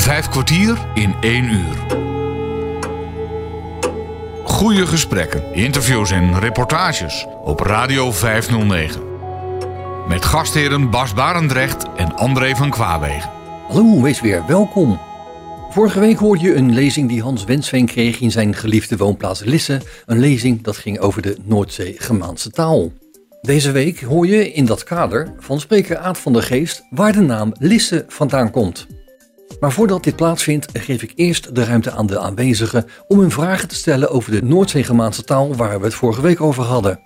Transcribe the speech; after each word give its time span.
Vijf 0.00 0.28
kwartier 0.28 0.78
in 0.94 1.14
één 1.20 1.44
uur. 1.44 1.76
Goede 4.44 4.86
gesprekken, 4.86 5.54
interviews 5.54 6.10
en 6.10 6.38
reportages 6.38 7.26
op 7.44 7.60
Radio 7.60 8.12
509. 8.12 9.02
Met 10.08 10.24
gastheren 10.24 10.90
Bas 10.90 11.14
Barendrecht 11.14 11.86
en 11.96 12.16
André 12.16 12.54
van 12.54 12.70
Kwaabegen. 12.70 13.30
Hallo, 13.68 14.02
wees 14.02 14.20
weer 14.20 14.46
welkom. 14.46 15.00
Vorige 15.70 16.00
week 16.00 16.18
hoorde 16.18 16.42
je 16.42 16.54
een 16.54 16.74
lezing 16.74 17.08
die 17.08 17.22
Hans 17.22 17.44
Wensveen 17.44 17.86
kreeg 17.86 18.20
in 18.20 18.30
zijn 18.30 18.54
geliefde 18.54 18.96
woonplaats 18.96 19.44
Lisse. 19.44 19.80
Een 20.06 20.18
lezing 20.18 20.62
dat 20.62 20.76
ging 20.76 20.98
over 20.98 21.22
de 21.22 21.36
Noordzee-Gemaanse 21.44 22.50
taal. 22.50 22.92
Deze 23.40 23.70
week 23.70 24.00
hoor 24.00 24.26
je 24.26 24.52
in 24.52 24.64
dat 24.64 24.84
kader 24.84 25.32
van 25.38 25.60
spreker 25.60 25.96
Aad 25.96 26.18
van 26.18 26.32
der 26.32 26.42
Geest 26.42 26.84
waar 26.90 27.12
de 27.12 27.20
naam 27.20 27.52
Lisse 27.58 28.04
vandaan 28.08 28.50
komt. 28.50 28.86
Maar 29.60 29.72
voordat 29.72 30.04
dit 30.04 30.16
plaatsvindt, 30.16 30.66
geef 30.72 31.02
ik 31.02 31.12
eerst 31.14 31.54
de 31.54 31.64
ruimte 31.64 31.90
aan 31.90 32.06
de 32.06 32.18
aanwezigen 32.18 32.86
om 33.06 33.18
hun 33.18 33.30
vragen 33.30 33.68
te 33.68 33.74
stellen 33.74 34.10
over 34.10 34.30
de 34.30 34.42
Noordzee-Gemaanse 34.42 35.24
taal 35.24 35.54
waar 35.54 35.78
we 35.78 35.84
het 35.84 35.94
vorige 35.94 36.22
week 36.22 36.40
over 36.40 36.62
hadden. 36.62 37.00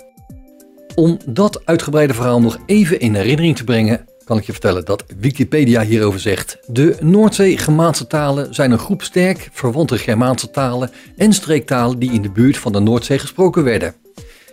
Om 0.95 1.19
dat 1.27 1.63
uitgebreide 1.65 2.15
verhaal 2.15 2.41
nog 2.41 2.59
even 2.67 3.01
in 3.01 3.15
herinnering 3.15 3.57
te 3.57 3.65
brengen, 3.65 4.07
kan 4.25 4.39
ik 4.39 4.45
je 4.45 4.53
vertellen 4.53 4.85
dat 4.85 5.05
Wikipedia 5.19 5.83
hierover 5.83 6.21
zegt. 6.21 6.59
De 6.67 6.97
Noordzee-Germaanse 7.01 8.07
talen 8.07 8.55
zijn 8.55 8.71
een 8.71 8.79
groep 8.79 9.03
sterk 9.03 9.49
verwante 9.53 9.99
Germaanse 9.99 10.51
talen 10.51 10.91
en 11.17 11.33
streektalen 11.33 11.99
die 11.99 12.13
in 12.13 12.23
de 12.23 12.31
buurt 12.31 12.59
van 12.59 12.73
de 12.73 12.81
Noordzee 12.81 13.19
gesproken 13.19 13.65
werden. 13.65 13.95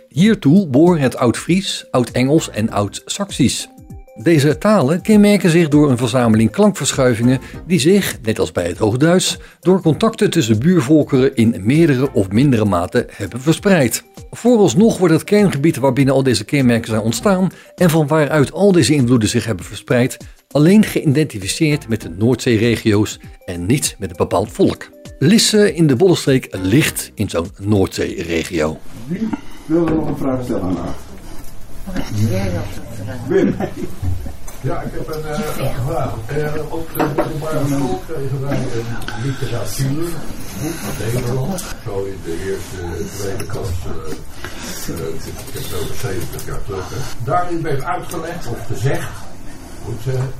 Hiertoe 0.08 0.68
behoren 0.68 1.00
het 1.00 1.16
Oud-Fries, 1.16 1.86
Oud-Engels 1.90 2.50
en 2.50 2.70
Oud-Saxisch. 2.70 3.68
Deze 4.14 4.58
talen 4.58 5.00
kenmerken 5.00 5.50
zich 5.50 5.68
door 5.68 5.90
een 5.90 5.96
verzameling 5.96 6.50
klankverschuivingen 6.50 7.40
die 7.66 7.80
zich, 7.80 8.18
net 8.22 8.38
als 8.38 8.52
bij 8.52 8.66
het 8.66 8.78
Hoogduits, 8.78 9.38
door 9.60 9.80
contacten 9.80 10.30
tussen 10.30 10.58
buurvolkeren 10.58 11.36
in 11.36 11.54
meerdere 11.60 12.12
of 12.12 12.30
mindere 12.30 12.64
mate 12.64 13.06
hebben 13.10 13.40
verspreid. 13.40 14.04
Vooralsnog 14.30 14.98
wordt 14.98 15.14
het 15.14 15.24
kerngebied 15.24 15.76
waarbinnen 15.76 16.14
al 16.14 16.22
deze 16.22 16.44
kenmerken 16.44 16.88
zijn 16.88 17.00
ontstaan 17.00 17.50
en 17.74 17.90
van 17.90 18.06
waaruit 18.06 18.52
al 18.52 18.72
deze 18.72 18.94
invloeden 18.94 19.28
zich 19.28 19.44
hebben 19.44 19.64
verspreid, 19.64 20.16
alleen 20.50 20.84
geïdentificeerd 20.84 21.88
met 21.88 22.00
de 22.00 22.10
Noordzeeregio's 22.10 23.20
en 23.44 23.66
niet 23.66 23.96
met 23.98 24.10
een 24.10 24.16
bepaald 24.16 24.52
volk. 24.52 24.90
Lisse 25.18 25.74
in 25.74 25.86
de 25.86 25.96
Bollenstreek 25.96 26.48
ligt 26.62 27.10
in 27.14 27.30
zo'n 27.30 27.50
Noordzeeregio. 27.60 28.78
Wie 29.06 29.28
wil 29.66 29.86
er 29.86 29.94
nog 29.94 30.08
een 30.08 30.16
vraag 30.16 30.44
stellen 30.44 30.62
aan? 30.62 30.94
Wim. 33.28 33.56
Ja, 34.60 34.80
ik 34.80 34.92
heb 34.92 35.08
een 35.08 35.20
uh, 35.20 35.76
vraag. 35.86 36.14
Uh, 36.36 36.72
op 36.72 36.88
de 36.92 37.04
middelbare 37.16 37.66
school 37.66 38.02
kregen 38.06 38.40
wij 38.40 38.56
een 38.56 39.22
literatuurboek, 39.22 40.08
Nederland. 40.98 41.64
Zo 41.84 42.04
in 42.04 42.20
de 42.24 42.44
eerste, 42.50 43.16
tweede 43.18 43.46
klas, 43.46 43.68
uh, 44.88 45.08
ik 45.08 45.22
heb 45.52 45.62
het 45.62 45.74
over 45.82 45.94
70 45.94 46.46
jaar 46.46 46.64
terug. 46.64 46.92
Daarin 47.24 47.62
werd 47.62 47.82
uitgelegd, 47.82 48.46
of 48.46 48.66
gezegd, 48.66 49.10
moet 49.86 50.00
zeggen, 50.04 50.32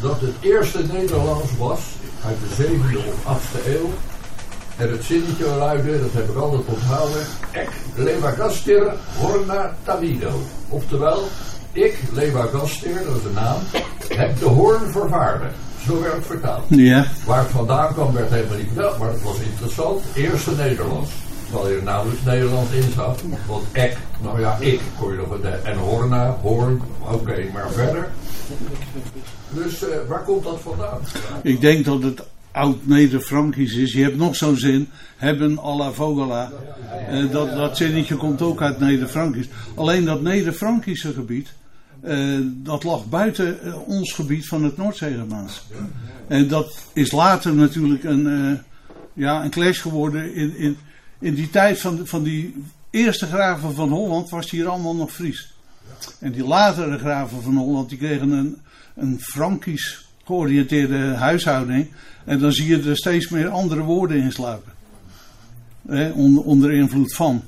dat 0.00 0.20
het 0.20 0.34
eerste 0.40 0.82
Nederlands 0.92 1.56
was 1.56 1.80
uit 2.24 2.36
de 2.40 2.64
7e 2.64 2.96
of 3.26 3.38
8e 3.38 3.66
eeuw. 3.66 3.90
En 4.78 4.90
het 4.90 5.04
zinnetje 5.04 5.44
luidde, 5.44 6.00
dat 6.00 6.12
heb 6.12 6.28
ik 6.28 6.36
altijd 6.36 6.62
onthouden, 6.66 7.26
Ek 7.52 7.68
levagastir 7.96 8.92
horna 9.16 9.74
tavido. 9.84 10.30
Oftewel, 10.68 11.24
ik, 11.72 11.98
Lewa 12.12 12.46
Gasteer, 12.46 13.04
dat 13.04 13.16
is 13.16 13.22
de 13.22 13.30
naam, 13.34 13.56
heb 14.08 14.38
de 14.38 14.44
hoorn 14.44 14.90
vervaardigd. 14.90 15.54
Zo 15.86 16.00
werd 16.00 16.14
het 16.14 16.26
vertaald. 16.26 16.64
Ja. 16.68 17.06
Waar 17.26 17.38
het 17.38 17.50
vandaan 17.50 17.92
kwam 17.92 18.12
werd 18.12 18.30
helemaal 18.30 18.56
niet 18.56 18.66
verteld, 18.66 18.98
maar 18.98 19.12
het 19.12 19.22
was 19.22 19.38
interessant. 19.38 20.02
Eerste 20.14 20.50
Nederlands. 20.50 21.10
Terwijl 21.44 21.68
je 21.70 21.76
er 21.76 21.82
nauwelijks 21.82 22.24
Nederlands 22.24 22.72
in 22.72 22.92
zat. 22.94 23.22
Want 23.46 23.64
ek, 23.72 23.96
nou 24.22 24.40
ja, 24.40 24.56
ik 24.60 24.80
kon 24.98 25.10
je 25.10 25.16
nog 25.16 25.28
wat. 25.28 25.40
En 25.62 25.76
horna, 25.76 26.36
hoorn, 26.42 26.82
oké, 27.10 27.44
maar 27.52 27.70
verder. 27.70 28.08
Dus 29.50 29.82
uh, 29.82 29.88
waar 30.08 30.22
komt 30.22 30.44
dat 30.44 30.58
vandaan? 30.62 30.98
Ik 31.42 31.60
denk 31.60 31.84
dat 31.84 32.02
het 32.02 32.22
oud-Neder-Frankisch 32.52 33.74
is. 33.74 33.92
Je 33.92 34.02
hebt 34.02 34.16
nog 34.16 34.36
zo'n 34.36 34.56
zin, 34.56 34.88
hebben 35.16 35.58
à 35.58 35.76
la 35.76 35.92
vogela. 35.92 36.52
Uh, 37.10 37.30
dat, 37.30 37.56
dat 37.56 37.76
zinnetje 37.76 38.16
komt 38.16 38.42
ook 38.42 38.62
uit 38.62 38.78
Neder-Frankisch. 38.78 39.48
Alleen 39.74 40.04
dat 40.04 40.22
Neder-Frankische 40.22 41.12
gebied, 41.12 41.52
uh, 42.04 42.38
dat 42.42 42.84
lag 42.84 43.06
buiten 43.06 43.58
uh, 43.64 43.88
ons 43.88 44.12
gebied 44.12 44.46
van 44.46 44.64
het 44.64 44.76
Noordzeegermaans. 44.76 45.62
En 46.28 46.48
dat 46.48 46.78
is 46.92 47.12
later 47.12 47.54
natuurlijk 47.54 48.04
een, 48.04 48.58
ja, 49.12 49.44
een 49.44 49.50
clash 49.50 49.82
geworden. 49.82 50.34
In, 50.34 50.56
in, 50.56 50.76
in 51.20 51.34
die 51.34 51.50
tijd 51.50 51.80
van, 51.80 52.00
van 52.04 52.22
die 52.22 52.54
eerste 52.90 53.26
graven 53.26 53.74
van 53.74 53.88
Holland 53.88 54.30
was 54.30 54.50
hier 54.50 54.68
allemaal 54.68 54.96
nog 54.96 55.12
Fries. 55.12 55.52
En 56.20 56.32
die 56.32 56.44
latere 56.44 56.98
graven 56.98 57.42
van 57.42 57.56
Holland, 57.56 57.88
die 57.88 57.98
kregen 57.98 58.30
een, 58.30 58.56
een 58.94 59.20
Frankisch 59.20 60.06
georiënteerde 60.24 61.14
huishouding. 61.14 61.88
En 62.28 62.38
dan 62.38 62.52
zie 62.52 62.66
je 62.66 62.88
er 62.88 62.96
steeds 62.96 63.28
meer 63.28 63.48
andere 63.48 63.82
woorden 63.82 64.16
in 64.16 64.32
sluipen. 64.32 64.72
Eh, 65.86 66.16
onder, 66.16 66.42
onder 66.42 66.72
invloed 66.72 67.14
van. 67.14 67.42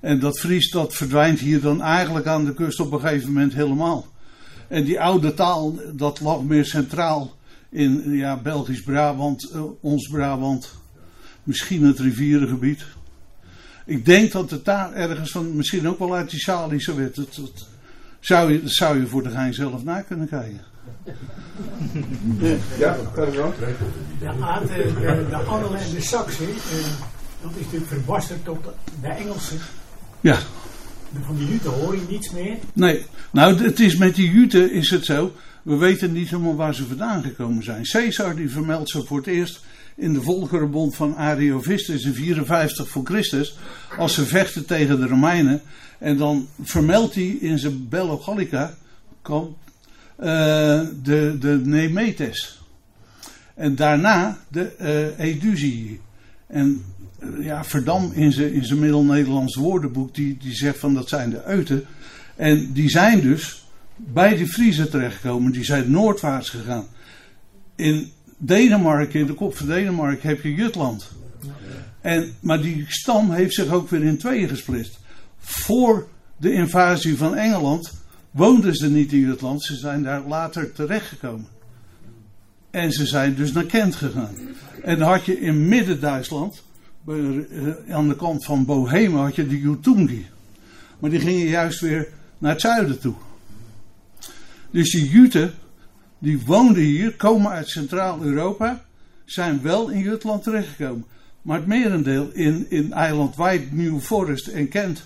En 0.00 0.20
dat 0.20 0.38
Fries 0.38 0.70
dat 0.70 0.94
verdwijnt 0.94 1.38
hier 1.38 1.60
dan 1.60 1.82
eigenlijk 1.82 2.26
aan 2.26 2.44
de 2.44 2.54
kust 2.54 2.80
op 2.80 2.92
een 2.92 3.00
gegeven 3.00 3.32
moment 3.32 3.54
helemaal. 3.54 4.06
En 4.68 4.84
die 4.84 5.00
oude 5.00 5.34
taal, 5.34 5.74
dat 5.92 6.20
lag 6.20 6.42
meer 6.42 6.64
centraal 6.64 7.36
in 7.68 8.12
ja, 8.12 8.36
Belgisch-Brabant, 8.36 9.50
uh, 9.54 9.62
ons 9.80 10.08
Brabant, 10.08 10.74
misschien 11.42 11.84
het 11.84 11.98
rivierengebied. 11.98 12.84
Ik 13.86 14.04
denk 14.04 14.32
dat 14.32 14.50
het 14.50 14.64
daar 14.64 14.92
ergens 14.92 15.30
van, 15.30 15.56
misschien 15.56 15.88
ook 15.88 15.98
wel 15.98 16.14
uit 16.14 16.30
die 16.30 16.40
Salische 16.40 16.94
werd. 16.94 17.16
Dat, 17.16 17.40
zou, 18.20 18.52
je, 18.52 18.62
dat 18.62 18.72
zou 18.72 19.00
je 19.00 19.06
voor 19.06 19.22
de 19.22 19.30
gein 19.30 19.54
zelf 19.54 19.84
na 19.84 20.00
kunnen 20.00 20.28
kijken. 20.28 20.69
Ja, 22.78 22.96
wel. 23.14 23.52
Ja, 24.20 24.34
aan 24.40 24.66
de, 24.66 24.92
de, 25.00 25.26
de 25.30 25.36
Angelen 25.36 25.80
en 25.80 25.94
de 25.94 26.00
Saksen, 26.00 26.48
uh, 26.48 26.54
dat 27.42 27.50
is 27.54 27.64
natuurlijk 27.64 27.90
verbasterd 27.90 28.44
tot 28.44 28.58
de 29.00 29.08
Engelsen. 29.08 29.58
Ja. 30.20 30.38
Van 31.24 31.36
die 31.36 31.48
Juten 31.48 31.70
hoor 31.70 31.94
je 31.94 32.02
niets 32.08 32.30
meer. 32.30 32.56
Nee, 32.72 33.06
nou 33.32 33.64
het 33.64 33.80
is 33.80 33.96
met 33.96 34.14
die 34.14 34.30
Juten 34.30 34.72
is 34.72 34.90
het 34.90 35.04
zo. 35.04 35.32
We 35.62 35.76
weten 35.76 36.12
niet 36.12 36.30
helemaal 36.30 36.56
waar 36.56 36.74
ze 36.74 36.86
vandaan 36.86 37.22
gekomen 37.22 37.64
zijn. 37.64 37.82
Caesar 37.82 38.36
die 38.36 38.50
vermeldt 38.50 38.90
ze 38.90 39.04
voor 39.06 39.16
het 39.16 39.26
eerst 39.26 39.64
in 39.96 40.12
de 40.12 40.22
Volkerenbond 40.22 40.96
van 40.96 41.16
Ariovistus 41.16 42.04
in 42.04 42.14
54 42.14 42.88
voor 42.88 43.04
Christus. 43.04 43.56
Als 43.98 44.14
ze 44.14 44.24
vechten 44.24 44.66
tegen 44.66 45.00
de 45.00 45.06
Romeinen. 45.06 45.62
En 45.98 46.16
dan 46.16 46.48
vermeldt 46.62 47.14
hij 47.14 47.36
in 47.40 47.58
zijn 47.58 47.88
Bello 47.88 48.18
Gallica, 48.18 48.74
de, 50.20 51.36
de 51.40 51.60
Nemetes. 51.64 52.60
En 53.54 53.74
daarna 53.74 54.38
de 54.48 54.72
uh, 54.80 55.26
Edusii. 55.26 56.00
En 56.46 56.84
uh, 57.22 57.44
ja, 57.44 57.64
Verdam 57.64 58.12
in 58.14 58.32
zijn 58.32 58.52
in 58.52 58.78
Middel-Nederlands 58.78 59.56
woordenboek, 59.56 60.14
die, 60.14 60.36
die 60.40 60.54
zegt 60.54 60.78
van 60.78 60.94
dat 60.94 61.08
zijn 61.08 61.30
de 61.30 61.44
Euten. 61.44 61.84
En 62.36 62.72
die 62.72 62.88
zijn 62.88 63.20
dus 63.20 63.64
bij 63.96 64.36
de 64.36 64.46
Friezen 64.46 64.90
terechtgekomen, 64.90 65.52
die 65.52 65.64
zijn 65.64 65.90
noordwaarts 65.90 66.48
gegaan. 66.48 66.86
In 67.74 68.10
Denemarken, 68.38 69.20
in 69.20 69.26
de 69.26 69.34
kop 69.34 69.56
van 69.56 69.66
Denemarken, 69.66 70.28
heb 70.28 70.42
je 70.42 70.54
Jutland. 70.54 71.10
En, 72.00 72.34
maar 72.40 72.62
die 72.62 72.84
stam 72.88 73.30
heeft 73.30 73.54
zich 73.54 73.68
ook 73.68 73.90
weer 73.90 74.02
in 74.02 74.18
tweeën 74.18 74.48
gesplitst. 74.48 74.98
Voor 75.38 76.08
de 76.36 76.52
invasie 76.52 77.16
van 77.16 77.36
Engeland 77.36 77.99
woonden 78.30 78.74
ze 78.74 78.90
niet 78.90 79.12
in 79.12 79.18
Jutland, 79.18 79.62
ze 79.62 79.76
zijn 79.76 80.02
daar 80.02 80.26
later 80.26 80.72
terechtgekomen. 80.72 81.46
En 82.70 82.92
ze 82.92 83.06
zijn 83.06 83.34
dus 83.34 83.52
naar 83.52 83.64
Kent 83.64 83.94
gegaan. 83.94 84.34
En 84.82 84.98
dan 84.98 85.08
had 85.08 85.24
je 85.24 85.40
in 85.40 85.68
Midden-Duitsland, 85.68 86.62
aan 87.88 88.08
de 88.08 88.16
kant 88.16 88.44
van 88.44 88.64
Bohemen, 88.64 89.20
had 89.20 89.34
je 89.34 89.46
de 89.46 89.60
Jutungi. 89.60 90.26
Maar 90.98 91.10
die 91.10 91.20
gingen 91.20 91.46
juist 91.46 91.80
weer 91.80 92.08
naar 92.38 92.52
het 92.52 92.60
zuiden 92.60 93.00
toe. 93.00 93.14
Dus 94.70 94.90
die 94.90 95.08
Juten, 95.08 95.54
die 96.18 96.42
woonden 96.46 96.82
hier, 96.82 97.16
komen 97.16 97.50
uit 97.50 97.68
Centraal-Europa, 97.68 98.84
zijn 99.24 99.62
wel 99.62 99.88
in 99.88 100.00
Jutland 100.00 100.42
terechtgekomen. 100.42 101.04
Maar 101.42 101.56
het 101.56 101.66
merendeel 101.66 102.30
in, 102.32 102.66
in 102.68 102.92
eiland 102.92 103.36
White, 103.36 103.66
New 103.70 104.00
Forest 104.00 104.46
en 104.46 104.68
Kent. 104.68 105.04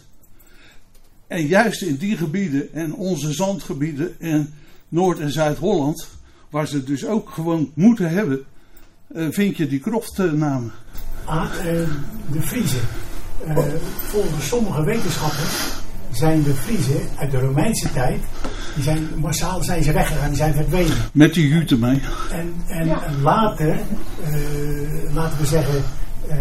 En 1.26 1.47
juist 1.47 1.82
in 1.82 1.97
die 1.97 2.17
gebieden 2.17 2.73
en 2.73 2.94
onze 2.94 3.32
zandgebieden 3.32 4.15
in 4.19 4.53
Noord- 4.88 5.21
en 5.21 5.31
Zuid-Holland, 5.31 6.09
waar 6.50 6.67
ze 6.67 6.76
het 6.76 6.87
dus 6.87 7.06
ook 7.06 7.31
gewoon 7.31 7.71
moeten 7.75 8.11
hebben, 8.11 8.44
uh, 9.15 9.26
vind 9.31 9.56
je 9.56 9.67
die 9.67 9.81
kroftnamen. 9.81 10.73
Ah, 11.25 11.50
uh, 11.56 11.65
de 12.32 12.41
Friezen. 12.41 12.81
Uh, 13.49 13.59
volgens 14.03 14.49
sommige 14.49 14.85
wetenschappers 14.85 15.73
zijn 16.12 16.43
de 16.43 16.55
Friezen 16.55 17.00
uit 17.17 17.31
de 17.31 17.38
Romeinse 17.38 17.93
tijd 17.93 18.20
die 18.75 18.82
zijn 18.82 19.09
massaal 19.17 19.62
zijn 19.62 19.82
ze 19.82 19.93
weggegaan, 19.93 20.29
die 20.29 20.37
zijn 20.37 20.55
verdwenen. 20.55 20.97
Met 21.12 21.35
die 21.35 21.49
jute 21.49 21.79
mee. 21.79 22.00
En, 22.31 22.55
en, 22.67 23.20
later, 23.23 23.69
eh, 23.69 25.15
laten 25.15 25.38
we 25.38 25.47
zeggen, 25.47 25.82
eh, 26.29 26.37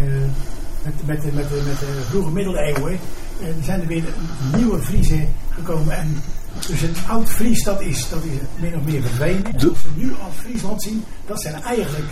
met, 0.84 1.06
met, 1.06 1.24
met, 1.24 1.34
met 1.34 1.78
de 1.78 2.02
vroege 2.08 2.30
middeleeuwen, 2.30 2.98
eh, 3.44 3.64
zijn 3.64 3.80
er 3.80 3.86
weer 3.86 4.04
nieuwe 4.56 4.78
Friesen 4.82 5.28
gekomen. 5.50 5.96
En 5.96 6.22
dus 6.68 6.82
een 6.82 6.94
oud 7.08 7.30
Fries, 7.30 7.62
dat 7.64 7.80
is, 7.80 8.08
dat 8.08 8.24
is 8.24 8.32
min 8.60 8.76
of 8.76 8.84
meer 8.84 9.02
verdwenen. 9.02 9.52
Als 9.52 9.62
we 9.62 9.70
nu 9.96 10.10
als 10.10 10.34
Friesland 10.36 10.82
zien, 10.82 11.04
dat 11.26 11.42
zijn 11.42 11.62
eigenlijk 11.62 12.04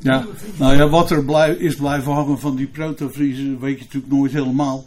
Ja, 0.00 0.26
nou 0.56 0.76
ja, 0.76 0.88
wat 0.88 1.10
er 1.10 1.24
blij, 1.24 1.54
is 1.54 1.74
blijven 1.76 2.12
hangen 2.12 2.38
van 2.40 2.56
die 2.56 2.66
proto-Friesen, 2.66 3.60
weet 3.60 3.78
je 3.78 3.84
natuurlijk 3.84 4.12
nooit 4.12 4.32
helemaal. 4.32 4.86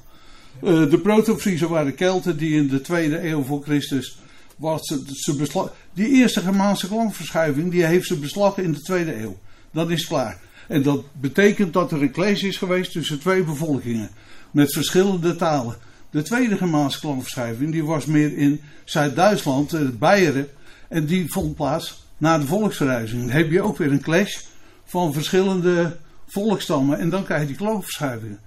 Eh, 0.63 0.89
de 0.89 0.99
proto-Friesen 1.03 1.69
waren 1.69 1.95
Kelten 1.95 2.37
die 2.37 2.55
in 2.55 2.67
de 2.67 2.81
tweede 2.81 3.27
eeuw 3.29 3.43
voor 3.43 3.63
Christus. 3.63 4.17
Was 4.55 4.81
ze, 4.81 5.03
ze 5.13 5.35
besla- 5.35 5.71
die 5.93 6.09
eerste 6.09 6.41
Germaanse 6.41 6.87
klankverschuiving 6.87 7.71
die 7.71 7.85
heeft 7.85 8.07
ze 8.07 8.15
beslag 8.19 8.57
in 8.57 8.71
de 8.71 8.81
tweede 8.81 9.21
eeuw. 9.21 9.37
Dat 9.71 9.89
is 9.89 10.07
klaar. 10.07 10.37
En 10.67 10.81
dat 10.83 11.03
betekent 11.13 11.73
dat 11.73 11.91
er 11.91 12.01
een 12.01 12.11
clash 12.11 12.43
is 12.43 12.57
geweest 12.57 12.91
tussen 12.91 13.19
twee 13.19 13.43
bevolkingen. 13.43 14.09
Met 14.55 14.73
verschillende 14.73 15.35
talen. 15.35 15.75
De 16.09 16.21
tweede 16.21 16.57
Germaanse 16.57 17.15
die 17.59 17.85
was 17.85 18.05
meer 18.05 18.37
in 18.37 18.61
Zuid-Duitsland, 18.85 19.73
eh, 19.73 19.81
Beieren. 19.99 20.47
En 20.87 21.05
die 21.05 21.31
vond 21.31 21.55
plaats 21.55 22.05
na 22.17 22.37
de 22.37 22.45
volksverhuizing. 22.45 23.21
Dan 23.21 23.31
heb 23.31 23.51
je 23.51 23.61
ook 23.61 23.77
weer 23.77 23.91
een 23.91 24.01
clash 24.01 24.37
van 24.85 25.13
verschillende 25.13 25.97
volkstammen. 26.27 26.99
En 26.99 27.09
dan 27.09 27.23
krijg 27.23 27.41
je 27.41 27.47
die 27.47 27.55
klankverschuivingen. 27.55 28.39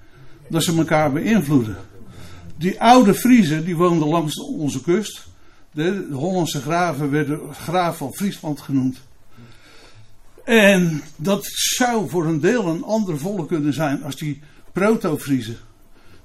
Dat 0.48 0.62
ze 0.62 0.76
elkaar 0.76 1.12
beïnvloeden. 1.12 1.76
Die 2.56 2.80
oude 2.80 3.14
Friezen 3.14 3.64
die 3.64 3.76
woonden 3.76 4.08
langs 4.08 4.40
onze 4.40 4.82
kust. 4.82 5.26
De 5.72 6.06
Hollandse 6.12 6.60
graven 6.60 7.10
werden 7.10 7.40
graaf 7.54 7.96
van 7.96 8.14
Friesland 8.14 8.60
genoemd. 8.60 8.98
En 10.44 11.02
dat 11.16 11.44
zou 11.50 12.08
voor 12.08 12.26
een 12.26 12.40
deel 12.40 12.66
een 12.66 12.84
ander 12.84 13.18
volk 13.18 13.48
kunnen 13.48 13.72
zijn 13.72 14.02
als 14.02 14.16
die 14.16 14.42
proto-Friezen. 14.72 15.56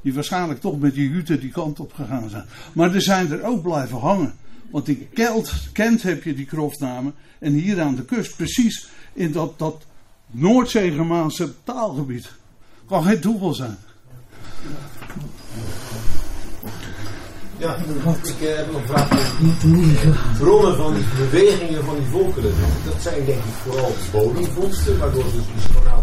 Die 0.03 0.13
waarschijnlijk 0.13 0.61
toch 0.61 0.79
met 0.79 0.93
die 0.93 1.09
Juten 1.09 1.39
die 1.39 1.51
kant 1.51 1.79
op 1.79 1.93
gegaan 1.93 2.29
zijn. 2.29 2.45
Maar 2.73 2.95
er 2.95 3.01
zijn 3.01 3.31
er 3.31 3.43
ook 3.43 3.61
blijven 3.61 3.97
hangen. 3.97 4.33
Want 4.71 4.87
in 4.87 5.07
Kelt, 5.13 5.53
Kent 5.71 6.03
heb 6.03 6.23
je 6.23 6.33
die 6.33 6.45
kroftnamen. 6.45 7.13
En 7.39 7.53
hier 7.53 7.81
aan 7.81 7.95
de 7.95 8.05
kust, 8.05 8.35
precies 8.35 8.87
in 9.13 9.31
dat, 9.31 9.59
dat 9.59 9.85
taalgebied. 11.63 12.31
Kan 12.87 13.03
geen 13.03 13.19
toeval 13.19 13.53
zijn. 13.53 13.77
Ja, 17.57 17.75
ik 17.75 17.85
heb 18.39 18.71
nog 18.71 18.81
een 18.81 18.87
vraag 18.87 19.11
over 19.11 19.59
die 19.61 20.13
bronnen 20.39 20.75
van 20.75 20.93
die 20.93 21.03
bewegingen 21.17 21.83
van 21.83 21.95
die 21.95 22.05
volkeren. 22.05 22.53
Dat 22.85 23.01
zijn 23.01 23.25
denk 23.25 23.37
ik 23.37 23.53
vooral 23.63 23.91
bodemvondsten, 24.11 24.99
waardoor 24.99 25.23
dus 25.23 25.65
eh, 25.85 25.97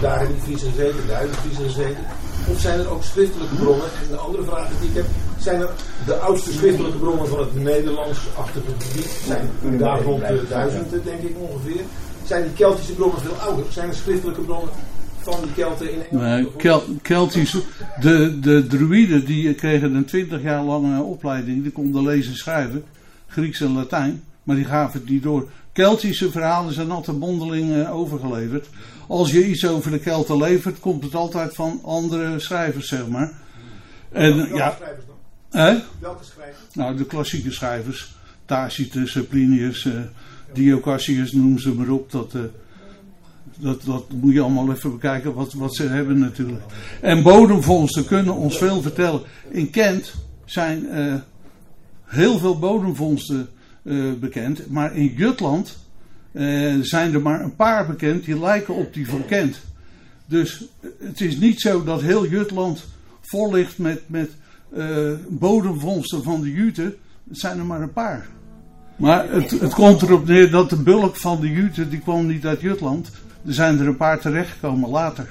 daar 0.00 0.18
hebben 0.18 0.36
die 0.36 0.44
Friesen 0.44 0.70
gezeten, 0.70 1.06
daar 1.08 1.22
die 1.22 1.34
Friesen 1.34 1.64
gezeten. 1.64 2.04
Of 2.50 2.60
zijn 2.60 2.78
er 2.78 2.90
ook 2.90 3.02
schriftelijke 3.02 3.54
bronnen? 3.54 3.86
En 4.02 4.08
de 4.10 4.16
andere 4.16 4.44
vraag 4.44 4.68
die 4.80 4.88
ik 4.88 4.94
heb, 4.94 5.06
zijn 5.38 5.60
er 5.60 5.70
de 6.06 6.14
oudste 6.14 6.52
schriftelijke 6.52 6.98
bronnen 6.98 7.28
van 7.28 7.38
het 7.38 7.54
Nederlands-achtige 7.54 8.72
gebied? 8.78 9.10
Zijn 9.26 9.48
daar 9.78 10.02
rond 10.02 10.20
de 10.20 10.46
duizenden, 10.48 11.04
denk 11.04 11.22
ik 11.22 11.36
ongeveer. 11.38 11.80
Zijn 12.24 12.42
die 12.42 12.52
Keltische 12.52 12.92
bronnen 12.92 13.20
veel 13.20 13.34
ouder? 13.34 13.64
Zijn 13.68 13.88
er 13.88 13.94
schriftelijke 13.94 14.40
bronnen 14.40 14.70
van 15.18 15.34
die 15.42 15.52
Kelten 15.52 15.92
in 15.92 15.98
Engeland? 16.02 16.30
Nee, 16.30 16.42
bijvoorbeeld? 16.42 16.62
Kel, 16.62 16.96
Keltische. 17.02 17.62
De, 18.00 18.40
de 18.40 18.66
druïden 18.66 19.24
die 19.24 19.54
kregen 19.54 19.94
een 19.94 20.04
twintig 20.04 20.42
jaar 20.42 20.62
lange 20.62 21.02
opleiding. 21.02 21.62
Die 21.62 21.72
konden 21.72 22.02
lezen 22.02 22.32
en 22.32 22.38
schrijven. 22.38 22.84
Grieks 23.26 23.60
en 23.60 23.72
Latijn. 23.72 24.22
Maar 24.42 24.56
die 24.56 24.64
gaven 24.64 25.00
het 25.00 25.08
niet 25.08 25.22
door. 25.22 25.48
Keltische 25.72 26.30
verhalen 26.30 26.74
zijn 26.74 26.90
altijd 26.90 27.18
mondeling 27.18 27.74
eh, 27.74 27.94
overgeleverd. 27.94 28.68
Als 29.08 29.30
je 29.32 29.46
iets 29.48 29.66
over 29.66 29.90
de 29.90 29.98
Kelten 29.98 30.36
levert, 30.36 30.80
komt 30.80 31.04
het 31.04 31.14
altijd 31.14 31.54
van 31.54 31.80
andere 31.84 32.38
schrijvers, 32.38 32.88
zeg 32.88 33.08
maar. 33.08 33.32
En 34.12 34.36
Welke 34.36 34.54
ja, 34.54 34.74
schrijvers 34.76 35.04
dan? 35.06 35.60
hè? 35.60 35.78
Welke 35.98 36.24
schrijvers? 36.24 36.74
Nou, 36.74 36.96
de 36.96 37.06
klassieke 37.06 37.52
schrijvers. 37.52 38.14
Tacitus, 38.44 39.18
Plinius, 39.28 39.84
eh, 39.84 39.92
Diocassius, 40.52 41.32
noem 41.32 41.58
ze 41.58 41.74
maar 41.74 41.88
op. 41.88 42.10
Dat, 42.10 42.34
eh, 42.34 42.40
dat, 43.58 43.82
dat 43.82 44.04
moet 44.12 44.32
je 44.32 44.40
allemaal 44.40 44.72
even 44.72 44.92
bekijken 44.92 45.34
wat, 45.34 45.52
wat 45.52 45.74
ze 45.74 45.88
hebben 45.88 46.18
natuurlijk. 46.18 46.62
En 47.00 47.22
bodemvondsten 47.22 48.06
kunnen 48.06 48.34
ons 48.34 48.58
veel 48.58 48.82
vertellen. 48.82 49.20
In 49.48 49.70
Kent 49.70 50.14
zijn 50.44 50.88
eh, 50.88 51.14
heel 52.04 52.38
veel 52.38 52.58
bodemvondsten 52.58 53.48
bekend. 54.20 54.70
Maar 54.70 54.96
in 54.96 55.14
Jutland 55.16 55.76
eh, 56.34 56.74
zijn 56.80 57.14
er 57.14 57.20
maar 57.20 57.40
een 57.40 57.56
paar 57.56 57.86
bekend 57.86 58.24
die 58.24 58.40
lijken 58.40 58.74
op 58.74 58.94
die 58.94 59.08
van 59.08 59.26
Kent. 59.26 59.60
Dus 60.26 60.66
eh, 60.80 60.90
het 61.06 61.20
is 61.20 61.36
niet 61.36 61.60
zo 61.60 61.84
dat 61.84 62.00
heel 62.00 62.26
Jutland 62.26 62.84
vol 63.20 63.52
ligt 63.52 63.78
met, 63.78 64.00
met 64.06 64.30
eh, 64.76 65.12
bodemvondsten 65.28 66.22
van 66.22 66.40
de 66.40 66.52
Juten. 66.52 66.94
Het 67.28 67.38
zijn 67.38 67.58
er 67.58 67.64
maar 67.64 67.80
een 67.80 67.92
paar. 67.92 68.26
Maar 68.96 69.30
het, 69.30 69.50
het 69.50 69.74
komt 69.74 70.02
erop 70.02 70.26
neer 70.26 70.50
dat 70.50 70.70
de 70.70 70.76
bulk 70.76 71.16
van 71.16 71.40
de 71.40 71.52
Juten, 71.52 71.90
die 71.90 71.98
kwam 71.98 72.26
niet 72.26 72.46
uit 72.46 72.60
Jutland. 72.60 73.10
Er 73.46 73.54
zijn 73.54 73.80
er 73.80 73.86
een 73.86 73.96
paar 73.96 74.20
terechtgekomen 74.20 74.90
later. 74.90 75.28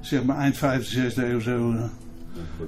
Zeg 0.00 0.24
maar 0.24 0.38
eind 0.38 0.56
5e, 0.56 0.58
6e 0.58 1.16
eeuw 1.16 1.40
zo. 1.40 1.74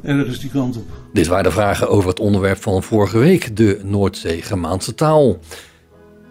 ergens 0.03 0.41
die 0.41 0.51
kant 0.51 0.77
op. 0.77 0.87
Dit 1.13 1.27
waren 1.27 1.45
de 1.45 1.51
vragen 1.51 1.89
over 1.89 2.09
het 2.09 2.21
onderwerp 2.21 2.63
van 2.63 2.83
vorige 2.83 3.19
week, 3.19 3.57
de 3.57 3.81
Noordzee-Germaanse 3.85 4.95
taal. 4.95 5.39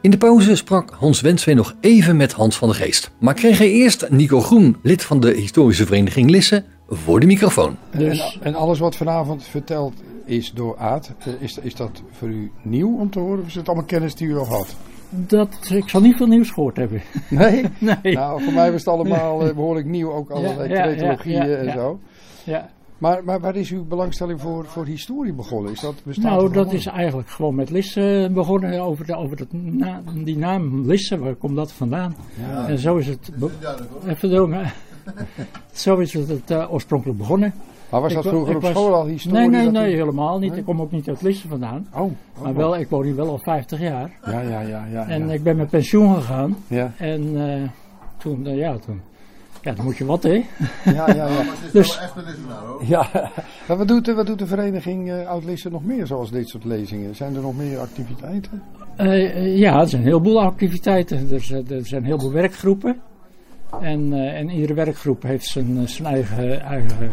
In 0.02 0.12
de 0.12 0.18
pauze 0.18 0.56
sprak 0.56 0.90
Hans 0.92 1.22
Wensveen 1.22 1.56
nog 1.56 1.76
even 1.80 2.18
met 2.18 2.32
Hans 2.32 2.58
van 2.58 2.68
der 2.68 2.78
Geest. 2.78 3.12
Maar 3.20 3.34
kreeg 3.34 3.58
hij 3.58 3.72
eerst 3.72 4.10
Nico 4.10 4.42
Groen, 4.42 4.78
lid 4.82 5.04
van 5.04 5.20
de 5.20 5.32
historische 5.32 5.86
vereniging 5.86 6.30
Lisse, 6.30 6.64
voor 6.90 7.20
de 7.20 7.26
microfoon. 7.26 7.78
En, 7.90 8.20
en 8.42 8.56
alles 8.56 8.80
wat 8.80 8.96
vanavond 8.96 9.44
verteld 9.44 9.94
is 10.26 10.52
door 10.52 10.78
Aad, 10.78 11.12
eh, 11.20 11.34
is, 11.40 11.58
is 11.58 11.76
dat 11.76 12.02
voor 12.12 12.28
u 12.28 12.52
nieuw 12.62 12.98
om 13.00 13.10
te 13.10 13.20
horen 13.20 13.40
of 13.40 13.48
is 13.48 13.56
het 13.56 13.68
allemaal 13.68 13.86
kennis 13.86 14.16
die 14.16 14.28
u 14.28 14.38
al 14.38 14.48
had? 14.48 14.76
Dat, 15.10 15.70
ik 15.70 15.90
zal 15.90 16.02
niet 16.02 16.16
veel 16.16 16.28
nieuws 16.28 16.50
gehoord 16.50 16.78
hebben. 16.78 17.02
Nee? 17.30 17.66
Nee. 17.78 18.14
Nou, 18.16 18.44
voor 18.44 18.54
mij 18.54 18.72
was 18.72 18.80
het 18.80 18.90
allemaal 18.94 19.48
eh, 19.48 19.56
behoorlijk 19.56 19.86
nieuw, 19.86 20.12
ook 20.12 20.30
allerlei 20.30 20.70
Ja, 20.70 20.76
ja, 20.76 20.86
ja, 20.86 20.96
tretologieën 20.96 21.50
ja, 21.50 21.56
en 21.56 21.66
ja. 21.66 21.74
zo. 21.74 22.00
Ja. 22.44 22.70
Maar, 22.98 23.24
maar 23.24 23.40
waar 23.40 23.56
is 23.56 23.72
uw 23.72 23.86
belangstelling 23.86 24.42
voor, 24.42 24.66
voor 24.66 24.86
historie 24.86 25.34
begonnen? 25.34 25.72
Is 25.72 25.80
dat 25.80 25.96
bestaat 26.04 26.24
Nou, 26.26 26.54
dat 26.54 26.74
is 26.74 26.86
eigenlijk 26.86 27.30
gewoon 27.30 27.56
met 27.56 27.70
Lisse 27.70 28.30
begonnen. 28.34 28.80
Over, 28.82 29.06
de, 29.06 29.16
over 29.16 29.38
dat 29.38 29.48
na- 29.52 30.02
die 30.14 30.38
naam 30.38 30.86
Lisse, 30.88 31.20
waar 31.20 31.36
komt 31.36 31.56
dat 31.56 31.72
vandaan? 31.72 32.16
En 32.68 32.78
zo 32.80 32.96
is 32.96 33.08
het. 33.08 33.32
Even. 34.08 34.56
Zo 35.72 35.98
is 35.98 36.14
het 36.14 36.52
eh, 36.52 36.74
oorspronkelijk 36.74 37.18
begonnen. 37.18 37.54
Maar 37.90 38.02
was 38.02 38.10
Ik 38.10 38.16
dat 38.16 38.24
wa- 38.26 38.30
vroeger 38.32 38.52
ik 38.52 38.58
op 38.58 38.62
was- 38.64 38.72
school 38.72 38.94
al 38.94 39.06
historie? 39.06 39.40
Nee, 39.40 39.50
nee, 39.50 39.68
u- 39.68 39.72
nee, 39.72 39.96
helemaal 39.96 40.40
niet. 40.40 40.50
Nee? 40.50 40.60
Ik 40.60 40.66
kom 40.66 40.82
ook 40.82 40.92
niet 40.92 41.08
uit 41.08 41.22
Lisse 41.22 41.48
vandaan. 41.48 41.88
Oh, 41.94 42.02
oh, 42.02 42.12
Maar 42.44 42.56
wel, 42.56 42.78
ik 42.78 42.90
woon 42.90 43.04
hier 43.04 43.16
wel 43.16 43.30
al 43.30 43.38
50 43.40 43.80
jaar. 43.80 44.12
Ja, 44.26 44.42
ja, 44.42 44.62
ja. 44.62 44.86
ja, 44.92 45.08
En 45.08 45.28
ja. 45.28 45.34
ik 45.34 45.44
ben 45.44 45.56
met 45.56 45.70
pensioen 45.70 46.16
gegaan. 46.16 46.58
ja. 46.68 46.92
En 46.98 47.50
eh, 47.52 47.70
toen, 48.18 48.46
eh, 48.48 48.58
ja, 48.58 48.78
toen. 48.78 49.02
Ja, 49.62 49.72
dan 49.74 49.86
moet 49.86 49.98
je 49.98 50.06
wat, 50.06 50.24
hè? 50.24 50.32
Ja, 50.34 50.44
ja, 50.86 51.14
ja. 51.14 51.44
Dus, 51.74 52.00
ja. 52.86 53.10
Maar 53.68 53.78
wat, 53.78 53.88
doet, 53.88 54.06
de- 54.06 54.14
wat 54.14 54.26
doet 54.26 54.40
de 54.40 54.48
vereniging 54.48 55.12
eh 55.12 55.28
Oud-Lisse 55.30 55.70
nog 55.70 55.84
meer 55.84 56.08
zoals 56.08 56.32
dit 56.32 56.50
soort 56.50 56.66
lezingen? 56.66 57.16
Zijn 57.16 57.36
er 57.36 57.42
nog 57.42 57.58
meer 57.58 57.80
activiteiten? 57.80 58.64
Eh, 58.96 59.58
ja, 59.58 59.80
er 59.82 59.88
zijn 59.90 60.02
een 60.02 60.08
heleboel 60.08 60.42
activiteiten. 60.42 61.28
Er 61.32 61.42
zijn, 61.42 61.68
er 61.70 61.86
zijn 61.86 62.04
heel 62.04 62.20
veel 62.20 62.32
werkgroepen. 62.32 62.98
En, 63.82 64.14
eh, 64.14 64.40
en 64.40 64.50
iedere 64.50 64.74
werkgroep 64.74 65.24
heeft 65.24 65.46
zijn, 65.46 65.88
zijn 65.90 66.08
eigen, 66.14 66.62
eigen 66.62 67.10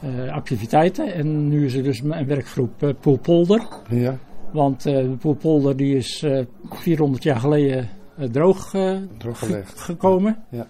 eh, 0.00 0.32
activiteiten. 0.32 1.14
En 1.14 1.48
nu 1.48 1.64
is 1.64 1.74
er 1.74 1.82
dus 1.82 2.00
een 2.00 2.26
werkgroep 2.26 2.94
Poelpolder. 3.00 3.62
Ja, 3.88 4.16
Want 4.50 4.86
eh, 4.86 4.94
de 4.94 5.16
Poelpolder 5.20 5.76
die 5.76 5.96
is 5.96 6.22
eh 6.22 6.44
400 6.70 7.22
jaar 7.22 7.40
geleden 7.40 7.88
eh, 8.18 8.24
droog 8.28 8.74
eh, 8.74 8.96
drooggelegd. 9.18 9.80
gekomen. 9.80 10.36
Ja. 10.50 10.66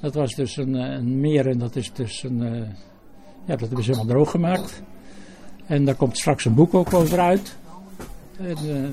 Dat 0.00 0.14
was 0.14 0.34
dus 0.34 0.56
een, 0.56 0.76
eh, 0.76 0.92
een 0.92 1.20
meer 1.20 1.46
en 1.46 1.58
dat 1.58 1.76
is 1.76 1.92
dus 1.92 2.22
een. 2.22 2.42
eh, 2.42 2.60
ja, 3.44 3.52
dat 3.56 3.60
hebben 3.60 3.82
ze 3.84 3.90
helemaal 3.90 4.14
droog 4.14 4.30
gemaakt. 4.30 4.82
En 5.66 5.84
daar 5.84 5.94
komt 5.94 6.18
straks 6.18 6.44
een 6.44 6.54
boek 6.54 6.74
ook 6.74 6.94
over 6.94 7.20
uit. 7.20 7.56
En, 8.38 8.56
eh, 8.56 8.84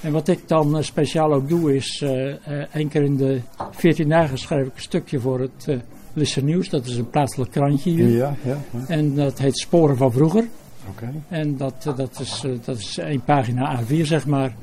en 0.00 0.12
wat 0.12 0.28
ik 0.28 0.48
dan 0.48 0.84
speciaal 0.84 1.32
ook 1.32 1.48
doe 1.48 1.74
is. 1.74 2.02
eh, 2.04 2.74
één 2.74 2.88
keer 2.88 3.02
in 3.02 3.16
de 3.16 3.40
14 3.70 4.08
dagen 4.08 4.38
schrijf 4.38 4.66
ik 4.66 4.74
een 4.74 4.80
stukje 4.82 5.20
voor 5.20 5.40
het 5.40 5.68
eh 5.68 5.76
Lisse 6.14 6.44
Nieuws. 6.44 6.68
Dat 6.68 6.86
is 6.86 6.96
een 6.96 7.10
plaatselijk 7.10 7.50
krantje 7.50 7.90
hier. 7.90 8.08
Ja, 8.08 8.34
ja. 8.44 8.56
ja. 8.70 8.84
En 8.88 9.14
dat 9.14 9.38
heet 9.38 9.58
Sporen 9.58 9.96
van 9.96 10.12
Vroeger. 10.12 10.48
Oké. 10.90 11.12
En 11.28 11.56
dat, 11.56 11.92
dat, 11.96 12.20
is, 12.20 12.44
dat 12.64 12.78
is 12.78 12.98
één 12.98 13.24
pagina 13.24 13.80
A4 13.82 14.00
zeg 14.02 14.26
maar. 14.26 14.54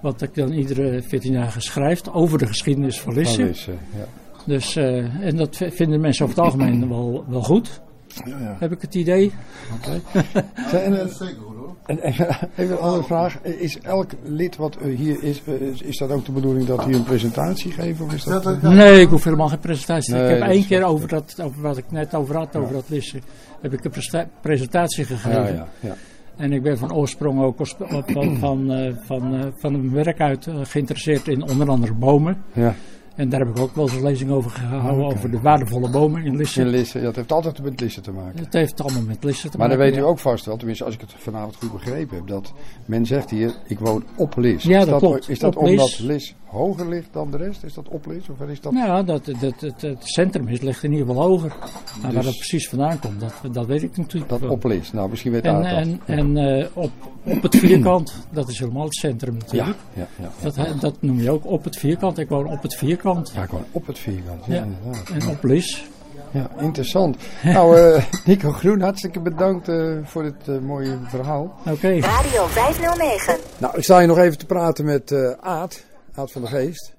Wat 0.00 0.22
ik 0.22 0.34
dan 0.34 0.52
iedere 0.52 1.02
14 1.02 1.32
dagen 1.32 1.62
schrijf 1.62 2.08
over 2.08 2.38
de 2.38 2.46
geschiedenis 2.46 3.00
van 3.00 3.14
Lisse. 3.14 3.34
Van 3.36 3.44
Lisse, 3.44 3.70
ja. 3.70 4.04
Dus, 4.44 4.76
eh, 4.76 5.26
en 5.26 5.36
dat 5.36 5.56
vinden 5.56 6.00
mensen 6.00 6.24
over 6.24 6.36
het 6.36 6.44
algemeen 6.44 6.88
wel, 6.88 7.24
wel 7.28 7.42
goed, 7.42 7.80
Ja, 8.24 8.38
ja. 8.38 8.56
heb 8.58 8.72
ik 8.72 8.80
het 8.80 8.94
idee. 8.94 9.32
Oké. 9.76 10.00
En, 10.84 11.00
eh, 11.00 11.06
Zeker 11.06 11.42
goed 11.42 11.56
hoor. 11.56 11.74
En, 11.86 12.00
en 12.02 12.12
even 12.56 12.76
een 12.76 12.82
andere 12.82 13.02
vraag. 13.02 13.40
Is 13.42 13.80
elk 13.80 14.10
lid 14.22 14.56
wat 14.56 14.76
eh, 14.76 14.96
hier 14.96 15.22
is, 15.22 15.42
is, 15.82 15.98
dat 15.98 16.10
ook 16.10 16.24
de 16.24 16.32
bedoeling 16.32 16.66
dat 16.66 16.84
hier 16.84 16.94
een 16.94 17.04
presentatie 17.04 17.72
geeft? 17.72 18.00
Of 18.00 18.14
is 18.14 18.24
dat, 18.24 18.62
Nee, 18.62 19.00
ik 19.00 19.08
hoef 19.08 19.24
helemaal 19.24 19.48
geen 19.48 19.58
presentatie. 19.58 20.14
Nee, 20.14 20.24
ik 20.34 20.40
heb 20.40 20.48
één 20.50 20.66
keer 20.66 20.84
over, 20.84 21.08
dat, 21.08 21.40
over 21.42 21.62
wat 21.62 21.76
ik 21.76 21.90
net 21.90 22.14
over 22.14 22.36
had, 22.36 22.56
over 22.56 22.72
dat 22.72 22.88
lissen, 22.88 23.20
heb 23.60 23.72
ik 23.72 23.84
een 23.84 24.26
presentatie 24.40 25.04
gegeven. 25.04 25.42
ja, 25.42 25.48
ja, 25.48 25.68
ja. 25.80 25.96
En 26.36 26.52
ik 26.52 26.62
ben 26.62 26.78
van 26.78 26.92
oorsprong 26.92 27.42
ook 27.42 27.56
van, 27.56 28.36
van, 28.38 28.72
eh, 28.72 28.92
van, 29.02 29.34
eh, 29.34 29.46
van 29.56 29.72
mijn 29.72 30.04
werk 30.04 30.20
uit 30.20 30.48
geïnteresseerd 30.62 31.28
in 31.28 31.42
onder 31.42 31.68
andere 31.68 31.92
bomen. 31.92 32.42
ja. 32.52 32.74
En 33.14 33.28
daar 33.28 33.40
heb 33.40 33.48
ik 33.48 33.58
ook 33.58 33.74
wel 33.74 33.84
eens 33.84 33.94
een 33.96 34.02
lezing 34.02 34.30
over 34.30 34.50
gehouden, 34.50 35.04
over 35.06 35.30
de 35.30 35.40
waardevolle 35.40 35.90
bomen 35.90 36.20
in 36.20 36.26
In 36.26 36.36
Lissen. 36.36 36.66
Lissen, 36.66 37.02
dat 37.02 37.16
heeft 37.16 37.32
altijd 37.32 37.62
met 37.62 37.80
Lissen 37.80 38.02
te 38.02 38.12
maken. 38.12 38.38
Het 38.44 38.52
heeft 38.52 38.80
allemaal 38.80 39.02
met 39.02 39.24
Lissen 39.24 39.50
te 39.50 39.56
Maar 39.58 39.68
dan 39.68 39.76
maken. 39.78 39.92
weet 39.92 40.02
u 40.02 40.04
ja. 40.04 40.10
ook 40.10 40.18
vast 40.18 40.44
wel, 40.44 40.56
tenminste 40.56 40.84
als 40.84 40.94
ik 40.94 41.00
het 41.00 41.12
vanavond 41.18 41.56
goed 41.56 41.72
begrepen 41.72 42.16
heb, 42.16 42.26
dat 42.26 42.52
men 42.84 43.06
zegt 43.06 43.30
hier, 43.30 43.54
ik 43.66 43.78
woon 43.78 44.04
op 44.16 44.36
Lis. 44.36 44.62
Ja, 44.62 44.78
is 44.80 44.86
dat 44.86 44.98
klopt. 44.98 45.28
Is 45.28 45.38
dat 45.38 45.56
Op 45.56 45.62
omdat 45.62 45.98
Lis. 45.98 46.34
Hoger 46.44 46.88
ligt 46.88 47.08
dan 47.12 47.30
de 47.30 47.36
rest? 47.36 47.62
Is 47.64 47.74
dat 47.74 47.88
op 47.88 48.06
Lis? 48.06 48.28
Of 48.28 48.48
is 48.48 48.60
dat... 48.60 48.72
Ja, 48.72 49.02
dat, 49.02 49.24
dat, 49.40 49.60
het, 49.60 49.80
het 49.82 49.96
centrum 50.00 50.48
is, 50.48 50.60
ligt 50.60 50.82
in 50.82 50.92
ieder 50.92 51.06
geval 51.06 51.22
hoger. 51.22 51.48
Maar 51.58 51.68
waar 52.02 52.12
Dus- 52.12 52.24
dat 52.24 52.34
precies 52.36 52.68
vandaan 52.68 52.98
komt, 52.98 53.20
dat, 53.20 53.32
dat 53.52 53.66
weet 53.66 53.82
ik 53.82 53.96
natuurlijk 53.96 54.30
Dat 54.30 54.40
wel. 54.40 54.50
op 54.50 54.64
Lis. 54.64 54.92
Nou, 54.92 55.10
misschien 55.10 55.32
weet 55.32 55.42
En, 55.44 55.54
dat. 55.54 55.64
en, 55.64 56.00
en 56.06 56.36
eh, 56.36 56.66
op, 56.72 56.90
op 57.24 57.42
het 57.42 57.56
vierkant, 57.56 58.26
dat 58.30 58.48
is 58.48 58.58
helemaal 58.58 58.84
het 58.84 58.94
centrum 58.94 59.34
ja, 59.34 59.40
natuurlijk. 59.40 59.78
ja, 59.92 60.08
ja. 60.20 60.30
Dat, 60.42 60.80
dat 60.80 60.94
noem 61.02 61.20
je 61.20 61.30
ook 61.30 61.46
op 61.46 61.64
het 61.64 61.76
vierkant. 61.78 62.18
Ik 62.18 62.28
woon 62.28 62.46
op 62.46 62.62
het 62.62 62.74
vierkant. 62.76 63.02
Ja, 63.34 63.46
gewoon 63.46 63.64
op 63.70 63.86
het 63.86 63.98
vierkant. 63.98 64.44
Ja. 64.46 64.66
En 65.12 65.28
op 65.28 65.42
Lis. 65.42 65.84
Ja, 66.30 66.50
interessant. 66.58 67.16
nou, 67.42 67.78
eh, 67.78 68.04
Nico 68.26 68.50
Groen, 68.50 68.80
hartstikke 68.80 69.20
bedankt 69.20 69.68
eh, 69.68 69.96
voor 70.02 70.22
dit 70.22 70.48
eh, 70.48 70.58
mooie 70.58 70.98
verhaal. 71.04 71.58
Oké. 71.66 71.98
Radio 71.98 72.46
509. 72.46 73.36
Nou, 73.58 73.76
ik 73.76 73.84
sta 73.84 73.98
hier 73.98 74.06
nog 74.06 74.18
even 74.18 74.38
te 74.38 74.46
praten 74.46 74.84
met 74.84 75.12
eh 75.12 75.30
Aad, 75.40 75.84
Aad 76.14 76.32
van 76.32 76.40
der 76.42 76.50
Geest. 76.50 76.94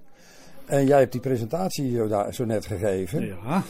En 0.65 0.85
jij 0.85 0.99
hebt 0.99 1.11
die 1.11 1.21
presentatie 1.21 1.95
zo, 1.95 2.07
daar, 2.07 2.33
zo 2.33 2.45
net 2.45 2.65
gegeven. 2.65 3.25
Ja. 3.25 3.63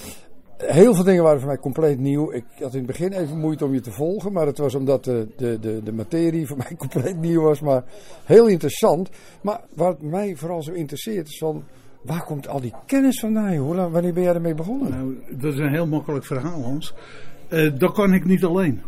Heel 0.58 0.96
veel 0.96 1.04
dingen 1.04 1.24
waren 1.24 1.40
voor 1.40 1.48
mij 1.48 1.58
compleet 1.58 2.00
nieuw. 2.00 2.32
Ik 2.32 2.46
had 2.60 2.72
in 2.72 2.78
het 2.78 2.88
begin 2.88 3.14
even 3.14 3.40
moeite 3.40 3.66
om 3.66 3.74
je 3.74 3.82
te 3.82 3.92
volgen, 3.92 4.32
maar 4.32 4.46
het 4.46 4.58
was 4.58 4.76
omdat 4.76 5.04
de, 5.04 5.28
de, 5.38 5.60
de, 5.60 5.84
de 5.84 5.94
materie 5.94 6.48
voor 6.48 6.58
mij 6.68 6.76
compleet 6.78 7.18
nieuw 7.18 7.42
was. 7.42 7.60
Maar 7.60 7.84
heel 8.26 8.48
interessant. 8.48 9.10
Maar 9.42 9.62
wat 9.74 10.02
mij 10.02 10.36
vooral 10.36 10.64
zo 10.64 10.72
interesseert 10.72 11.28
is 11.28 11.38
van, 11.38 11.64
waar 12.06 12.24
komt 12.24 12.48
al 12.48 12.62
die 12.62 12.74
kennis 12.86 13.20
vandaan? 13.20 13.56
Hoe 13.56 13.76
lang- 13.76 13.92
wanneer 13.92 14.14
ben 14.14 14.24
jij 14.24 14.34
ermee 14.34 14.54
begonnen? 14.56 14.90
Nou, 14.90 15.18
dat 15.30 15.54
is 15.54 15.60
een 15.60 15.74
heel 15.74 15.88
makkelijk 15.88 16.26
verhaal, 16.26 16.64
Hans. 16.64 16.94
Eh, 17.48 17.72
dat 17.78 17.92
kan 17.94 18.14
ik 18.14 18.26
niet 18.26 18.44
alleen. 18.44 18.82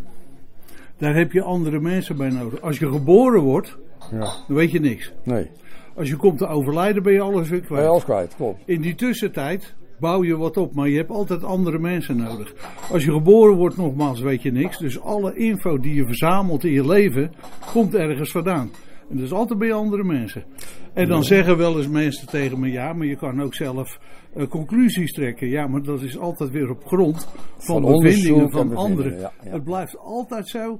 Daar 0.98 1.16
heb 1.16 1.32
je 1.32 1.42
andere 1.42 1.80
mensen 1.80 2.18
bij 2.18 2.30
nodig. 2.30 2.62
Als 2.62 2.80
je 2.80 2.92
geboren 2.92 3.42
wordt, 3.42 3.78
Ja, 4.12 4.20
dan 4.48 4.56
weet 4.56 4.72
je 4.72 4.80
niks. 4.80 5.14
nee. 5.24 5.48
Als 5.96 6.10
je 6.10 6.16
komt 6.16 6.38
te 6.38 6.48
overlijden, 6.48 7.04
ben 7.04 7.14
je 7.14 7.22
alles 7.22 7.50
weer 7.50 7.60
Ben 7.60 7.68
kwijt. 7.68 7.84
je 7.84 7.90
alles 7.90 8.04
kwijt, 8.04 8.36
klopt. 8.36 8.62
In 8.66 8.82
die 8.82 8.96
tussentijd 8.96 9.74
bouw 10.00 10.24
je 10.24 10.38
wat 10.38 10.58
op, 10.58 10.74
maar 10.74 10.90
je 10.90 10.98
hebt 10.98 11.10
altijd 11.10 11.44
andere 11.44 11.80
mensen 11.80 12.18
nodig. 12.18 12.54
Als 12.92 13.04
je 13.04 13.12
geboren 13.12 13.56
wordt, 13.56 13.78
nogmaals, 13.78 14.20
weet 14.20 14.42
je 14.42 14.52
niks. 14.52 14.78
Dus 14.78 15.00
alle 15.02 15.36
info 15.36 15.80
die 15.80 15.94
je 15.96 16.06
verzamelt 16.06 16.64
in 16.64 16.72
je 16.72 16.88
leven, 16.88 17.32
komt 17.72 17.96
ergens 17.96 18.32
vandaan. 18.32 18.72
En 19.10 19.16
dat 19.16 19.26
is 19.26 19.32
altijd 19.32 19.60
bij 19.60 19.74
andere 19.74 20.04
mensen. 20.04 20.44
En 20.94 21.08
dan 21.08 21.24
zeggen 21.24 21.58
wel 21.58 21.78
eens 21.78 21.88
mensen 21.88 22.28
tegen 22.28 22.60
me, 22.60 22.72
ja, 22.72 22.94
maar 22.94 23.08
je 23.08 23.16
kan 23.16 23.42
ook 23.42 23.54
zelf 23.54 24.00
eh, 24.34 24.48
conclusies 24.48 25.12
trekken. 25.14 25.48
Ja, 25.48 25.68
maar 25.68 25.82
dat 25.84 26.02
is 26.02 26.18
altijd 26.18 26.50
weer 26.50 26.70
op 26.70 26.86
grond 26.86 27.28
van, 27.58 27.82
Van 27.82 28.02
bevindingen 28.02 28.52
van 28.52 28.76
anderen. 28.76 29.20
ja, 29.20 29.32
ja. 29.44 29.52
Het 29.52 29.64
blijft 29.64 29.98
altijd 29.98 30.48
zo. 30.48 30.80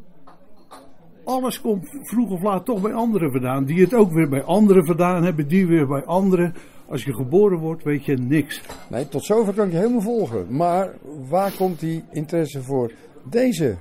Alles 1.24 1.62
komt 1.62 2.00
vroeg 2.02 2.30
of 2.30 2.42
laat 2.42 2.66
toch 2.66 2.82
bij 2.82 2.94
anderen 2.94 3.32
vandaan. 3.32 3.66
Die 3.66 3.82
het 3.82 3.94
ook 3.94 4.12
weer 4.12 4.30
bij 4.30 4.44
anderen 4.44 4.86
vandaan 4.86 5.24
hebben, 5.24 5.48
die 5.48 5.68
weer 5.68 5.88
bij 5.88 6.06
anderen. 6.06 6.54
Als 6.90 7.04
je 7.04 7.14
geboren 7.14 7.58
wordt, 7.58 7.84
weet 7.84 8.06
je 8.06 8.18
niks. 8.18 8.62
Nee, 8.90 9.08
tot 9.08 9.26
zover 9.26 9.54
kan 9.54 9.66
ik 9.66 9.72
je 9.72 9.78
helemaal 9.78 10.02
volgen. 10.02 10.46
Maar 10.50 10.94
waar 11.30 11.52
komt 11.58 11.80
die 11.80 12.04
interesse 12.12 12.64
voor 12.64 12.92
deze 13.30 13.78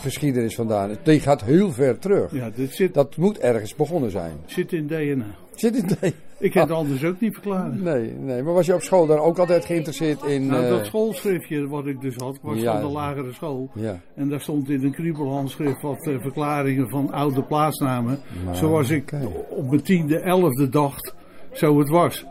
geschiedenis 0.00 0.54
vandaan? 0.54 0.96
Die 1.02 1.20
gaat 1.20 1.44
heel 1.44 1.72
ver 1.72 1.98
terug. 1.98 2.32
Ja, 2.32 2.50
dit 2.54 2.74
zit, 2.74 2.94
Dat 2.94 3.16
moet 3.16 3.38
ergens 3.38 3.74
begonnen 3.74 4.10
zijn. 4.10 4.32
zit 4.46 4.72
in 4.72 4.86
DNA. 4.86 5.26
Zit 5.54 5.76
in 5.76 5.90
nee. 6.00 6.14
Ik 6.38 6.50
kan 6.50 6.62
het 6.62 6.70
anders 6.70 7.04
ook 7.04 7.20
niet 7.20 7.32
verklaren. 7.32 7.82
Nee, 7.82 8.12
nee. 8.12 8.42
Maar 8.42 8.52
was 8.54 8.66
je 8.66 8.74
op 8.74 8.82
school 8.82 9.06
dan 9.06 9.18
ook 9.18 9.38
altijd 9.38 9.64
geïnteresseerd 9.64 10.22
in... 10.24 10.46
Nou, 10.46 10.64
eh, 10.64 10.70
dat 10.70 10.86
schoolschriftje 10.86 11.68
wat 11.68 11.86
ik 11.86 12.00
dus 12.00 12.14
had, 12.16 12.38
was 12.42 12.58
Ja. 12.60 12.72
van 12.72 12.88
de 12.88 12.92
lagere 12.94 13.32
school. 13.32 13.70
Ja. 13.74 14.00
En 14.14 14.28
daar 14.28 14.40
stond 14.40 14.68
in 14.68 14.84
een 14.84 14.92
kriebelhandschrift 14.92 15.82
wat 15.82 16.06
eh, 16.06 16.20
verklaringen 16.20 16.88
van 16.88 17.12
oude 17.12 17.42
plaatsnamen. 17.42 18.18
Maar, 18.44 18.56
zoals 18.56 18.90
ik 18.90 19.12
op 19.48 19.70
mijn 19.70 19.82
tiende, 19.82 20.18
elfde 20.18 20.68
dacht, 20.68 21.14
zo 21.52 21.78
het 21.78 21.88
was. 21.88 22.24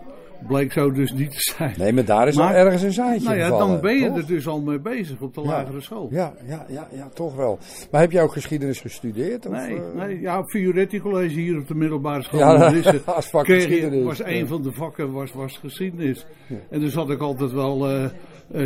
Bleek 0.48 0.72
zo 0.72 0.92
dus 0.92 1.12
niet 1.12 1.32
te 1.32 1.54
zijn. 1.58 1.74
Nee, 1.78 1.94
maar 1.94 2.06
daar 2.06 2.28
is 2.28 2.36
Maar- 2.36 2.48
al 2.48 2.54
ergens 2.54 2.82
een 2.82 2.92
zaadje 2.94 3.24
nou 3.24 3.38
ja, 3.38 3.44
gevallen, 3.44 3.68
dan 3.68 3.82
ben 3.82 3.96
je 3.96 4.08
toch? 4.08 4.18
er 4.18 4.26
dus 4.28 4.48
al 4.48 4.62
mee 4.62 4.80
bezig 4.80 5.20
op 5.22 5.34
de 5.34 5.42
Ja. 5.42 5.48
lagere 5.48 5.82
school. 5.82 6.08
Ja, 6.12 6.34
ja, 6.48 6.66
ja, 6.70 6.88
ja, 6.92 7.10
toch 7.14 7.36
wel. 7.36 7.60
Maar 7.92 8.02
heb 8.02 8.12
jij 8.12 8.22
ook 8.24 8.32
geschiedenis 8.34 8.80
gestudeerd? 8.80 9.46
Of, 9.46 9.52
Nee, 9.54 9.76
eh? 9.76 9.82
nee, 10.06 10.20
ja, 10.22 10.40
op 10.40 10.50
Fioretti 10.50 11.00
College 11.00 11.40
hier 11.40 11.58
op 11.58 11.68
de 11.68 11.76
middelbare 11.76 12.24
school. 12.24 12.40
Ja, 12.40 12.74
als 13.06 13.30
vak 13.30 13.46
je- 13.48 13.54
geschiedenis, 13.54 14.04
was 14.04 14.24
een 14.24 14.48
van 14.48 14.62
de 14.62 14.72
vakken 14.72 15.12
was, 15.12 15.32
was 15.34 15.58
geschiedenis. 15.58 16.26
En 16.70 16.80
dus 16.80 16.94
had 16.94 17.10
ik 17.10 17.20
altijd 17.20 17.52
wel, 17.52 17.88
eh, 17.88 18.04
eh, 18.04 18.12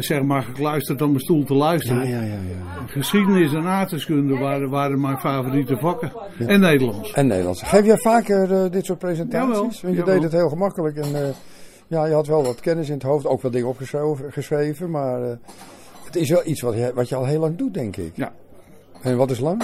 zeg 0.01 0.21
maar, 0.23 0.41
gekluisterd 0.41 1.01
aan 1.01 1.07
mijn 1.09 1.19
stoel 1.19 1.43
te 1.43 1.53
luisteren. 1.53 2.07
Ja, 2.07 2.21
ja, 2.21 2.23
ja. 2.23 2.85
Geschiedenis 2.87 3.53
en 3.53 3.65
aardrijkskunde 3.65 4.37
waren, 4.37 4.69
waren 4.69 5.01
mijn 5.01 5.17
favoriete 5.19 5.77
vakken. 5.77 6.11
En 6.47 6.59
Nederlands. 6.59 7.13
En 7.13 7.27
Nederlands. 7.27 7.61
Geef 7.63 7.85
jij 7.85 7.97
vaker 7.97 8.71
dit 8.71 8.85
soort 8.85 8.99
presentaties? 8.99 9.47
Jawel, 9.47 9.61
Want 9.63 9.79
je 9.79 9.87
jawel. 9.89 10.05
deed 10.13 10.23
het 10.23 10.31
heel 10.31 10.49
gemakkelijk. 10.49 10.97
En 10.97 11.11
ja, 11.87 12.05
je 12.05 12.13
had 12.13 12.27
wel 12.27 12.43
wat 12.43 12.59
kennis 12.59 12.87
in 12.87 12.93
het 12.93 13.03
hoofd. 13.03 13.25
Ook 13.25 13.41
wel 13.41 13.51
dingen 13.51 13.67
opgeschreven. 13.67 14.31
geschreven, 14.31 14.89
maar 14.89 15.23
eh, 15.23 15.37
het 16.05 16.15
is 16.15 16.29
wel 16.29 16.41
iets 16.45 16.61
wat 16.61 16.75
je, 16.75 16.91
wat 16.93 17.09
je 17.09 17.15
al 17.15 17.25
heel 17.25 17.39
lang 17.39 17.57
doet, 17.57 17.73
denk 17.73 17.97
ik. 17.97 18.11
Ja. 18.15 18.33
En 19.01 19.17
wat 19.17 19.31
is 19.31 19.39
lang? 19.39 19.63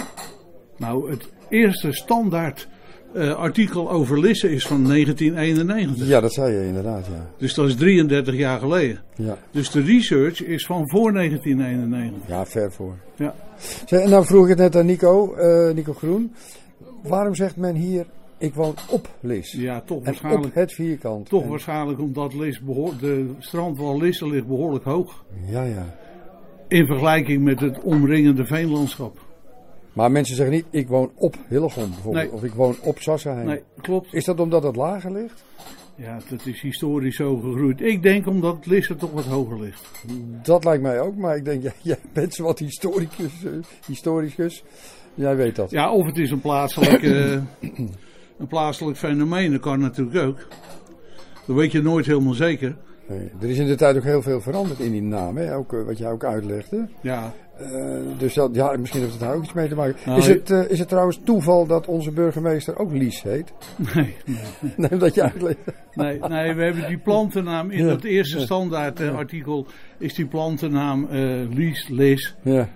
Nou, 0.77 1.11
het 1.11 1.29
eerste 1.49 1.91
standaard 1.91 2.67
eh, 3.13 3.35
artikel 3.35 3.91
over 3.91 4.19
Lisse 4.19 4.51
is 4.51 4.67
van 4.67 4.83
1991. 4.87 6.07
Ja, 6.07 6.19
dat 6.19 6.33
zei 6.33 6.53
je 6.53 6.65
inderdaad, 6.65 7.05
ja. 7.05 7.29
Dus 7.37 7.53
dat 7.53 7.67
is 7.67 7.75
33 7.75 8.35
jaar 8.35 8.59
geleden. 8.59 8.99
Ja, 9.15 9.37
Dus 9.51 9.71
de 9.71 9.81
research 9.81 10.43
is 10.43 10.65
van 10.65 10.89
voor 10.89 11.13
1991. 11.13 12.27
ja 12.27 12.45
ver 12.45 12.71
voor. 12.71 12.95
Ja. 13.15 13.35
En 13.87 14.09
nou 14.09 14.25
vroeg 14.25 14.43
ik 14.43 14.49
het 14.49 14.57
net 14.57 14.75
aan 14.75 14.85
Nico, 14.85 15.33
eh, 15.33 15.73
Nico 15.73 15.93
Groen. 15.93 16.33
Waarom 17.03 17.35
zegt 17.35 17.55
men 17.55 17.75
hier, 17.75 18.05
ik 18.39 18.53
woon 18.53 18.73
op 18.89 19.09
Lis? 19.19 19.51
Ja, 19.51 19.81
toch 19.81 19.97
en 19.97 20.03
waarschijnlijk. 20.03 20.45
op 20.45 20.53
het 20.53 20.73
vierkant. 20.73 21.29
Toch 21.29 21.43
En- 21.43 21.49
waarschijnlijk 21.49 21.99
omdat 21.99 22.33
Lis 22.33 22.59
behoor, 22.59 22.93
de 22.99 23.29
strandwal 23.39 23.97
Lisse 23.99 24.27
ligt 24.27 24.47
behoorlijk 24.47 24.83
hoog. 24.83 25.23
Ja, 25.47 25.63
ja. 25.63 25.95
In 26.67 26.85
vergelijking 26.85 27.43
met 27.43 27.59
het 27.59 27.79
omringende 27.81 28.45
veenlandschap. 28.45 29.17
Maar 29.93 30.11
mensen 30.11 30.35
zeggen 30.35 30.55
niet, 30.55 30.65
ik 30.69 30.87
woon 30.87 31.11
op 31.15 31.35
Hillegom 31.47 31.89
bijvoorbeeld. 31.89 32.25
Nee. 32.25 32.33
Of 32.33 32.43
ik 32.43 32.53
woon 32.53 32.75
op 32.83 32.99
Sassenheim. 32.99 33.45
Nee, 33.47 33.63
klopt. 33.81 34.13
Is 34.13 34.25
dat 34.25 34.39
omdat 34.39 34.63
het 34.63 34.75
lager 34.75 35.11
ligt? 35.11 35.43
Ja, 35.95 36.19
dat 36.29 36.45
is 36.45 36.61
historisch 36.61 37.15
zo 37.15 37.35
gegroeid. 37.37 37.81
Ik 37.81 38.03
denk 38.03 38.27
omdat 38.27 38.65
Lisse 38.65 38.95
toch 38.95 39.11
wat 39.11 39.25
hoger 39.25 39.59
ligt. 39.61 40.03
Dat 40.43 40.63
lijkt 40.63 40.81
mij 40.83 40.99
ook, 41.01 41.15
maar 41.15 41.35
ik 41.35 41.45
denk, 41.45 41.63
jij, 41.67 41.73
jij 41.81 41.97
bent 42.13 42.33
zo 42.33 42.43
wat 42.43 42.59
historicus, 42.59 43.43
eh, 43.45 43.51
historicus. 43.87 44.63
Jij 45.13 45.35
weet 45.35 45.55
dat. 45.55 45.71
Ja, 45.71 45.91
of 45.91 46.05
het 46.05 46.17
is 46.17 46.31
een 46.31 46.41
plaatselijk, 46.41 47.03
eh, 47.03 47.41
een 48.39 48.47
plaatselijk 48.47 48.97
fenomeen. 48.97 49.51
Dat 49.51 49.61
kan 49.61 49.79
natuurlijk 49.79 50.25
ook. 50.25 50.47
Dat 51.45 51.55
weet 51.55 51.71
je 51.71 51.81
nooit 51.81 52.05
helemaal 52.05 52.33
zeker. 52.33 52.75
Nee, 53.07 53.31
er 53.41 53.49
is 53.49 53.57
in 53.57 53.67
de 53.67 53.75
tijd 53.75 53.97
ook 53.97 54.03
heel 54.03 54.21
veel 54.21 54.41
veranderd 54.41 54.79
in 54.79 54.91
die 54.91 55.01
naam, 55.01 55.37
hè? 55.37 55.55
Ook, 55.55 55.73
eh, 55.73 55.83
wat 55.83 55.97
jij 55.97 56.11
ook 56.11 56.23
uitlegde. 56.23 56.87
Ja, 57.01 57.33
Eh, 57.59 57.95
dus 58.17 58.33
dat, 58.33 58.55
ja, 58.55 58.75
misschien 58.77 58.99
heeft 59.01 59.11
het 59.13 59.21
daar 59.21 59.35
ook 59.35 59.43
iets 59.43 59.53
mee 59.53 59.67
te 59.67 59.75
maken. 59.75 59.95
Nou, 60.05 60.17
is, 60.19 60.27
het, 60.27 60.49
eh, 60.51 60.69
is 60.69 60.79
het 60.79 60.87
trouwens 60.87 61.19
toeval 61.23 61.67
dat 61.67 61.87
onze 61.87 62.11
burgemeester 62.11 62.77
ook 62.77 62.91
Lies 62.91 63.23
heet? 63.23 63.53
nee, 63.95 64.15
nee. 64.25 64.71
Nee, 64.77 64.91
omdat 64.91 65.15
je 65.15 65.23
uitlegt. 65.23 65.57
Nee, 65.93 66.19
nee, 66.19 66.53
we 66.53 66.63
hebben 66.63 66.87
die 66.87 66.97
plantennaam 66.97 67.71
in 67.71 67.85
Ja. 67.85 67.91
het 67.91 68.03
eerste 68.03 68.39
standaard 68.39 68.99
eh, 68.99 69.15
artikel 69.15 69.65
is 69.97 70.13
die 70.13 70.25
plantennaam 70.27 71.07
eh 71.09 71.49
Lies, 71.49 71.87
Lis. 71.87 72.35
Ja, 72.43 72.69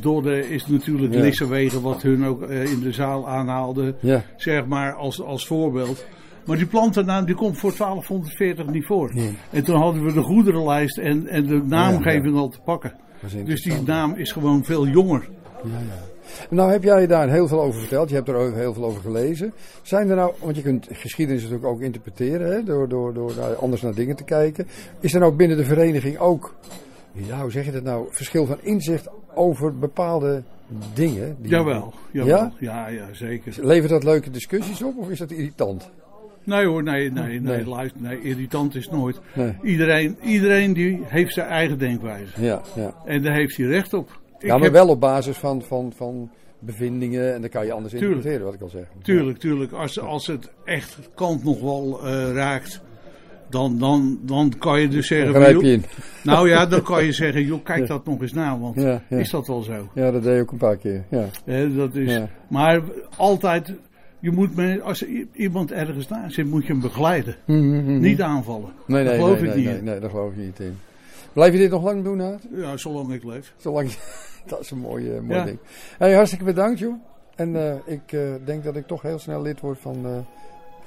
Dodde 0.00 0.48
is 0.48 0.66
natuurlijk 0.66 1.14
Ja. 1.14 1.20
Lissewegen, 1.20 1.82
wat 1.82 2.02
hun 2.02 2.24
ook 2.24 2.42
in 2.48 2.80
de 2.80 2.92
zaal 2.92 3.28
aanhaalde, 3.28 3.94
ja. 4.00 4.22
zeg 4.36 4.66
maar 4.66 4.94
als, 4.94 5.22
als 5.22 5.46
voorbeeld. 5.46 6.06
Maar 6.46 6.56
die 6.56 6.66
plantennaam 6.66 7.24
die 7.24 7.34
komt 7.34 7.58
voor 7.58 7.72
1240 7.76 8.66
niet 8.66 8.86
voor. 8.86 9.12
En 9.50 9.64
toen 9.64 9.76
hadden 9.76 10.04
we 10.04 10.12
de 10.12 10.22
goederenlijst 10.22 10.98
en, 10.98 11.26
en 11.26 11.46
de 11.46 11.62
naamgeving 11.66 12.36
al 12.36 12.48
te 12.48 12.60
pakken. 12.64 12.92
Dus 13.44 13.62
die 13.62 13.82
naam 13.82 14.14
is 14.14 14.32
gewoon 14.32 14.64
veel 14.64 14.86
jonger. 14.86 15.28
Nou 16.50 16.70
heb 16.70 16.82
jij 16.82 17.06
daar 17.06 17.28
heel 17.28 17.48
veel 17.48 17.60
over 17.60 17.80
verteld. 17.80 18.08
Je 18.08 18.14
hebt 18.14 18.28
er 18.28 18.34
ook 18.34 18.54
heel 18.54 18.74
veel 18.74 18.84
over 18.84 19.00
gelezen. 19.00 19.52
Zijn 19.82 20.10
er 20.10 20.16
nou, 20.16 20.32
want 20.40 20.56
je 20.56 20.62
kunt 20.62 20.88
geschiedenis 20.90 21.42
natuurlijk 21.42 21.68
ook 21.68 21.80
interpreteren, 21.80 22.52
hè, 22.52 22.64
door, 22.64 22.88
door, 22.88 23.14
door 23.14 23.56
anders 23.56 23.82
naar 23.82 23.94
dingen 23.94 24.16
te 24.16 24.24
kijken. 24.24 24.66
Is 25.00 25.14
er 25.14 25.20
nou 25.20 25.32
binnen 25.32 25.56
de 25.56 25.64
vereniging 25.64 26.18
ook, 26.18 26.54
ja, 27.12 27.40
hoe 27.40 27.50
zeg 27.50 27.64
je 27.64 27.72
dat 27.72 27.82
nou, 27.82 28.06
verschil 28.10 28.46
van 28.46 28.58
inzicht 28.62 29.08
over 29.34 29.78
bepaalde 29.78 30.42
dingen. 30.94 31.36
Die, 31.40 31.50
Jawel, 31.50 31.94
jawel. 32.10 32.36
Ja? 32.36 32.52
Ja, 32.58 32.88
ja, 32.88 33.06
zeker. 33.12 33.54
Levert 33.60 33.90
dat 33.90 34.04
leuke 34.04 34.30
discussies 34.30 34.82
op 34.82 34.96
of 34.96 35.10
is 35.10 35.18
dat 35.18 35.30
irritant? 35.30 35.90
Nee 36.48 36.66
hoor, 36.66 36.82
nee, 36.82 37.10
nee, 37.12 37.40
nee, 37.40 37.66
luister, 37.66 38.00
nee, 38.02 38.20
irritant 38.22 38.74
is 38.74 38.88
nooit. 38.90 39.20
Iedereen, 39.62 40.16
iedereen 40.22 40.72
die 40.72 41.00
heeft 41.04 41.32
zijn 41.34 41.46
eigen 41.46 41.78
denkwijze. 41.78 42.42
Ja, 42.44 42.62
ja. 42.74 42.94
En 43.06 43.22
daar 43.22 43.34
heeft 43.34 43.56
hij 43.56 43.66
recht 43.66 43.94
op. 43.94 44.18
Ja, 44.38 44.52
maar 44.54 44.62
heb- 44.62 44.72
wel 44.72 44.88
op 44.88 45.00
basis 45.00 45.36
van, 45.36 45.62
van, 45.62 45.92
van 45.96 46.30
bevindingen 46.58 47.34
en 47.34 47.40
dan 47.40 47.50
kan 47.50 47.66
je 47.66 47.72
anders 47.72 47.92
Tuurlijk. 47.92 48.12
interpreteren, 48.14 48.44
wat 48.46 48.54
ik 48.54 48.60
al 48.62 48.68
zeg. 48.80 49.02
Tuurlijk, 49.02 49.38
tuurlijk. 49.38 49.72
Als, 49.72 50.00
als 50.00 50.26
het 50.26 50.50
echt 50.64 50.98
kant 51.14 51.44
nog 51.44 51.60
wel 51.60 52.00
eh, 52.06 52.32
raakt, 52.32 52.80
dan, 53.50 53.78
dan, 53.78 54.18
dan 54.22 54.52
kan 54.58 54.80
je 54.80 54.88
dus 54.88 55.06
zeggen... 55.06 55.32
Dan 55.32 55.58
je 55.58 55.72
in. 55.72 55.84
Nou 56.22 56.48
ja, 56.48 56.66
dan 56.66 56.82
kan 56.82 57.04
je 57.04 57.12
zeggen, 57.22 57.44
joh, 57.44 57.64
kijk 57.64 57.86
dat 57.86 58.04
nog 58.04 58.20
eens 58.22 58.32
na, 58.32 58.58
want 58.58 58.80
Ja, 58.80 59.02
ja. 59.08 59.16
is 59.16 59.30
dat 59.30 59.46
wel 59.46 59.62
zo? 59.62 59.88
Ja, 59.94 60.10
dat 60.10 60.22
deed 60.22 60.34
je 60.34 60.40
ook 60.40 60.52
een 60.52 60.58
paar 60.58 60.76
keer. 60.76 61.04
Ja. 61.10 61.24
Hè, 61.44 61.74
dat 61.74 61.94
is. 61.94 62.18
Maar 62.48 62.82
altijd, 63.16 63.72
je 64.20 64.30
moet 64.30 64.56
me, 64.56 64.82
als 64.82 65.04
iemand 65.32 65.72
ergens 65.72 66.08
naast 66.08 66.34
zit, 66.34 66.46
moet 66.46 66.66
je 66.66 66.72
hem 66.72 66.80
begeleiden. 66.80 67.36
Mhm. 67.44 67.98
Niet 68.00 68.22
aanvallen. 68.22 68.72
Nee, 68.86 69.04
Daar 69.04 69.12
nee, 69.12 69.22
geloof 69.22 69.40
nee, 69.40 69.48
ik 69.48 69.54
nee, 69.54 69.56
niet 69.56 69.66
nee, 69.66 69.78
in. 69.78 69.84
nee, 69.84 70.00
daar 70.00 70.10
geloof 70.10 70.30
ik 70.30 70.36
niet 70.36 70.60
in. 70.60 70.78
Blijf 71.32 71.52
je 71.52 71.58
dit 71.58 71.70
nog 71.70 71.82
lang 71.82 72.04
doen, 72.04 72.16
Naad? 72.16 72.42
Ja, 72.54 72.76
zolang 72.76 73.12
ik 73.12 73.24
leef. 73.24 73.52
Zolang, 73.56 73.90
dat 74.46 74.60
is 74.60 74.70
een 74.70 74.78
mooi, 74.78 75.10
eh, 75.10 75.20
mooi 75.20 75.38
Ja. 75.38 75.44
ding. 75.44 75.58
Hey, 75.98 76.12
hartstikke 76.14 76.44
bedankt, 76.44 76.78
joh. 76.78 76.94
En 77.34 77.56
eh, 77.56 77.74
ik 77.86 78.12
eh, 78.12 78.20
denk 78.44 78.64
dat 78.64 78.76
ik 78.76 78.86
toch 78.86 79.02
heel 79.02 79.18
snel 79.18 79.42
lid 79.42 79.60
word 79.60 79.78
van 79.80 80.26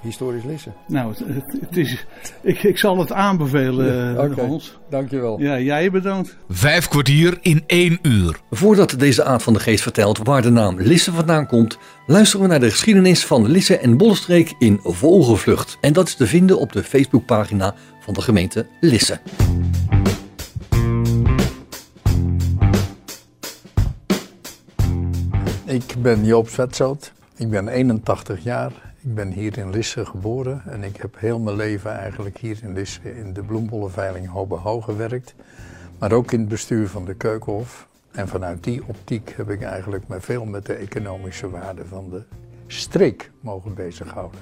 Historisch 0.01 0.43
Lissen. 0.43 0.73
Nou, 0.87 1.09
het, 1.09 1.19
het- 1.27 1.61
het 1.61 1.77
is, 1.77 2.05
ik, 2.41 2.63
ik 2.63 2.77
zal 2.77 2.97
het 2.97 3.11
aanbevelen, 3.11 4.13
Ja, 4.13 4.13
eh, 4.23 4.31
oké. 4.31 4.41
Hans. 4.41 4.77
Dankjewel. 4.89 5.39
Ja, 5.39 5.59
jij 5.59 5.91
bedankt. 5.91 6.37
Vijf 6.49 6.87
kwartier 6.87 7.37
in 7.41 7.63
één 7.67 7.99
uur. 8.01 8.35
Voordat 8.51 8.95
deze 8.99 9.23
Aad 9.23 9.43
van 9.43 9.53
de 9.53 9.59
Geest 9.59 9.81
vertelt 9.83 10.17
waar 10.17 10.41
de 10.41 10.49
naam 10.49 10.79
Lisse 10.81 11.11
vandaan 11.11 11.47
komt, 11.47 11.77
luisteren 12.07 12.41
we 12.45 12.51
naar 12.51 12.59
de 12.59 12.69
geschiedenis 12.71 13.25
van 13.25 13.47
Lisse 13.47 13.77
en 13.77 13.97
Bollenstreek 13.97 14.53
in 14.59 14.79
Vogelvlucht. 14.83 15.77
En 15.81 15.93
dat 15.93 16.07
is 16.07 16.15
te 16.15 16.27
vinden 16.27 16.59
op 16.59 16.71
de 16.71 16.83
Facebookpagina 16.83 17.75
van 17.99 18.13
de 18.13 18.21
gemeente 18.21 18.67
Lisse. 18.79 19.19
Ik 25.65 25.95
ben 26.01 26.25
Joop 26.25 26.49
Zwetzout. 26.49 27.11
Ik 27.35 27.49
ben 27.49 27.67
81 27.67 28.43
jaar. 28.43 28.71
Ik 29.03 29.15
ben 29.15 29.31
hier 29.31 29.57
in 29.57 29.69
Lisse 29.69 30.05
geboren 30.05 30.61
en 30.65 30.83
ik 30.83 30.97
heb 30.97 31.15
heel 31.19 31.39
mijn 31.39 31.55
leven 31.55 31.91
eigenlijk 31.91 32.37
hier 32.37 32.59
in 32.63 32.73
Lisse 32.73 33.17
in 33.17 33.33
de 33.33 33.41
bloembollenveiling 33.41 34.27
Hobehoog 34.27 34.85
gewerkt. 34.85 35.35
Maar 35.99 36.11
ook 36.11 36.31
in 36.31 36.39
het 36.39 36.49
bestuur 36.49 36.87
van 36.87 37.05
de 37.05 37.13
Keukenhof. 37.13 37.87
En 38.11 38.27
vanuit 38.27 38.63
die 38.63 38.81
optiek 38.87 39.33
heb 39.35 39.49
ik 39.49 39.61
eigenlijk 39.61 40.07
me 40.07 40.19
veel 40.19 40.45
met 40.45 40.65
de 40.65 40.73
economische 40.73 41.49
waarde 41.49 41.85
van 41.85 42.09
de 42.09 42.23
streek 42.67 43.31
mogen 43.39 43.73
bezighouden. 43.73 44.39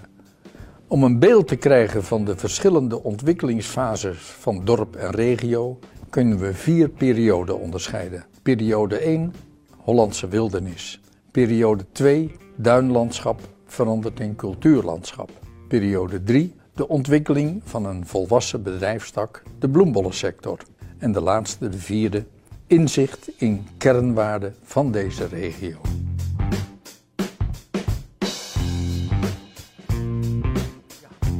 Om 0.88 1.04
een 1.04 1.20
beeld 1.20 1.48
te 1.48 1.56
krijgen 1.56 2.04
van 2.04 2.26
de 2.26 2.38
verschillende 2.38 3.04
ontwikkelingsfases 3.04 4.20
van 4.20 4.66
dorp 4.66 4.96
en 4.96 5.12
regio 5.12 5.80
kunnen 6.10 6.40
we 6.40 6.54
vier 6.54 6.90
perioden 6.90 7.60
onderscheiden. 7.60 8.26
Periode 8.42 8.98
1, 8.98 9.34
Hollandse 9.78 10.28
wildernis. 10.28 11.02
Periode 11.32 11.86
2, 11.92 12.36
duinlandschap 12.56 13.40
verandert 13.72 14.20
in 14.20 14.36
cultuurlandschap. 14.36 15.32
Periode 15.68 16.24
3, 16.24 16.56
de 16.74 16.88
ontwikkeling 16.88 17.62
van 17.64 17.86
een 17.86 18.06
volwassen 18.06 18.64
bedrijfstak, 18.64 19.44
de 19.60 19.70
bloembollensector. 19.70 20.60
En 20.98 21.12
de 21.12 21.22
laatste, 21.22 21.70
de 21.70 21.78
vierde, 21.78 22.26
inzicht 22.68 23.30
in 23.38 23.68
kernwaarden 23.78 24.56
van 24.64 24.92
deze 24.92 25.26
regio. 25.26 25.78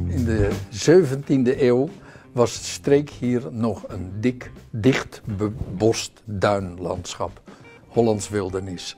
In 0.06 0.24
de 0.24 0.50
17e 0.70 1.60
eeuw 1.60 1.88
was 2.32 2.58
de 2.58 2.64
streek 2.64 3.10
hier 3.10 3.48
nog 3.50 3.84
een 3.88 4.10
dik, 4.20 4.50
dicht 4.70 5.22
bebost 5.36 6.22
duinlandschap, 6.24 7.40
Hollands 7.88 8.28
wildernis. 8.28 8.96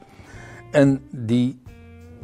En 0.70 1.02
die 1.10 1.60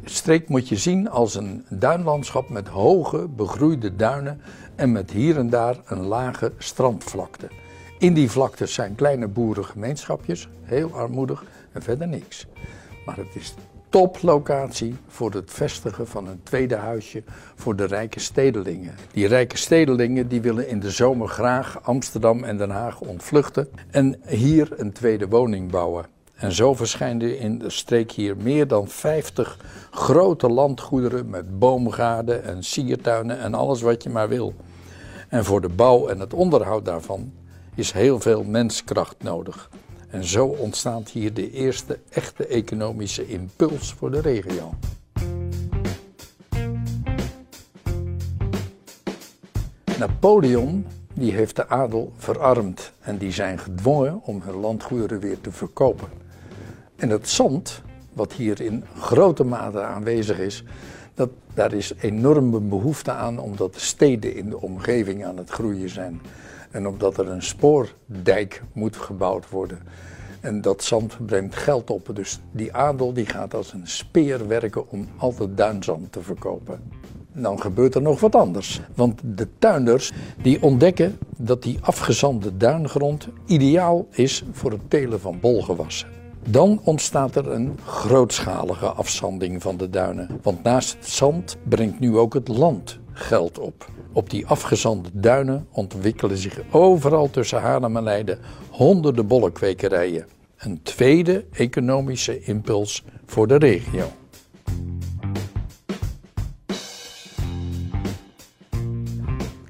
streek 0.05 0.49
moet 0.49 0.69
je 0.69 0.77
zien 0.77 1.11
als 1.11 1.35
een 1.35 1.65
duinlandschap 1.69 2.49
met 2.49 2.69
hoge, 2.69 3.29
begroeide 3.29 3.97
duinen 3.97 4.41
en 4.75 4.93
met 4.93 5.11
hier 5.11 5.39
en 5.39 5.51
daar 5.51 5.77
een 5.85 6.03
lage 6.03 6.53
strandvlakte. 6.59 7.49
In 7.99 8.15
die 8.15 8.31
vlaktes 8.31 8.75
zijn 8.75 8.95
kleine 8.95 9.29
boerengemeenschapjes, 9.29 10.49
heel 10.63 10.93
armoedig 10.93 11.45
en 11.73 11.83
verder 11.83 12.09
niks. 12.09 12.47
Maar 13.05 13.17
het 13.17 13.37
is 13.37 13.55
toplocatie 13.89 14.97
voor 15.07 15.33
het 15.33 15.51
vestigen 15.51 16.07
van 16.07 16.29
een 16.29 16.43
tweede 16.43 16.77
huisje 16.77 17.23
voor 17.55 17.77
de 17.77 17.85
rijke 17.85 18.21
stedelingen. 18.21 18.95
Die 19.13 19.27
rijke 19.27 19.57
stedelingen 19.57 20.29
die 20.29 20.41
willen 20.41 20.69
in 20.69 20.81
de 20.81 20.91
zomer 20.91 21.29
graag 21.29 21.83
Amsterdam 21.83 22.45
en 22.45 22.57
Den 22.57 22.71
Haag 22.71 23.01
ontvluchten 23.01 23.69
en 23.91 24.21
hier 24.27 24.69
een 24.77 24.93
tweede 24.93 25.29
woning 25.29 25.71
bouwen. 25.71 26.07
En 26.39 26.53
zo 26.53 26.75
verschijnen 26.75 27.39
in 27.39 27.59
de 27.59 27.71
streek 27.71 28.13
hier 28.13 28.37
meer 28.37 28.67
dan 28.67 28.89
50 28.89 29.59
grote 29.91 30.49
landgoederen 30.49 31.31
met 31.31 31.59
boomgaarden 31.59 32.45
en 32.45 32.65
siertuinen 32.65 33.39
en 33.39 33.55
alles 33.55 33.81
wat 33.81 34.03
je 34.03 34.11
maar 34.11 34.29
wil. 34.29 34.55
En 35.29 35.45
voor 35.45 35.61
de 35.61 35.69
bouw 35.69 36.09
en 36.09 36.21
het 36.21 36.35
onderhoud 36.35 36.85
daarvan 36.85 37.33
is 37.75 37.93
heel 37.93 38.21
veel 38.21 38.45
menskracht 38.45 39.17
nodig. 39.23 39.71
En 40.11 40.25
zo 40.25 40.47
ontstaat 40.47 41.09
hier 41.09 41.35
de 41.35 41.51
eerste 41.51 41.99
echte 42.11 42.47
economische 42.47 43.27
impuls 43.27 43.93
voor 43.93 44.11
de 44.11 44.21
regio. 44.21 44.73
Napoleon 49.99 50.87
die 51.15 51.33
heeft 51.33 51.57
de 51.57 51.69
adel 51.69 52.13
verarmd 52.17 52.93
en 53.01 53.19
die 53.19 53.33
zijn 53.33 53.59
gedwongen 53.59 54.21
om 54.25 54.43
hun 54.45 54.57
landgoederen 54.57 55.21
weer 55.21 55.41
te 55.41 55.53
verkopen. 55.53 56.27
En 56.99 57.11
het 57.11 57.29
zand, 57.29 57.83
wat 58.13 58.33
hier 58.33 58.61
in 58.61 58.85
grote 58.99 59.45
mate 59.45 59.83
aanwezig 59.83 60.39
is, 60.39 60.65
dat, 61.15 61.31
daar 61.55 61.73
is 61.73 61.93
enorme 62.01 62.61
behoefte 62.61 63.11
aan 63.11 63.39
omdat 63.39 63.75
de 63.75 63.81
steden 63.81 64.35
in 64.35 64.51
de 64.51 64.61
omgeving 64.61 65.25
aan 65.25 65.37
het 65.37 65.51
groeien 65.51 65.89
zijn. 65.89 66.21
En 66.71 66.87
omdat 66.87 67.19
er 67.19 67.29
een 67.29 67.43
spoordijk 67.43 68.63
moet 68.73 68.97
gebouwd 68.97 69.51
worden. 69.51 69.79
En 70.41 70.61
dat 70.61 70.83
zand 70.83 71.27
brengt 71.27 71.57
geld 71.57 71.91
op. 71.91 72.11
Dus 72.15 72.41
die 72.51 72.75
adel 72.75 73.13
die 73.13 73.27
gaat 73.27 73.55
als 73.55 73.73
een 73.73 73.87
speer 73.87 74.49
werken 74.49 74.91
om 74.91 75.09
al 75.17 75.35
dat 75.35 75.57
duinzand 75.57 76.13
te 76.13 76.23
verkopen. 76.23 76.81
Dan 77.33 77.61
gebeurt 77.61 77.95
er 77.95 78.03
nog 78.03 78.21
wat 78.21 78.35
anders. 78.35 78.81
Want 78.95 79.21
de 79.25 79.49
tuinders 79.59 80.13
die 80.43 80.63
ontdekken 80.63 81.19
dat 81.37 81.63
die 81.63 81.79
afgezande 81.81 82.57
duingrond 82.57 83.29
ideaal 83.47 84.07
is 84.11 84.45
voor 84.53 84.71
het 84.71 84.91
telen 84.91 85.21
van 85.21 85.41
bolgewassen. 85.41 86.18
Dan 86.47 86.81
ontstaat 86.85 87.35
er 87.35 87.51
een 87.51 87.79
grootschalige 87.85 88.87
afzanding 88.87 89.63
van 89.63 89.77
de 89.77 89.91
duinen. 89.91 90.41
Want 90.43 90.63
naast 90.63 90.95
het 90.95 91.09
zand 91.09 91.57
brengt 91.69 92.01
nu 92.01 92.17
ook 92.17 92.35
het 92.35 92.49
land 92.49 92.99
geld 93.13 93.59
op. 93.59 93.91
Op 94.13 94.31
die 94.31 94.47
afgezande 94.47 95.09
duinen 95.13 95.67
ontwikkelen 95.73 96.37
zich 96.37 96.61
overal 96.71 97.31
tussen 97.31 97.61
Haarlem 97.61 97.97
en 97.97 98.03
Leiden 98.03 98.39
honderden 98.71 99.27
bollenkwekerijen. 99.27 100.27
Een 100.59 100.83
tweede 100.83 101.45
economische 101.53 102.41
impuls 102.41 103.05
voor 103.27 103.47
de 103.47 103.57
regio. 103.57 104.07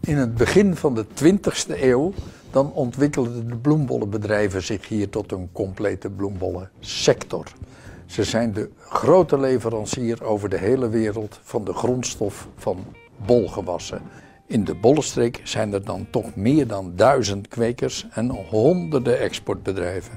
In 0.01 0.17
het 0.17 0.35
begin 0.35 0.77
van 0.77 0.95
de 0.95 1.05
20e 1.05 1.81
eeuw 1.83 2.13
dan 2.51 2.73
ontwikkelden 2.73 3.49
de 3.49 3.57
bloembollenbedrijven 3.57 4.63
zich 4.63 4.89
hier 4.89 5.09
tot 5.09 5.33
een 5.33 5.49
complete 5.53 6.11
bloembollensector. 6.11 7.45
Ze 8.07 8.25
zijn 8.25 8.53
de 8.53 8.71
grote 8.79 9.39
leverancier 9.39 10.25
over 10.25 10.49
de 10.49 10.59
hele 10.59 10.89
wereld 10.89 11.41
van 11.43 11.65
de 11.65 11.73
grondstof 11.73 12.49
van 12.57 12.85
bolgewassen. 13.27 14.03
In 14.47 14.65
de 14.65 14.75
bollenstreek 14.75 15.41
zijn 15.45 15.73
er 15.73 15.85
dan 15.85 16.07
toch 16.11 16.35
meer 16.35 16.67
dan 16.67 16.93
duizend 16.97 17.49
kwekers 17.49 18.07
en 18.11 18.31
honderden 18.31 19.19
exportbedrijven. 19.19 20.13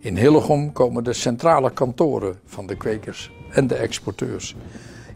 In 0.00 0.16
Hillegom 0.16 0.72
komen 0.72 1.04
de 1.04 1.12
centrale 1.12 1.72
kantoren 1.72 2.38
van 2.44 2.66
de 2.66 2.76
kwekers 2.76 3.32
en 3.50 3.66
de 3.66 3.74
exporteurs. 3.74 4.56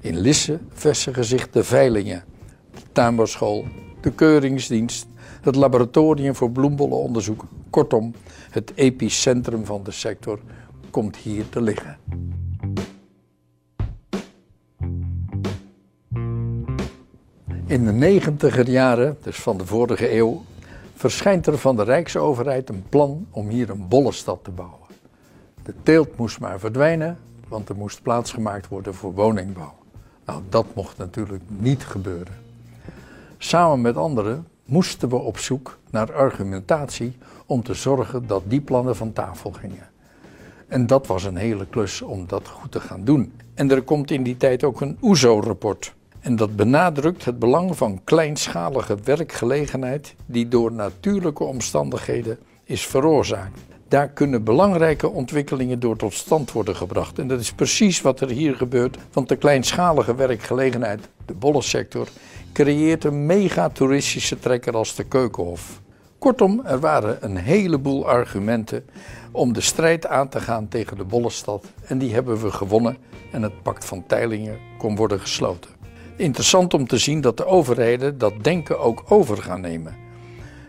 In 0.00 0.18
Lisse 0.18 0.58
vestigen 0.72 1.24
zich 1.24 1.50
de 1.50 1.64
veilingen, 1.64 2.24
de 2.74 2.80
tuinbouwschool, 2.92 3.64
de 4.00 4.12
keuringsdienst, 4.12 5.06
het 5.40 5.56
laboratorium 5.56 6.34
voor 6.34 6.50
bloembollenonderzoek. 6.50 7.44
Kortom, 7.70 8.14
het 8.50 8.72
epicentrum 8.74 9.64
van 9.64 9.82
de 9.82 9.90
sector 9.90 10.38
komt 10.90 11.16
hier 11.16 11.48
te 11.48 11.60
liggen. 11.60 11.98
In 17.66 17.84
de 17.84 17.92
negentiger 17.92 18.68
jaren, 18.68 19.16
dus 19.22 19.36
van 19.36 19.58
de 19.58 19.66
vorige 19.66 20.14
eeuw, 20.14 20.44
verschijnt 20.94 21.46
er 21.46 21.58
van 21.58 21.76
de 21.76 21.82
Rijksoverheid 21.82 22.68
een 22.68 22.84
plan 22.88 23.26
om 23.30 23.48
hier 23.48 23.70
een 23.70 23.88
bollenstad 23.88 24.38
te 24.42 24.50
bouwen. 24.50 24.86
De 25.62 25.74
teelt 25.82 26.16
moest 26.16 26.40
maar 26.40 26.58
verdwijnen, 26.58 27.18
want 27.48 27.68
er 27.68 27.76
moest 27.76 28.02
plaats 28.02 28.32
gemaakt 28.32 28.68
worden 28.68 28.94
voor 28.94 29.14
woningbouw. 29.14 29.74
Nou, 30.24 30.42
dat 30.48 30.66
mocht 30.74 30.98
natuurlijk 30.98 31.42
niet 31.46 31.84
gebeuren. 31.84 32.34
Samen 33.38 33.80
met 33.80 33.96
anderen 33.96 34.46
moesten 34.68 35.08
we 35.08 35.16
op 35.16 35.38
zoek 35.38 35.78
naar 35.90 36.12
argumentatie 36.12 37.16
om 37.46 37.62
te 37.62 37.74
zorgen 37.74 38.26
dat 38.26 38.42
die 38.46 38.60
plannen 38.60 38.96
van 38.96 39.12
tafel 39.12 39.50
gingen. 39.50 39.88
En 40.68 40.86
dat 40.86 41.06
was 41.06 41.24
een 41.24 41.36
hele 41.36 41.66
klus 41.66 42.02
om 42.02 42.26
dat 42.26 42.48
goed 42.48 42.72
te 42.72 42.80
gaan 42.80 43.04
doen. 43.04 43.32
En 43.54 43.70
er 43.70 43.82
komt 43.82 44.10
in 44.10 44.22
die 44.22 44.36
tijd 44.36 44.64
ook 44.64 44.80
een 44.80 44.98
OESO-rapport. 45.00 45.94
En 46.20 46.36
dat 46.36 46.56
benadrukt 46.56 47.24
het 47.24 47.38
belang 47.38 47.76
van 47.76 48.00
kleinschalige 48.04 48.96
werkgelegenheid 49.04 50.14
die 50.26 50.48
door 50.48 50.72
natuurlijke 50.72 51.44
omstandigheden 51.44 52.38
is 52.64 52.86
veroorzaakt. 52.86 53.60
Daar 53.88 54.08
kunnen 54.08 54.44
belangrijke 54.44 55.08
ontwikkelingen 55.08 55.80
door 55.80 55.96
tot 55.96 56.14
stand 56.14 56.52
worden 56.52 56.76
gebracht. 56.76 57.18
En 57.18 57.28
dat 57.28 57.40
is 57.40 57.52
precies 57.52 58.00
wat 58.00 58.20
er 58.20 58.28
hier 58.28 58.54
gebeurt, 58.54 58.98
want 59.12 59.28
de 59.28 59.36
kleinschalige 59.36 60.14
werkgelegenheid, 60.14 61.08
de 61.26 61.34
bollensector, 61.34 62.08
creëert 62.52 63.04
een 63.04 63.26
megatoeristische 63.26 64.38
trekker 64.38 64.76
als 64.76 64.94
de 64.94 65.04
Keukenhof. 65.04 65.80
Kortom, 66.18 66.60
er 66.64 66.80
waren 66.80 67.24
een 67.24 67.36
heleboel 67.36 68.08
argumenten 68.08 68.84
om 69.32 69.52
de 69.52 69.60
strijd 69.60 70.06
aan 70.06 70.28
te 70.28 70.40
gaan 70.40 70.68
tegen 70.68 70.96
de 70.96 71.04
Bollenstad. 71.04 71.64
En 71.86 71.98
die 71.98 72.14
hebben 72.14 72.40
we 72.40 72.50
gewonnen 72.50 72.96
en 73.32 73.42
het 73.42 73.62
pact 73.62 73.84
van 73.84 74.06
Teilingen 74.06 74.58
kon 74.78 74.96
worden 74.96 75.20
gesloten. 75.20 75.70
Interessant 76.16 76.74
om 76.74 76.86
te 76.86 76.98
zien 76.98 77.20
dat 77.20 77.36
de 77.36 77.46
overheden 77.46 78.18
dat 78.18 78.32
denken 78.42 78.78
ook 78.78 79.04
over 79.08 79.36
gaan 79.36 79.60
nemen. 79.60 79.96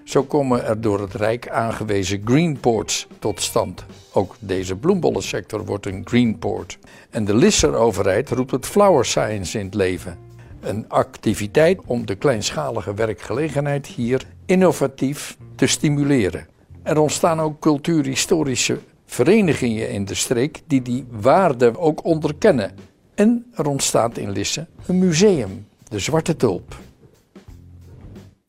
Zo 0.03 0.23
komen 0.23 0.65
er 0.65 0.81
door 0.81 1.01
het 1.01 1.13
Rijk 1.13 1.49
aangewezen 1.49 2.21
greenports 2.25 3.07
tot 3.19 3.41
stand. 3.41 3.85
Ook 4.13 4.35
deze 4.39 4.75
bloembollensector 4.75 5.65
wordt 5.65 5.85
een 5.85 6.01
greenport. 6.05 6.77
En 7.09 7.25
de 7.25 7.35
Lisser-overheid 7.35 8.29
roept 8.29 8.51
het 8.51 8.65
flower 8.65 9.05
science 9.05 9.59
in 9.59 9.65
het 9.65 9.73
leven. 9.73 10.28
Een 10.61 10.89
activiteit 10.89 11.79
om 11.85 12.05
de 12.05 12.15
kleinschalige 12.15 12.93
werkgelegenheid 12.93 13.87
hier 13.87 14.25
innovatief 14.45 15.37
te 15.55 15.67
stimuleren. 15.67 16.47
Er 16.83 16.99
ontstaan 16.99 17.39
ook 17.39 17.59
cultuurhistorische 17.59 18.79
verenigingen 19.05 19.89
in 19.89 20.05
de 20.05 20.13
streek 20.13 20.61
die 20.67 20.81
die 20.81 21.05
waarde 21.09 21.77
ook 21.77 22.05
onderkennen. 22.05 22.71
En 23.15 23.45
er 23.53 23.67
ontstaat 23.67 24.17
in 24.17 24.31
Lisse 24.31 24.67
een 24.85 24.99
museum, 24.99 25.67
de 25.87 25.99
Zwarte 25.99 26.35
Tulp. 26.35 26.75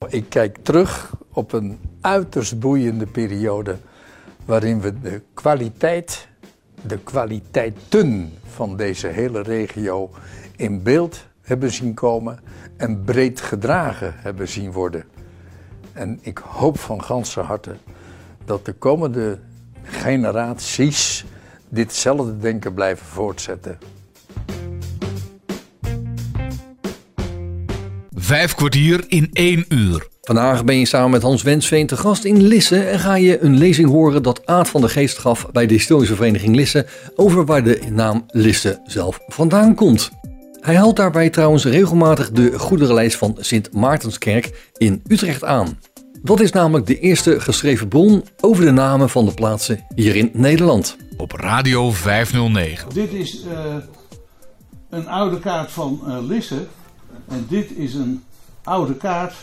Ik 0.09 0.25
kijk 0.29 0.59
terug 0.63 1.15
op 1.33 1.53
een 1.53 1.79
uiterst 2.01 2.59
boeiende 2.59 3.07
periode 3.07 3.77
waarin 4.45 4.81
we 4.81 5.01
de 5.01 5.23
kwaliteit, 5.35 6.29
de 6.83 6.99
kwaliteiten 6.99 8.33
van 8.45 8.77
deze 8.77 9.07
hele 9.07 9.43
regio 9.43 10.11
in 10.57 10.83
beeld 10.83 11.29
hebben 11.51 11.73
zien 11.73 11.95
komen 11.95 12.39
en 12.77 13.05
breed 13.05 13.41
gedragen 13.41 14.15
hebben 14.17 14.49
zien 14.49 14.73
worden. 14.73 15.05
En 15.93 16.19
ik 16.23 16.39
hoop 16.39 16.79
van 16.79 17.03
ganse 17.03 17.41
harte 17.41 17.77
dat 18.45 18.65
de 18.65 18.73
komende 18.73 19.39
generaties 19.83 21.25
ditzelfde 21.69 22.39
denken 22.39 22.75
blijven 22.75 23.07
voortzetten. 23.07 23.79
Vijf 28.15 28.55
kwartier 28.55 29.05
in 29.09 29.31
één 29.33 29.65
uur. 29.69 30.09
Vandaag 30.21 30.65
ben 30.65 30.79
je 30.79 30.87
samen 30.87 31.11
met 31.11 31.23
Hans 31.23 31.43
Wensveen 31.43 31.87
te 31.87 31.97
gast 31.97 32.25
in 32.25 32.43
Lisse 32.43 32.83
en 32.83 32.99
ga 32.99 33.15
je 33.15 33.41
een 33.43 33.59
lezing 33.59 33.89
horen 33.89 34.23
dat 34.23 34.47
Aad 34.47 34.69
van 34.69 34.81
de 34.81 34.89
Geest 34.89 35.19
gaf 35.19 35.51
bij 35.53 35.67
de 35.67 35.75
historische 35.75 36.15
vereniging 36.15 36.57
Lisse 36.57 36.87
over 37.17 37.45
waar 37.45 37.65
de 37.65 37.81
naam 37.91 38.25
Lisse 38.27 38.81
zelf 38.85 39.21
vandaan 39.27 39.75
komt. 39.75 40.20
Hij 40.61 40.77
haalt 40.77 40.97
daarbij 40.97 41.31
trouwens 41.31 41.65
regelmatig 41.65 42.31
de 42.31 42.59
goederenlijst 42.59 43.17
van 43.17 43.37
Sint 43.39 43.73
Maartenskerk 43.73 44.71
in 44.77 45.03
Utrecht 45.07 45.45
aan. 45.45 45.79
Dat 46.23 46.41
is 46.41 46.53
namelijk 46.53 46.87
de 46.87 46.99
eerste 46.99 47.41
geschreven 47.41 47.89
bron 47.89 48.25
over 48.41 48.65
de 48.65 48.71
namen 48.71 49.11
van 49.11 49.25
de 49.25 49.35
plaatsen 49.35 49.85
hier 49.95 50.17
in 50.17 50.31
Nederland. 50.33 50.97
Op 51.17 51.33
Radio 51.33 51.91
509. 51.91 52.89
Dit 52.95 53.13
is 53.13 53.45
uh, 53.45 53.75
een 54.89 55.09
oude 55.09 55.39
kaart 55.39 55.71
van 55.71 56.01
uh, 56.07 56.19
Lisse. 56.21 56.67
En 57.29 57.47
dit 57.49 57.71
is 57.77 57.95
een 57.95 58.25
oude 58.63 58.95
kaart 58.95 59.35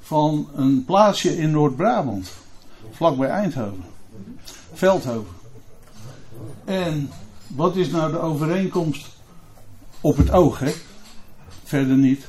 van 0.00 0.48
een 0.54 0.84
plaatsje 0.84 1.36
in 1.36 1.50
Noord-Brabant. 1.50 2.32
Vlakbij 2.90 3.28
Eindhoven. 3.28 3.84
Veldhoven. 4.72 5.34
En 6.64 7.10
wat 7.46 7.76
is 7.76 7.90
nou 7.90 8.12
de 8.12 8.18
overeenkomst 8.18 9.13
op 10.04 10.16
het 10.16 10.30
oog, 10.30 10.58
hè? 10.58 10.72
Verder 11.64 11.96
niet. 11.96 12.26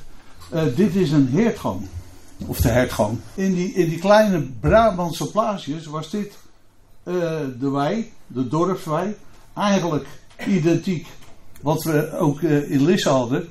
Uh, 0.54 0.64
dit 0.76 0.96
is 0.96 1.12
een 1.12 1.28
heertgang. 1.28 1.88
Of 2.46 2.62
de 2.62 2.68
hertgang. 2.68 3.18
In 3.34 3.54
die, 3.54 3.74
in 3.74 3.90
die 3.90 4.00
kleine 4.00 4.42
Brabantse 4.60 5.32
plaatsjes 5.32 5.86
was 5.86 6.10
dit 6.10 6.38
uh, 7.04 7.14
de 7.60 7.70
wei, 7.70 8.12
de 8.28 8.48
dorpswei. 8.48 9.16
Eigenlijk 9.54 10.08
identiek 10.48 11.08
wat 11.62 11.84
we 11.84 12.18
ook 12.18 12.42
uh, 12.42 12.72
in 12.72 12.86
Lisse 12.86 13.10
hadden. 13.10 13.50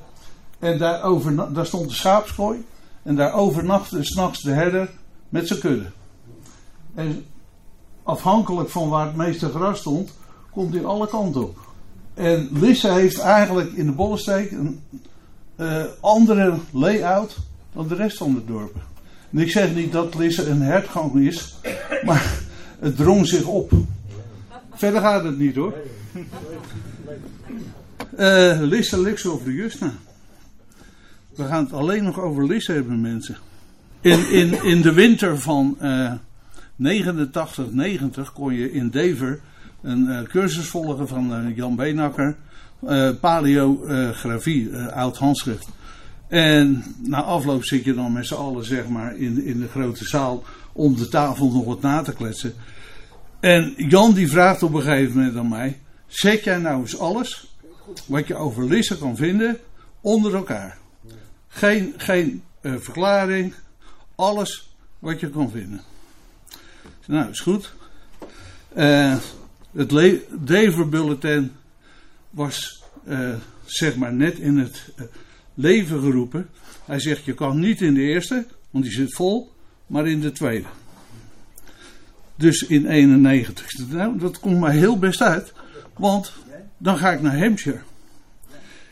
En 0.58 0.78
daar, 0.78 1.02
over, 1.02 1.52
daar 1.52 1.66
stond 1.66 1.88
de 1.88 1.94
schaapskooi. 1.94 2.64
En 3.02 3.16
daar 3.16 3.32
overnachtte 3.32 4.04
s'nachts 4.04 4.42
de 4.42 4.52
herder 4.52 4.90
met 5.28 5.46
zijn 5.46 5.60
kudde. 5.60 5.90
En 6.94 7.26
afhankelijk 8.02 8.70
van 8.70 8.88
waar 8.88 9.06
het 9.06 9.16
meeste 9.16 9.48
gras 9.48 9.78
stond, 9.78 10.12
komt 10.50 10.74
hij 10.74 10.84
alle 10.84 11.08
kanten 11.08 11.42
op. 11.42 11.63
En 12.14 12.48
Lisse 12.53 12.92
heeft 12.92 13.18
eigenlijk 13.18 13.72
in 13.72 13.87
de 13.87 13.92
Bollesteek 13.92 14.50
een 14.50 14.81
uh, 15.57 15.85
andere 16.00 16.55
layout 16.70 17.37
dan 17.72 17.88
de 17.88 17.94
rest 17.94 18.16
van 18.16 18.35
de 18.35 18.44
dorpen. 18.44 18.83
En 19.31 19.38
ik 19.38 19.50
zeg 19.50 19.74
niet 19.74 19.92
dat 19.92 20.14
Lisse 20.14 20.46
een 20.46 20.62
hertgang 20.62 21.14
is, 21.14 21.55
maar 22.05 22.38
het 22.79 22.96
drong 22.96 23.27
zich 23.27 23.46
op. 23.46 23.72
Verder 24.74 25.00
gaat 25.00 25.24
het 25.24 25.38
niet 25.38 25.55
hoor. 25.55 25.74
Uh, 28.18 28.61
Lisse 28.61 29.00
ligt 29.00 29.27
over 29.27 29.44
de 29.44 29.55
Justa. 29.55 29.92
We 31.35 31.44
gaan 31.44 31.64
het 31.64 31.72
alleen 31.72 32.05
nog 32.05 32.20
over 32.20 32.46
Lisse 32.46 32.72
hebben, 32.72 33.00
mensen. 33.00 33.37
In, 34.00 34.31
in, 34.31 34.62
in 34.62 34.83
de 34.83 34.92
winter 34.92 35.40
van 35.40 35.77
uh, 35.83 36.12
89, 36.77 37.70
90 37.70 38.33
kon 38.33 38.55
je 38.55 38.72
in 38.72 38.90
Dever 38.90 39.40
een 39.85 40.07
uh, 40.07 40.23
cursus 40.23 40.66
volgen 40.66 41.09
van 41.09 41.47
uh, 41.47 41.57
Jan 41.57 41.77
Beenakker. 41.77 42.37
Uh, 42.83 43.11
paleografie, 43.20 44.77
oud 44.77 45.16
handschrift. 45.16 45.68
En 46.29 46.85
na 47.03 47.23
afloop 47.23 47.64
zit 47.64 47.85
je 47.85 47.94
dan 47.94 48.12
met 48.12 48.27
z'n 48.27 48.35
allen 48.35 48.64
zeg 48.64 48.88
maar 48.88 49.16
in, 49.16 49.44
in 49.44 49.61
de 49.61 49.68
grote 49.68 50.05
zaal 50.05 50.44
om 50.73 50.97
de 50.97 51.09
tafel 51.09 51.51
nog 51.51 51.64
wat 51.64 51.81
na 51.81 52.03
te 52.03 52.14
kletsen. 52.14 52.55
En 53.40 53.75
Jan 53.77 54.12
die 54.12 54.29
vraagt 54.29 54.62
op 54.62 54.75
een 54.75 54.83
gegeven 54.83 55.16
moment 55.16 55.37
aan 55.37 55.49
mij: 55.49 55.79
Zet 56.07 56.44
jij 56.44 56.59
nou 56.59 56.81
eens 56.81 56.99
alles 56.99 57.57
wat 58.07 58.27
je 58.27 58.35
over 58.35 58.64
Lisse 58.64 58.99
kan 58.99 59.16
vinden 59.16 59.59
onder 60.01 60.35
elkaar? 60.35 60.79
Geen, 61.49 61.94
geen 61.97 62.42
verklaring, 62.62 63.55
alles 64.14 64.75
wat 64.99 65.20
je 65.20 65.31
kan 65.31 65.51
vinden. 65.51 65.81
Nou, 67.07 67.31
is 67.31 67.40
goed. 67.40 67.73
Uh, 68.77 69.16
het 69.74 69.90
Dever 70.46 70.88
Bulletin 70.88 71.52
was 72.30 72.82
uh, 73.08 73.34
zeg 73.64 73.96
maar 73.96 74.14
net 74.14 74.38
in 74.38 74.58
het 74.58 74.92
leven 75.54 76.00
geroepen. 76.00 76.48
Hij 76.84 77.00
zegt: 77.00 77.24
Je 77.24 77.34
kan 77.34 77.58
niet 77.58 77.80
in 77.80 77.94
de 77.94 78.00
eerste, 78.00 78.46
want 78.70 78.84
die 78.84 78.92
zit 78.92 79.14
vol, 79.14 79.52
maar 79.87 80.08
in 80.08 80.20
de 80.20 80.32
tweede. 80.32 80.66
Dus 82.37 82.62
in 82.62 82.87
91. 82.87 83.88
Nou, 83.88 84.18
dat 84.18 84.40
komt 84.40 84.60
mij 84.60 84.76
heel 84.76 84.98
best 84.98 85.22
uit, 85.22 85.52
want 85.96 86.32
dan 86.78 86.96
ga 86.96 87.12
ik 87.12 87.20
naar 87.20 87.38
Hampshire. 87.38 87.80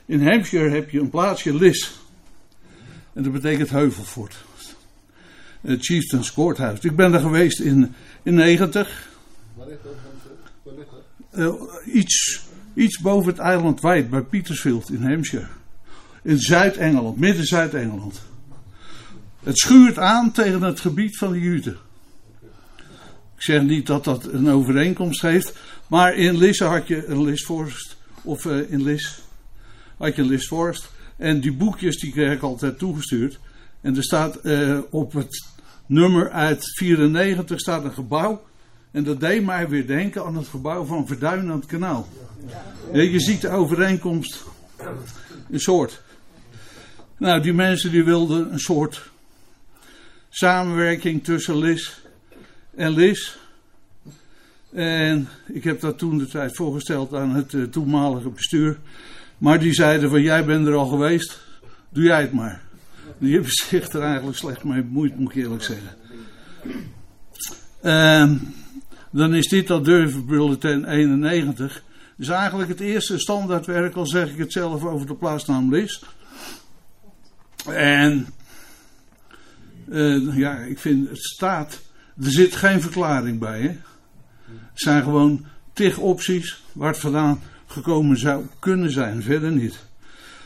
In 0.06 0.26
Hampshire 0.26 0.68
heb 0.68 0.90
je 0.90 1.00
een 1.00 1.10
plaatsje 1.10 1.54
Lis. 1.54 2.00
En 3.12 3.22
dat 3.22 3.32
betekent 3.32 3.70
Heuvelfort. 3.70 4.36
Het 5.60 5.84
Chieftains 5.84 6.32
Courthouse. 6.32 6.88
Ik 6.88 6.96
ben 6.96 7.12
daar 7.12 7.20
geweest 7.20 7.60
in, 7.60 7.94
in 8.22 8.34
90. 8.34 9.08
Waar 9.54 9.66
ligt 9.66 9.82
dat? 9.82 10.11
Uh, 11.34 11.52
iets, 11.92 12.42
iets 12.74 12.98
boven 12.98 13.30
het 13.30 13.38
eiland 13.38 13.80
Wijd, 13.80 14.10
bij 14.10 14.22
Petersfield 14.22 14.90
in 14.90 15.02
Hampshire. 15.02 15.48
In 16.22 16.38
Zuid-Engeland, 16.38 17.18
midden 17.18 17.44
Zuid-Engeland. 17.44 18.22
Het 19.42 19.58
schuurt 19.58 19.98
aan 19.98 20.32
tegen 20.32 20.62
het 20.62 20.80
gebied 20.80 21.18
van 21.18 21.32
de 21.32 21.40
Juten. 21.40 21.76
Ik 23.36 23.48
zeg 23.48 23.62
niet 23.62 23.86
dat 23.86 24.04
dat 24.04 24.24
een 24.24 24.48
overeenkomst 24.48 25.22
heeft, 25.22 25.58
maar 25.86 26.14
in 26.14 26.38
Lisse 26.38 26.64
had 26.64 26.88
je 26.88 27.06
een 27.06 27.22
Lisforest, 27.22 27.96
of 28.22 28.44
uh, 28.44 28.70
in 28.70 28.82
Lis 28.82 29.22
had 29.96 30.16
je 30.16 30.22
een 30.22 30.28
Lisforest. 30.28 30.90
En 31.16 31.40
die 31.40 31.52
boekjes 31.52 32.00
die 32.00 32.12
kreeg 32.12 32.32
ik 32.32 32.42
altijd 32.42 32.78
toegestuurd. 32.78 33.38
En 33.80 33.96
er 33.96 34.02
staat 34.02 34.38
uh, 34.42 34.78
op 34.90 35.12
het 35.12 35.46
nummer 35.86 36.30
uit 36.30 36.64
94 36.76 37.60
staat 37.60 37.84
een 37.84 37.92
gebouw. 37.92 38.42
En 38.92 39.04
dat 39.04 39.20
deed 39.20 39.44
mij 39.44 39.68
weer 39.68 39.86
denken 39.86 40.24
aan 40.24 40.36
het 40.36 40.48
gebouw 40.48 40.84
van 40.84 41.06
Verduin 41.06 41.50
aan 41.50 41.56
het 41.56 41.66
kanaal. 41.66 42.08
Je 42.92 43.20
ziet 43.20 43.40
de 43.40 43.48
overeenkomst, 43.48 44.44
een 45.50 45.60
soort. 45.60 46.02
Nou, 47.16 47.42
die 47.42 47.52
mensen 47.52 47.90
die 47.90 48.04
wilden 48.04 48.52
een 48.52 48.58
soort 48.58 49.10
samenwerking 50.28 51.24
tussen 51.24 51.58
Lis 51.58 52.02
en 52.74 52.90
Lis. 52.90 53.38
En 54.72 55.28
ik 55.46 55.64
heb 55.64 55.80
dat 55.80 55.98
toen 55.98 56.18
de 56.18 56.26
tijd 56.26 56.56
voorgesteld 56.56 57.14
aan 57.14 57.34
het 57.34 57.52
uh, 57.52 57.64
toenmalige 57.64 58.28
bestuur. 58.28 58.78
Maar 59.38 59.58
die 59.58 59.72
zeiden 59.72 60.10
van 60.10 60.22
jij 60.22 60.44
bent 60.44 60.66
er 60.66 60.74
al 60.74 60.86
geweest, 60.86 61.40
doe 61.88 62.04
jij 62.04 62.20
het 62.20 62.32
maar. 62.32 62.62
Die 63.18 63.32
hebben 63.32 63.52
zich 63.52 63.88
er 63.88 64.02
eigenlijk 64.02 64.36
slecht 64.36 64.64
mee 64.64 64.82
bemoeid, 64.82 65.18
moet 65.18 65.30
ik 65.30 65.42
eerlijk 65.42 65.62
zeggen. 65.62 65.96
Uh, 67.82 68.32
dan 69.12 69.34
is 69.34 69.48
dit 69.48 69.66
dat 69.66 69.84
Durvenbulletin 69.84 70.84
91. 70.84 71.82
Dus 72.16 72.28
eigenlijk 72.28 72.68
het 72.68 72.80
eerste 72.80 73.18
standaardwerk, 73.18 73.94
al 73.94 74.06
zeg 74.06 74.30
ik 74.30 74.38
het 74.38 74.52
zelf 74.52 74.84
over 74.84 75.06
de 75.06 75.14
plaatsnaam 75.14 75.70
Lis. 75.70 76.04
En 77.66 78.26
uh, 79.88 80.36
ja, 80.36 80.58
ik 80.58 80.78
vind 80.78 81.08
het 81.08 81.24
staat. 81.24 81.80
Er 82.22 82.30
zit 82.30 82.56
geen 82.56 82.80
verklaring 82.80 83.38
bij. 83.38 83.60
Hè? 83.60 83.76
Het 84.72 84.80
zijn 84.80 85.02
gewoon 85.02 85.44
tig 85.72 85.98
opties 85.98 86.62
waar 86.72 86.88
het 86.88 87.00
vandaan 87.00 87.40
gekomen 87.66 88.18
zou 88.18 88.44
kunnen 88.58 88.90
zijn. 88.90 89.22
Verder 89.22 89.50
niet. 89.50 89.78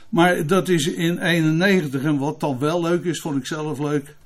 Maar 0.09 0.47
dat 0.47 0.69
is 0.69 0.87
in 0.87 1.19
91 1.19 2.03
en 2.03 2.19
wat 2.19 2.41
dan 2.41 2.59
wel 2.59 2.83
leuk 2.83 3.05
is, 3.05 3.21
vond 3.21 3.37
ik 3.37 3.47
zelf 3.47 3.79
leuk. 3.79 4.17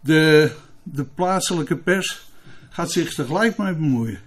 De, 0.00 0.52
de 0.82 1.04
plaatselijke 1.04 1.76
pers 1.76 2.27
gaat 2.68 2.92
zich 2.92 3.14
tegelijk 3.14 3.56
mee 3.56 3.74
bemoeien. 3.74 4.18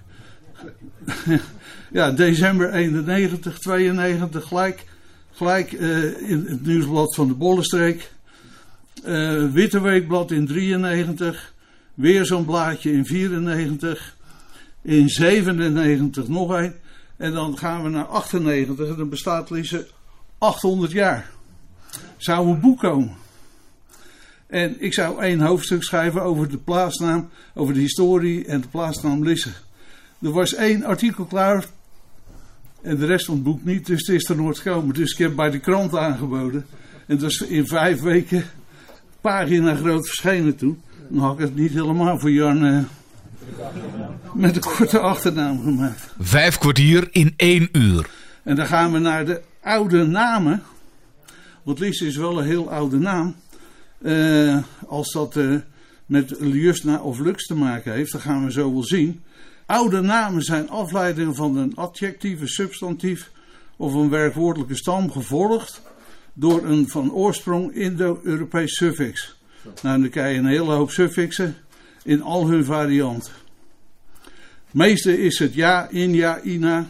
ja, 1.91 2.11
december 2.11 2.73
91, 2.73 3.59
92, 3.59 4.47
gelijk, 4.47 4.85
gelijk 5.31 5.71
uh, 5.71 6.29
in 6.29 6.45
het 6.47 6.65
nieuwsblad 6.65 7.15
van 7.15 7.27
de 7.27 7.33
Bollenstreek. 7.33 8.11
Uh, 9.05 9.51
Witte 9.51 9.81
Weekblad 9.81 10.31
in 10.31 10.47
93. 10.47 11.53
Weer 11.93 12.25
zo'n 12.25 12.45
blaadje 12.45 12.91
in 12.91 13.05
94. 13.05 14.17
In 14.81 15.09
97 15.09 16.27
nog 16.27 16.49
een. 16.49 16.73
En 17.17 17.31
dan 17.31 17.57
gaan 17.57 17.83
we 17.83 17.89
naar 17.89 18.05
98 18.05 18.87
en 18.87 18.95
dan 18.95 19.09
bestaat 19.09 19.49
Lisse 19.49 19.87
800 20.37 20.91
jaar. 20.91 21.29
Zou 22.17 22.47
een 22.47 22.59
boek 22.59 22.79
komen. 22.79 23.20
En 24.51 24.75
ik 24.79 24.93
zou 24.93 25.21
één 25.21 25.41
hoofdstuk 25.41 25.83
schrijven 25.83 26.21
over 26.21 26.49
de 26.49 26.57
plaatsnaam, 26.57 27.29
over 27.53 27.73
de 27.73 27.79
historie 27.79 28.45
en 28.45 28.61
de 28.61 28.67
plaatsnaam 28.67 29.23
Lisse. 29.23 29.49
Er 30.21 30.31
was 30.31 30.53
één 30.53 30.83
artikel 30.83 31.25
klaar 31.25 31.65
en 32.81 32.97
de 32.97 33.05
rest 33.05 33.25
van 33.25 33.35
het 33.35 33.43
boek 33.43 33.63
niet, 33.63 33.85
dus 33.85 34.07
het 34.07 34.15
is 34.15 34.29
er 34.29 34.35
nooit 34.35 34.59
gekomen. 34.59 34.95
Dus 34.95 35.11
ik 35.11 35.17
heb 35.17 35.35
bij 35.35 35.49
de 35.49 35.59
krant 35.59 35.95
aangeboden. 35.95 36.65
En 37.07 37.17
dat 37.17 37.29
is 37.29 37.41
in 37.41 37.67
vijf 37.67 38.01
weken 38.01 38.43
pagina 39.21 39.75
groot 39.75 40.07
verschenen 40.07 40.55
toen. 40.55 40.81
Dan 41.09 41.19
had 41.19 41.33
ik 41.33 41.39
het 41.39 41.55
niet 41.55 41.71
helemaal 41.71 42.19
voor 42.19 42.31
Jan 42.31 42.65
uh, 42.65 42.83
met 44.33 44.55
een 44.55 44.61
korte 44.61 44.99
achternaam 44.99 45.63
gemaakt. 45.63 46.13
Vijf 46.19 46.57
kwartier 46.57 47.07
in 47.11 47.33
één 47.35 47.69
uur. 47.71 48.09
En 48.43 48.55
dan 48.55 48.67
gaan 48.67 48.91
we 48.91 48.99
naar 48.99 49.25
de 49.25 49.41
oude 49.61 50.05
namen. 50.05 50.63
Want 51.63 51.79
Lisse 51.79 52.05
is 52.05 52.15
wel 52.15 52.39
een 52.39 52.45
heel 52.45 52.71
oude 52.71 52.97
naam. 52.97 53.35
Uh, 54.01 54.57
als 54.87 55.11
dat 55.11 55.35
uh, 55.35 55.55
met 56.05 56.35
Ljusna 56.39 57.01
of 57.01 57.19
Lux 57.19 57.45
te 57.45 57.55
maken 57.55 57.93
heeft, 57.93 58.11
dan 58.11 58.21
gaan 58.21 58.45
we 58.45 58.51
zo 58.51 58.73
wel 58.73 58.83
zien. 58.83 59.21
Oude 59.65 60.01
namen 60.01 60.41
zijn 60.41 60.69
afleidingen 60.69 61.35
van 61.35 61.57
een 61.57 61.75
adjectieve 61.75 62.47
substantief 62.47 63.31
of 63.77 63.93
een 63.93 64.09
werkwoordelijke 64.09 64.75
stam 64.75 65.11
gevolgd 65.11 65.81
door 66.33 66.65
een 66.65 66.89
van 66.89 67.11
oorsprong 67.11 67.73
Indo-Europees 67.73 68.73
suffix. 68.73 69.39
Nou, 69.81 70.01
dan 70.01 70.09
krijg 70.09 70.33
je 70.33 70.39
een 70.39 70.45
hele 70.45 70.71
hoop 70.71 70.91
suffixen 70.91 71.55
in 72.03 72.21
al 72.21 72.47
hun 72.47 72.65
varianten. 72.65 73.31
Het 74.65 74.73
meeste 74.73 75.21
is 75.21 75.39
het 75.39 75.53
ja, 75.53 75.89
inja, 75.89 76.41
ina. 76.41 76.87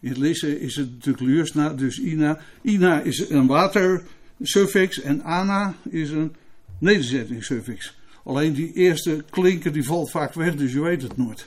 In 0.00 0.18
Lisse 0.18 0.60
is 0.60 0.76
het 0.76 0.90
natuurlijk 0.90 1.26
Ljusna, 1.26 1.68
dus 1.68 1.98
ina. 1.98 2.38
Ina 2.62 3.00
is 3.00 3.28
een 3.30 3.46
watersuffix 3.46 5.00
en 5.00 5.24
ana 5.24 5.74
is 5.90 6.10
een 6.10 6.34
nederzettingssuffix. 6.78 7.96
Alleen 8.24 8.52
die 8.52 8.72
eerste 8.72 9.24
klinker 9.30 9.72
die 9.72 9.84
valt 9.84 10.10
vaak 10.10 10.34
weg, 10.34 10.54
dus 10.54 10.72
je 10.72 10.80
weet 10.80 11.02
het 11.02 11.16
nooit. 11.16 11.46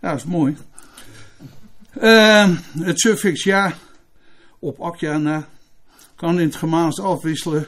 Ja, 0.00 0.12
is 0.12 0.24
mooi. 0.24 0.56
Uh, 2.02 2.48
het 2.78 3.00
suffix 3.00 3.44
ja 3.44 3.74
op 4.58 4.80
akjana 4.80 5.48
kan 6.14 6.40
in 6.40 6.46
het 6.46 6.56
Gemaans 6.56 7.00
afwisselen 7.00 7.66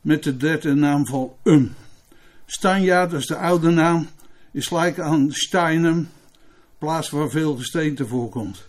met 0.00 0.22
de 0.22 0.36
derde 0.36 0.74
naam 0.74 1.06
van 1.06 1.32
um. 1.42 1.74
Stanja, 2.46 3.06
dat 3.06 3.20
is 3.20 3.26
de 3.26 3.36
oude 3.36 3.70
naam, 3.70 4.08
is 4.52 4.66
gelijk 4.66 4.98
aan 4.98 5.32
Steinem, 5.32 6.08
plaats 6.78 7.10
waar 7.10 7.30
veel 7.30 7.56
gesteente 7.56 8.06
voorkomt. 8.06 8.68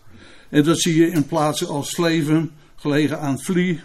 En 0.49 0.63
dat 0.63 0.81
zie 0.81 0.95
je 0.95 1.11
in 1.11 1.25
plaatsen 1.25 1.67
als 1.67 1.89
Sleven, 1.89 2.51
gelegen 2.75 3.19
aan 3.19 3.39
Vlie, 3.39 3.81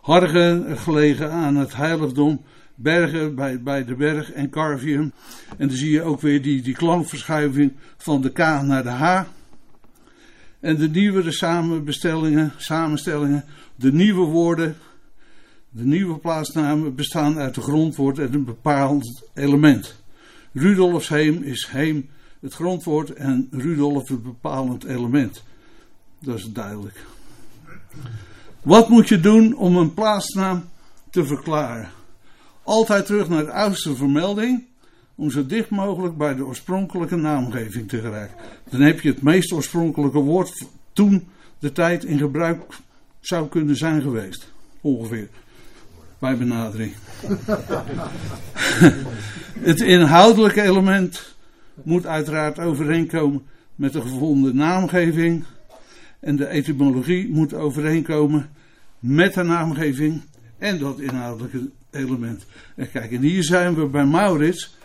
Hargen, 0.00 0.78
gelegen 0.78 1.30
aan 1.30 1.56
het 1.56 1.74
heiligdom, 1.74 2.44
Bergen 2.74 3.34
bij, 3.34 3.62
bij 3.62 3.84
de 3.84 3.94
berg 3.94 4.32
en 4.32 4.50
Carvium. 4.50 5.12
En 5.56 5.68
dan 5.68 5.76
zie 5.76 5.90
je 5.90 6.02
ook 6.02 6.20
weer 6.20 6.42
die, 6.42 6.62
die 6.62 6.74
klankverschuiving 6.74 7.72
van 7.96 8.20
de 8.20 8.32
K 8.32 8.38
naar 8.38 8.82
de 8.82 8.90
H. 8.90 9.22
En 10.60 10.76
de 10.76 10.88
nieuwere 10.88 11.32
samenbestellingen, 11.32 12.52
samenstellingen, 12.56 13.44
de 13.76 13.92
nieuwe 13.92 14.26
woorden, 14.26 14.76
de 15.70 15.84
nieuwe 15.84 16.18
plaatsnamen 16.18 16.94
bestaan 16.94 17.38
uit 17.38 17.54
de 17.54 17.60
grondwoord 17.60 18.18
en 18.18 18.34
een 18.34 18.44
bepaald 18.44 19.28
element. 19.34 20.02
Rudolfsheem 20.52 21.42
is 21.42 21.68
heem 21.70 22.08
het 22.40 22.54
grondwoord 22.54 23.12
en 23.12 23.48
Rudolf 23.50 24.08
het 24.08 24.22
bepalend 24.22 24.84
element. 24.84 25.42
Dat 26.18 26.38
is 26.38 26.44
duidelijk. 26.44 27.04
Wat 28.62 28.88
moet 28.88 29.08
je 29.08 29.20
doen 29.20 29.56
om 29.56 29.76
een 29.76 29.94
plaatsnaam 29.94 30.64
te 31.10 31.24
verklaren? 31.24 31.88
Altijd 32.64 33.06
terug 33.06 33.28
naar 33.28 33.44
de 33.44 33.52
oudste 33.52 33.96
vermelding 33.96 34.64
om 35.14 35.30
zo 35.30 35.46
dicht 35.46 35.70
mogelijk 35.70 36.16
bij 36.16 36.34
de 36.34 36.44
oorspronkelijke 36.44 37.16
naamgeving 37.16 37.88
te 37.88 38.00
geraken. 38.00 38.36
Dan 38.70 38.80
heb 38.80 39.00
je 39.00 39.08
het 39.08 39.22
meest 39.22 39.52
oorspronkelijke 39.52 40.18
woord 40.18 40.66
toen 40.92 41.28
de 41.58 41.72
tijd 41.72 42.04
in 42.04 42.18
gebruik 42.18 42.62
zou 43.20 43.48
kunnen 43.48 43.76
zijn 43.76 44.02
geweest. 44.02 44.52
Ongeveer. 44.80 45.28
Bij 46.18 46.36
benadering. 46.36 46.92
het 49.70 49.80
inhoudelijke 49.80 50.62
element 50.62 51.34
moet 51.82 52.06
uiteraard 52.06 52.58
overeenkomen 52.58 53.42
met 53.74 53.92
de 53.92 54.00
gevonden 54.00 54.56
naamgeving. 54.56 55.44
En 56.20 56.36
de 56.36 56.46
etymologie 56.46 57.28
moet 57.28 57.54
overeenkomen 57.54 58.50
met 58.98 59.34
de 59.34 59.42
naamgeving 59.42 60.22
en 60.58 60.78
dat 60.78 61.00
inhoudelijke 61.00 61.70
element. 61.94 62.44
En 62.76 62.90
kijk, 62.90 63.12
en 63.12 63.20
hier 63.20 63.44
zijn 63.44 63.74
we 63.74 63.86
bij 63.86 64.04
Maurits. 64.04 64.76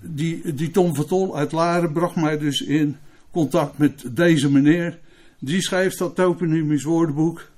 Die, 0.00 0.54
die 0.54 0.70
Tom 0.70 0.94
Vertol 0.94 1.36
uit 1.36 1.52
Laren 1.52 1.92
bracht 1.92 2.16
mij 2.16 2.38
dus 2.38 2.60
in 2.60 2.96
contact 3.30 3.78
met 3.78 4.04
deze 4.16 4.50
meneer. 4.50 4.98
Die 5.38 5.62
schrijft 5.62 5.98
dat 5.98 6.14
toponymisch 6.14 6.84
woordenboek 6.84 7.50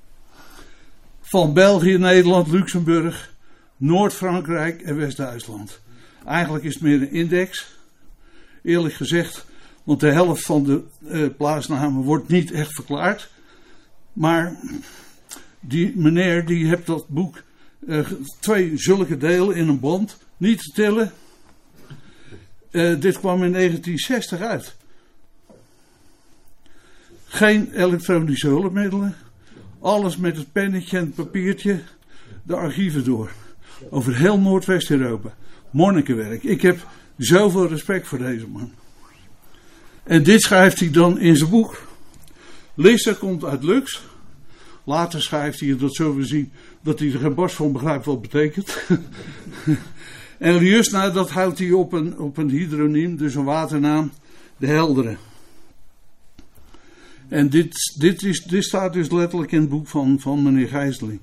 van 1.20 1.52
België, 1.52 1.98
Nederland, 1.98 2.48
Luxemburg, 2.48 3.35
Noord-Frankrijk 3.76 4.83
en 4.83 4.96
West-Duitsland. 4.96 5.81
Eigenlijk 6.26 6.64
is 6.64 6.74
het 6.74 6.83
meer 6.83 7.02
een 7.02 7.12
index, 7.12 7.76
eerlijk 8.62 8.94
gezegd, 8.94 9.46
want 9.85 10.00
de 10.00 10.12
helft 10.12 10.44
van 10.44 10.64
de 10.64 10.83
uh, 11.00 11.28
plaatsnamen 11.37 12.02
wordt 12.02 12.28
niet 12.28 12.50
echt 12.50 12.74
verklaard. 12.74 13.31
Maar 14.12 14.57
die 15.61 15.96
meneer 15.96 16.46
die 16.46 16.66
heeft 16.66 16.87
dat 16.87 17.09
boek 17.09 17.42
uh, 17.87 18.11
twee 18.40 18.77
zulke 18.77 19.16
delen 19.16 19.57
in 19.57 19.68
een 19.68 19.81
band, 19.81 20.18
niet 20.37 20.59
te 20.59 20.71
tillen. 20.75 21.12
Uh, 22.71 23.01
dit 23.01 23.18
kwam 23.18 23.42
in 23.42 23.53
1960 23.53 24.40
uit. 24.40 24.75
Geen 27.27 27.73
elektronische 27.75 28.47
hulpmiddelen. 28.47 29.16
Alles 29.81 30.16
met 30.16 30.37
het 30.37 30.53
pennetje 30.53 30.99
en 30.99 31.05
het 31.05 31.14
papiertje 31.14 31.83
de 32.42 32.57
archieven 32.57 33.05
door. 33.05 33.31
Over 33.90 34.16
heel 34.16 34.38
Noordwest-Europa. 34.38 35.35
Monnikenwerk. 35.71 36.42
Ik 36.42 36.62
heb 36.62 36.87
zoveel 37.16 37.68
respect 37.68 38.07
voor 38.07 38.18
deze 38.18 38.47
man. 38.47 38.73
En 40.03 40.23
dit 40.23 40.42
schrijft 40.42 40.81
hij 40.81 40.90
dan 40.90 41.18
in 41.18 41.37
zijn 41.37 41.51
boek. 41.51 41.83
Lissa 42.75 43.12
komt 43.12 43.45
uit 43.45 43.62
Lux. 43.62 44.03
Later 44.85 45.23
schrijft 45.23 45.61
hij, 45.61 45.77
dat 45.77 45.95
zullen 45.95 46.16
we 46.16 46.25
zien, 46.25 46.53
dat 46.83 46.99
hij 46.99 47.12
er 47.12 47.18
geen 47.18 47.35
borst 47.35 47.57
van 47.57 47.73
begrijpt 47.73 48.05
wat 48.05 48.23
betekent. 48.23 48.77
en 50.38 50.57
Liusna, 50.57 51.11
dat 51.11 51.31
houdt 51.31 51.59
hij 51.59 51.73
op 51.73 51.92
een, 51.92 52.18
op 52.18 52.37
een 52.37 52.51
hydroniem, 52.51 53.16
dus 53.16 53.35
een 53.35 53.45
waternaam. 53.45 54.12
de 54.57 54.66
heldere. 54.66 55.16
En 57.29 57.49
dit, 57.49 57.97
dit, 57.99 58.23
is, 58.23 58.42
dit 58.42 58.64
staat 58.64 58.92
dus 58.92 59.11
letterlijk 59.11 59.53
in 59.53 59.61
het 59.61 59.68
boek 59.68 59.88
van, 59.88 60.21
van 60.21 60.42
meneer 60.42 60.68
Gijzeling. 60.68 61.21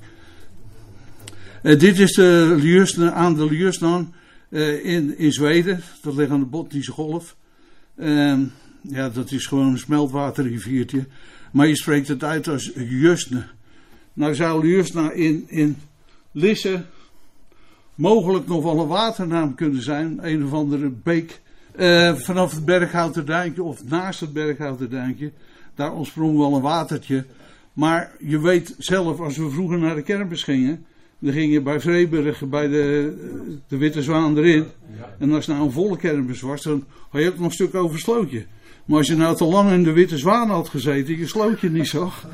Uh, 1.63 1.79
dit 1.79 1.99
is 1.99 2.11
de 2.11 2.57
Ljusna, 2.61 3.11
aan 3.11 3.35
de 3.35 3.45
Ljusnan 3.45 4.13
uh, 4.49 4.85
in, 4.85 5.17
in 5.17 5.31
Zweden. 5.31 5.81
Dat 6.01 6.15
ligt 6.15 6.31
aan 6.31 6.39
de 6.39 6.45
Botnische 6.45 6.91
Golf. 6.91 7.35
Uh, 7.95 8.39
ja, 8.81 9.09
dat 9.09 9.31
is 9.31 9.45
gewoon 9.45 9.67
een 9.67 9.77
smeltwaterriviertje. 9.77 11.07
Maar 11.51 11.67
je 11.67 11.75
spreekt 11.75 12.07
het 12.07 12.23
uit 12.23 12.47
als 12.47 12.71
Jusne. 12.75 13.43
Nou 14.19 14.35
zou 14.35 14.67
Ljusna 14.67 15.11
in, 15.11 15.45
in 15.47 15.77
Lisse 16.31 16.83
mogelijk 17.95 18.47
nog 18.47 18.63
wel 18.63 18.79
een 18.79 18.87
waternaam 18.87 19.55
kunnen 19.55 19.81
zijn. 19.81 20.19
Een 20.21 20.45
of 20.45 20.53
andere 20.53 20.89
beek 20.89 21.39
uh, 21.75 22.15
vanaf 22.15 22.51
het 22.51 22.65
Berghouterduintje 22.65 23.63
of 23.63 23.83
naast 23.85 24.19
het 24.19 24.33
Berghouterduintje. 24.33 25.31
Daar 25.75 25.93
ontsprong 25.93 26.37
wel 26.37 26.55
een 26.55 26.61
watertje. 26.61 27.25
Maar 27.73 28.11
je 28.19 28.39
weet 28.39 28.75
zelf, 28.77 29.19
als 29.19 29.37
we 29.37 29.49
vroeger 29.49 29.77
naar 29.77 29.95
de 29.95 30.01
kermis 30.01 30.43
gingen. 30.43 30.85
Dan 31.19 31.33
ging 31.33 31.53
je 31.53 31.61
bij 31.61 31.79
Vreeburg 31.79 32.45
bij 32.49 32.67
de, 32.67 33.13
de 33.67 33.77
Witte 33.77 34.03
Zwaan 34.03 34.37
erin. 34.37 34.65
En 35.19 35.31
als 35.31 35.45
het 35.45 35.55
nou 35.55 35.67
een 35.67 35.73
volle 35.73 35.97
kermis 35.97 36.41
was, 36.41 36.61
dan 36.61 36.83
had 37.09 37.21
je 37.21 37.27
ook 37.27 37.37
nog 37.37 37.45
een 37.45 37.51
stuk 37.51 37.75
over 37.75 37.99
slootje. 37.99 38.45
Maar 38.89 38.97
als 38.97 39.07
je 39.07 39.15
nou 39.15 39.35
te 39.35 39.45
lang 39.45 39.71
in 39.71 39.83
de 39.83 39.91
Witte 39.91 40.17
Zwaan 40.17 40.49
had 40.49 40.69
gezeten, 40.69 41.17
je 41.17 41.27
slootje 41.27 41.69
niet 41.69 41.87
zag. 41.87 42.27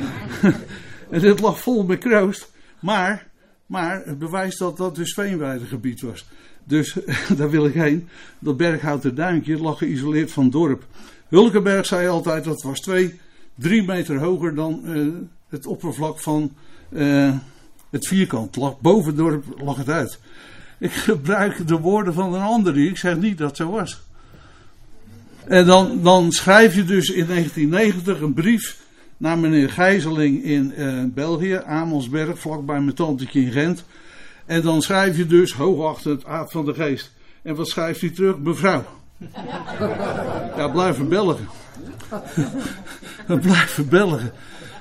en 1.10 1.20
dit 1.20 1.40
lag 1.40 1.60
vol 1.60 1.84
met 1.84 1.98
kroost. 1.98 2.52
Maar, 2.80 3.26
maar 3.66 4.02
het 4.04 4.18
bewijst 4.18 4.58
dat 4.58 4.76
dat 4.76 4.94
dus 4.94 5.14
veenweidegebied 5.14 6.00
was. 6.00 6.26
Dus 6.64 6.96
daar 7.38 7.50
wil 7.50 7.66
ik 7.66 7.74
heen. 7.74 8.08
Dat 8.38 8.56
Berghouter 8.56 9.14
Duinkje 9.14 9.58
lag 9.58 9.78
geïsoleerd 9.78 10.32
van 10.32 10.42
het 10.42 10.52
dorp. 10.52 10.84
Hulkenberg 11.28 11.86
zei 11.86 12.08
altijd 12.08 12.44
dat 12.44 12.62
was 12.62 12.80
twee, 12.80 13.20
drie 13.54 13.82
meter 13.82 14.18
hoger 14.18 14.54
dan 14.54 14.82
uh, 14.84 15.12
het 15.48 15.66
oppervlak 15.66 16.20
van 16.20 16.52
uh, 16.90 17.34
het 17.90 18.06
vierkant. 18.06 18.80
Boven 18.80 19.06
het 19.06 19.16
dorp 19.16 19.44
lag 19.56 19.76
het 19.76 19.88
uit. 19.88 20.18
Ik 20.78 20.92
gebruik 20.92 21.68
de 21.68 21.78
woorden 21.78 22.14
van 22.14 22.34
een 22.34 22.40
ander 22.40 22.78
ik 22.78 22.96
zeg 22.96 23.16
niet 23.16 23.38
dat 23.38 23.56
zo 23.56 23.70
was. 23.70 24.02
En 25.46 25.66
dan, 25.66 26.02
dan 26.02 26.32
schrijf 26.32 26.74
je 26.74 26.84
dus 26.84 27.08
in 27.08 27.26
1990 27.26 28.20
een 28.20 28.34
brief 28.34 28.80
naar 29.16 29.38
meneer 29.38 29.70
Gijzeling 29.70 30.44
in 30.44 30.72
uh, 30.76 31.04
België, 31.06 31.62
Amelsberg, 31.66 32.38
vlakbij 32.38 32.80
mijn 32.80 32.96
tantetje 32.96 33.40
in 33.40 33.52
Gent. 33.52 33.84
En 34.46 34.62
dan 34.62 34.82
schrijf 34.82 35.16
je 35.16 35.26
dus 35.26 35.52
hoogachtend 35.52 36.24
Aad 36.24 36.50
van 36.50 36.64
de 36.64 36.74
Geest. 36.74 37.12
En 37.42 37.54
wat 37.54 37.68
schrijft 37.68 38.00
hij 38.00 38.10
terug? 38.10 38.38
Mevrouw. 38.38 38.84
Ja, 40.56 40.68
blijven 40.68 41.08
Belgen. 41.08 41.48
blijven 43.42 43.88
Belgen. 43.88 44.32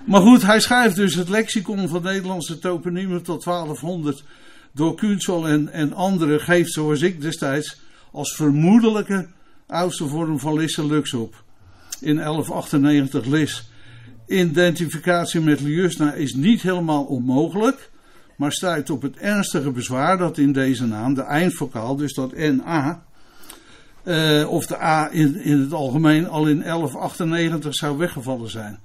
Maar 0.05 0.21
goed, 0.21 0.41
hij 0.41 0.59
schrijft 0.59 0.95
dus 0.95 1.15
het 1.15 1.29
lexicon 1.29 1.87
van 1.87 2.03
Nederlandse 2.03 2.59
toponiemen 2.59 3.23
tot 3.23 3.43
1200 3.43 4.23
door 4.71 4.95
Kunsel 4.95 5.47
en, 5.47 5.69
en 5.69 5.93
anderen 5.93 6.39
geeft, 6.39 6.71
zoals 6.71 7.01
ik 7.01 7.21
destijds, 7.21 7.81
als 8.11 8.35
vermoedelijke 8.35 9.27
oudste 9.71 10.07
vorm 10.07 10.39
van 10.39 10.57
Lisse 10.57 10.85
Lux 10.85 11.13
op. 11.13 11.43
In 11.99 12.15
1198 12.15 13.25
Lis. 13.25 13.69
Identificatie 14.27 15.41
met 15.41 15.61
Liusna 15.61 16.13
is 16.13 16.33
niet 16.33 16.61
helemaal 16.61 17.03
onmogelijk, 17.03 17.89
maar 18.35 18.51
stuit 18.51 18.89
op 18.89 19.01
het 19.01 19.17
ernstige 19.17 19.71
bezwaar 19.71 20.17
dat 20.17 20.37
in 20.37 20.51
deze 20.51 20.85
naam 20.85 21.13
de 21.13 21.21
eindvokaal, 21.21 21.95
dus 21.95 22.13
dat 22.13 22.37
NA, 22.37 23.03
uh, 24.03 24.49
of 24.49 24.65
de 24.65 24.81
A 24.81 25.11
in, 25.11 25.35
in 25.43 25.59
het 25.59 25.73
algemeen 25.73 26.27
al 26.27 26.47
in 26.47 26.59
1198 26.59 27.75
zou 27.75 27.97
weggevallen 27.97 28.49
zijn. 28.49 28.79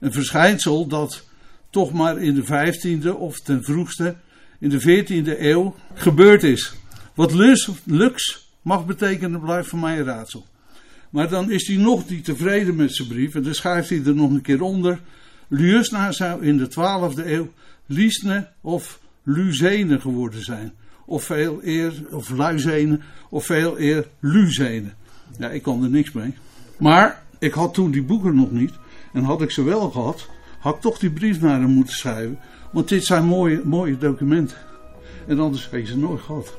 Een 0.00 0.12
verschijnsel 0.12 0.86
dat 0.86 1.24
toch 1.70 1.92
maar 1.92 2.18
in 2.18 2.34
de 2.34 2.44
15e 2.44 3.18
of 3.18 3.40
ten 3.40 3.64
vroegste 3.64 4.16
in 4.58 4.68
de 4.68 4.80
14e 4.80 5.40
eeuw 5.40 5.74
gebeurd 5.94 6.42
is. 6.42 6.74
Wat 7.14 7.32
lux, 7.32 7.70
lux 7.84 8.43
mag 8.64 8.86
betekenen 8.86 9.40
blijft 9.40 9.68
voor 9.68 9.78
mij 9.78 9.98
een 9.98 10.04
raadsel. 10.04 10.46
Maar 11.10 11.28
dan 11.28 11.50
is 11.50 11.66
hij 11.66 11.76
nog 11.76 12.08
niet 12.08 12.24
tevreden 12.24 12.76
met 12.76 12.94
zijn 12.94 13.08
brief 13.08 13.34
en 13.34 13.42
dan 13.42 13.54
schrijft 13.54 13.88
hij 13.88 14.02
er 14.04 14.14
nog 14.14 14.30
een 14.30 14.40
keer 14.40 14.62
onder. 14.62 15.00
Liusna 15.48 16.12
zou 16.12 16.44
in 16.44 16.58
de 16.58 16.70
12e 16.70 17.26
eeuw 17.26 17.52
Liesne 17.86 18.48
of 18.60 19.00
Luzene 19.22 20.00
geworden 20.00 20.44
zijn 20.44 20.72
of 21.04 21.24
veel 21.24 21.58
eer, 21.62 21.92
of 22.10 22.30
luizenen, 22.30 23.02
of 23.30 23.46
veel 23.46 23.78
eer 23.78 24.08
luzenen. 24.20 24.94
Ja, 25.38 25.50
ik 25.50 25.62
kon 25.62 25.82
er 25.82 25.90
niks 25.90 26.12
mee. 26.12 26.34
Maar 26.78 27.22
ik 27.38 27.52
had 27.52 27.74
toen 27.74 27.90
die 27.90 28.02
boeken 28.02 28.34
nog 28.34 28.50
niet. 28.50 28.72
En 29.12 29.22
had 29.22 29.42
ik 29.42 29.50
ze 29.50 29.62
wel 29.62 29.90
gehad, 29.90 30.28
had 30.58 30.74
ik 30.74 30.80
toch 30.80 30.98
die 30.98 31.10
brief 31.10 31.40
naar 31.40 31.60
hem 31.60 31.70
moeten 31.70 31.94
schrijven. 31.94 32.38
Want 32.72 32.88
dit 32.88 33.04
zijn 33.04 33.24
mooie, 33.24 33.60
mooie 33.64 33.98
documenten. 33.98 34.56
En 35.26 35.40
anders 35.40 35.68
had 35.70 35.80
je 35.80 35.86
ze 35.86 35.98
nooit 35.98 36.20
gehad. 36.20 36.56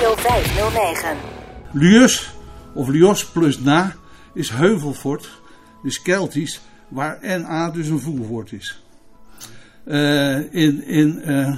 Radio 0.00 0.16
509. 0.16 1.16
Lius, 1.72 2.30
of 2.74 2.88
Lios 2.88 3.24
plus 3.24 3.58
na, 3.58 3.94
is 4.34 4.50
heuvelfort, 4.50 5.30
is 5.82 6.02
Keltisch, 6.02 6.60
waar 6.88 7.18
NA 7.22 7.70
dus 7.70 7.88
een 7.88 8.00
voerwoord 8.00 8.52
is. 8.52 8.82
Uh, 9.84 10.54
in, 10.54 10.84
in 10.84 11.22
uh, 11.26 11.56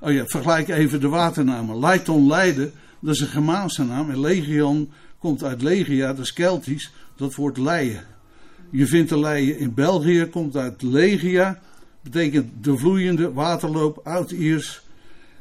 oh 0.00 0.12
ja, 0.12 0.26
vergelijk 0.26 0.68
even 0.68 1.00
de 1.00 1.08
waternamen. 1.08 1.78
Leiton 1.78 2.26
Leiden, 2.26 2.72
dat 2.98 3.14
is 3.14 3.20
een 3.20 3.26
Germaanse 3.26 3.84
naam. 3.84 4.10
En 4.10 4.20
Legion 4.20 4.92
komt 5.18 5.44
uit 5.44 5.62
Legia, 5.62 6.06
dat 6.06 6.24
is 6.24 6.32
Keltisch, 6.32 6.92
dat 7.16 7.34
wordt 7.34 7.58
leien. 7.58 8.04
Je 8.70 8.86
vindt 8.86 9.08
de 9.08 9.18
leien 9.18 9.58
in 9.58 9.74
België, 9.74 10.26
komt 10.26 10.56
uit 10.56 10.82
Legia, 10.82 11.58
betekent 12.02 12.64
de 12.64 12.78
vloeiende 12.78 13.32
waterloop, 13.32 14.00
oud-Iers 14.04 14.82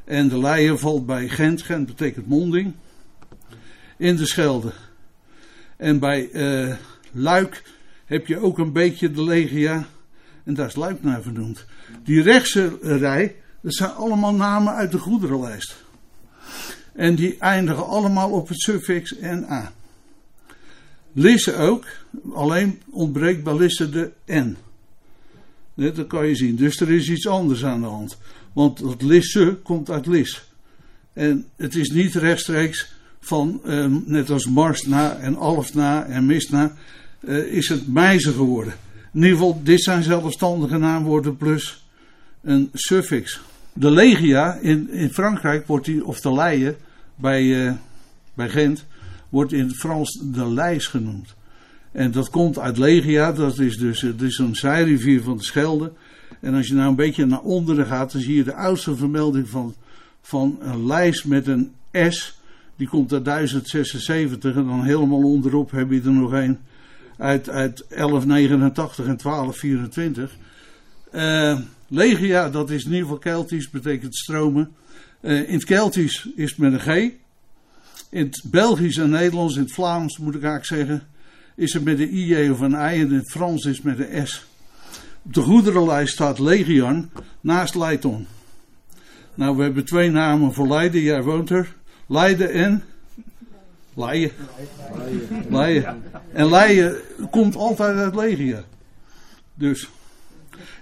en 0.09 0.27
de 0.27 0.39
Leien 0.39 0.79
valt 0.79 1.05
bij 1.05 1.27
Gent. 1.27 1.61
Gent 1.61 1.85
betekent 1.85 2.27
monding. 2.27 2.73
In 3.97 4.15
de 4.15 4.25
Schelde. 4.25 4.71
En 5.77 5.99
bij 5.99 6.29
uh, 6.31 6.75
Luik 7.11 7.63
heb 8.05 8.27
je 8.27 8.37
ook 8.37 8.57
een 8.57 8.71
beetje 8.71 9.11
de 9.11 9.23
Legia. 9.23 9.87
En 10.43 10.53
daar 10.53 10.67
is 10.67 10.75
Luik 10.75 11.03
naar 11.03 11.21
vernoemd. 11.21 11.65
Die 12.03 12.21
rechtse 12.21 12.77
rij, 12.81 13.35
dat 13.61 13.73
zijn 13.73 13.91
allemaal 13.91 14.33
namen 14.33 14.73
uit 14.73 14.91
de 14.91 14.97
goederenlijst. 14.97 15.83
En 16.93 17.15
die 17.15 17.37
eindigen 17.39 17.87
allemaal 17.87 18.29
op 18.29 18.47
het 18.47 18.59
suffix 18.59 19.15
NA. 19.19 19.71
Lisse 21.13 21.55
ook, 21.55 21.85
alleen 22.33 22.81
ontbreekt 22.89 23.43
bij 23.43 23.57
Lisse 23.57 23.89
de 23.89 24.11
N. 24.31 24.57
Dat 25.73 26.07
kan 26.07 26.27
je 26.27 26.35
zien. 26.35 26.55
Dus 26.55 26.79
er 26.79 26.89
is 26.89 27.09
iets 27.09 27.27
anders 27.27 27.65
aan 27.65 27.81
de 27.81 27.87
hand. 27.87 28.17
Want 28.53 28.79
dat 28.79 29.01
Lisse 29.01 29.57
komt 29.63 29.89
uit 29.89 30.05
Lis. 30.05 30.43
En 31.13 31.45
het 31.55 31.75
is 31.75 31.89
niet 31.89 32.15
rechtstreeks 32.15 32.91
van, 33.19 33.61
eh, 33.65 33.85
net 34.05 34.29
als 34.29 34.47
Mars 34.47 34.85
na 34.85 35.15
en 35.15 35.35
Alf 35.35 35.73
na 35.73 36.05
en 36.05 36.25
Mist 36.25 36.51
na, 36.51 36.73
eh, 37.19 37.37
is 37.37 37.69
het 37.69 37.87
Meize 37.87 38.31
geworden. 38.31 38.73
In 39.13 39.21
ieder 39.21 39.37
geval, 39.37 39.61
dit 39.63 39.83
zijn 39.83 40.03
zelfstandige 40.03 40.77
naamwoorden 40.77 41.37
plus 41.37 41.87
een 42.41 42.69
suffix. 42.73 43.41
De 43.73 43.91
Legia 43.91 44.53
in, 44.53 44.89
in 44.89 45.09
Frankrijk 45.09 45.67
wordt 45.67 45.85
die, 45.85 46.05
of 46.05 46.19
de 46.19 46.33
Leie 46.33 46.75
bij, 47.15 47.43
uh, 47.43 47.73
bij 48.33 48.49
Gent, 48.49 48.85
wordt 49.29 49.53
in 49.53 49.67
het 49.67 49.75
Frans 49.75 50.21
de 50.23 50.53
Leis 50.53 50.87
genoemd. 50.87 51.35
En 51.91 52.11
dat 52.11 52.29
komt 52.29 52.59
uit 52.59 52.77
Legia, 52.77 53.31
dat 53.31 53.59
is 53.59 53.77
dus 53.77 53.99
dat 53.99 54.21
is 54.21 54.37
een 54.37 54.55
zijrivier 54.55 55.21
van 55.21 55.37
de 55.37 55.43
Schelde. 55.43 55.91
En 56.39 56.53
als 56.53 56.67
je 56.67 56.73
nou 56.73 56.89
een 56.89 56.95
beetje 56.95 57.25
naar 57.25 57.41
onderen 57.41 57.85
gaat, 57.85 58.11
dan 58.11 58.21
zie 58.21 58.35
je 58.35 58.43
de 58.43 58.53
oudste 58.53 58.95
vermelding 58.95 59.49
van, 59.49 59.75
van 60.21 60.57
een 60.61 60.85
lijst 60.85 61.25
met 61.25 61.47
een 61.47 61.71
S. 61.91 62.39
Die 62.75 62.87
komt 62.87 63.13
uit 63.13 63.25
1076 63.25 64.55
en 64.55 64.65
dan 64.65 64.83
helemaal 64.83 65.23
onderop 65.23 65.71
heb 65.71 65.91
je 65.91 66.01
er 66.01 66.11
nog 66.11 66.31
een 66.31 66.57
uit, 67.17 67.49
uit 67.49 67.85
1189 67.89 69.05
en 69.05 69.17
1224. 69.17 70.35
Uh, 71.13 71.59
Legia, 71.87 72.49
dat 72.49 72.69
is 72.69 72.83
in 72.83 72.89
ieder 72.89 73.03
geval 73.03 73.17
Keltisch, 73.17 73.69
betekent 73.69 74.15
stromen. 74.15 74.71
Uh, 75.21 75.47
in 75.47 75.53
het 75.53 75.63
Keltisch 75.63 76.29
is 76.35 76.49
het 76.49 76.59
met 76.59 76.73
een 76.73 76.79
G. 76.79 77.11
In 78.09 78.25
het 78.25 78.41
Belgisch 78.45 78.97
en 78.97 79.09
Nederlands, 79.09 79.55
in 79.55 79.61
het 79.61 79.73
Vlaams 79.73 80.17
moet 80.17 80.35
ik 80.35 80.43
eigenlijk 80.43 80.65
zeggen, 80.65 81.07
is 81.55 81.73
het 81.73 81.83
met 81.83 81.99
een 81.99 82.11
IJ 82.11 82.49
of 82.49 82.59
een 82.59 82.71
I. 82.71 82.75
En 82.75 82.99
in 82.99 83.13
het 83.13 83.31
Frans 83.31 83.65
is 83.65 83.75
het 83.75 83.85
met 83.85 83.99
een 83.99 84.27
S. 84.27 84.45
Op 85.23 85.33
de 85.33 85.41
goederenlijst 85.41 86.13
staat 86.13 86.39
Legion 86.39 87.09
naast 87.41 87.75
Leiton. 87.75 88.27
Nou, 89.33 89.57
we 89.57 89.63
hebben 89.63 89.85
twee 89.85 90.11
namen 90.11 90.53
voor 90.53 90.67
Leiden. 90.67 91.01
Jij 91.01 91.23
woont 91.23 91.49
er. 91.49 91.75
Leiden 92.07 92.51
en... 92.51 92.83
Leien. 93.93 94.31
Leien. 95.49 96.03
En 96.33 96.49
Leien 96.49 96.95
komt 97.31 97.55
altijd 97.55 97.97
uit 97.97 98.15
Legia. 98.15 98.63
Dus. 99.53 99.89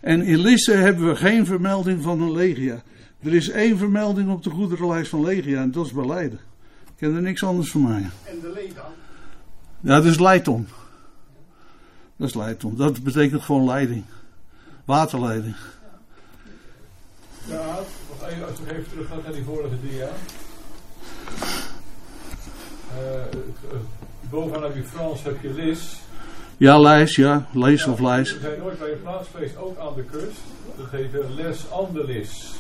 En 0.02 0.22
in 0.22 0.40
Lisse 0.40 0.72
hebben 0.72 1.08
we 1.08 1.16
geen 1.16 1.46
vermelding 1.46 2.04
van 2.04 2.22
een 2.22 2.32
Legia. 2.32 2.82
Er 3.20 3.34
is 3.34 3.50
één 3.50 3.78
vermelding 3.78 4.30
op 4.30 4.44
de 4.44 4.50
goederenlijst 4.50 5.10
van 5.10 5.24
Legia 5.24 5.62
en 5.62 5.72
dat 5.72 5.86
is 5.86 5.92
bij 5.92 6.06
Leiden. 6.06 6.40
Ik 6.86 6.94
ken 6.98 7.16
er 7.16 7.22
niks 7.22 7.44
anders 7.44 7.72
van 7.72 7.82
mij. 7.82 8.10
En 8.24 8.40
de 8.42 8.52
leed 8.56 8.76
dan? 8.76 8.86
Ja, 9.80 9.96
dat 9.96 10.06
is 10.06 10.20
Leiton. 10.20 10.68
Dat 12.16 12.28
is 12.28 12.36
Leiton. 12.36 12.76
Dat 12.76 13.04
betekent 13.04 13.42
gewoon 13.42 13.66
leiding. 13.66 14.04
Waterleiding. 14.88 15.56
Ja, 17.46 17.80
nog 18.10 18.30
even, 18.30 18.48
als 18.48 18.60
we 18.60 18.72
even 18.72 18.90
terug 18.90 19.08
gaat 19.08 19.24
naar 19.24 19.34
die 19.34 19.44
vorige 19.44 19.76
dia. 19.82 20.08
Het- 22.94 23.36
bovenaan 24.30 24.64
heb 24.64 24.76
je 24.76 24.84
Frans, 24.84 25.24
heb 25.24 25.42
je 25.42 25.54
Lis. 25.54 26.00
Ja, 26.58 26.80
lijst, 26.80 27.16
ja. 27.16 27.46
Lees 27.54 27.86
of 27.86 28.00
lijst. 28.00 28.34
We 28.34 28.40
zijn 28.40 28.60
nooit 28.60 28.80
bij 28.80 28.92
een 28.92 29.02
plaats 29.02 29.28
geweest, 29.34 29.58
ook 29.58 29.78
aan 29.80 29.94
de 29.96 30.04
kust. 30.04 30.40
Dat 30.78 30.86
heet 30.92 31.14
eh, 31.14 31.30
Les 31.36 31.72
Andelis. 31.72 32.52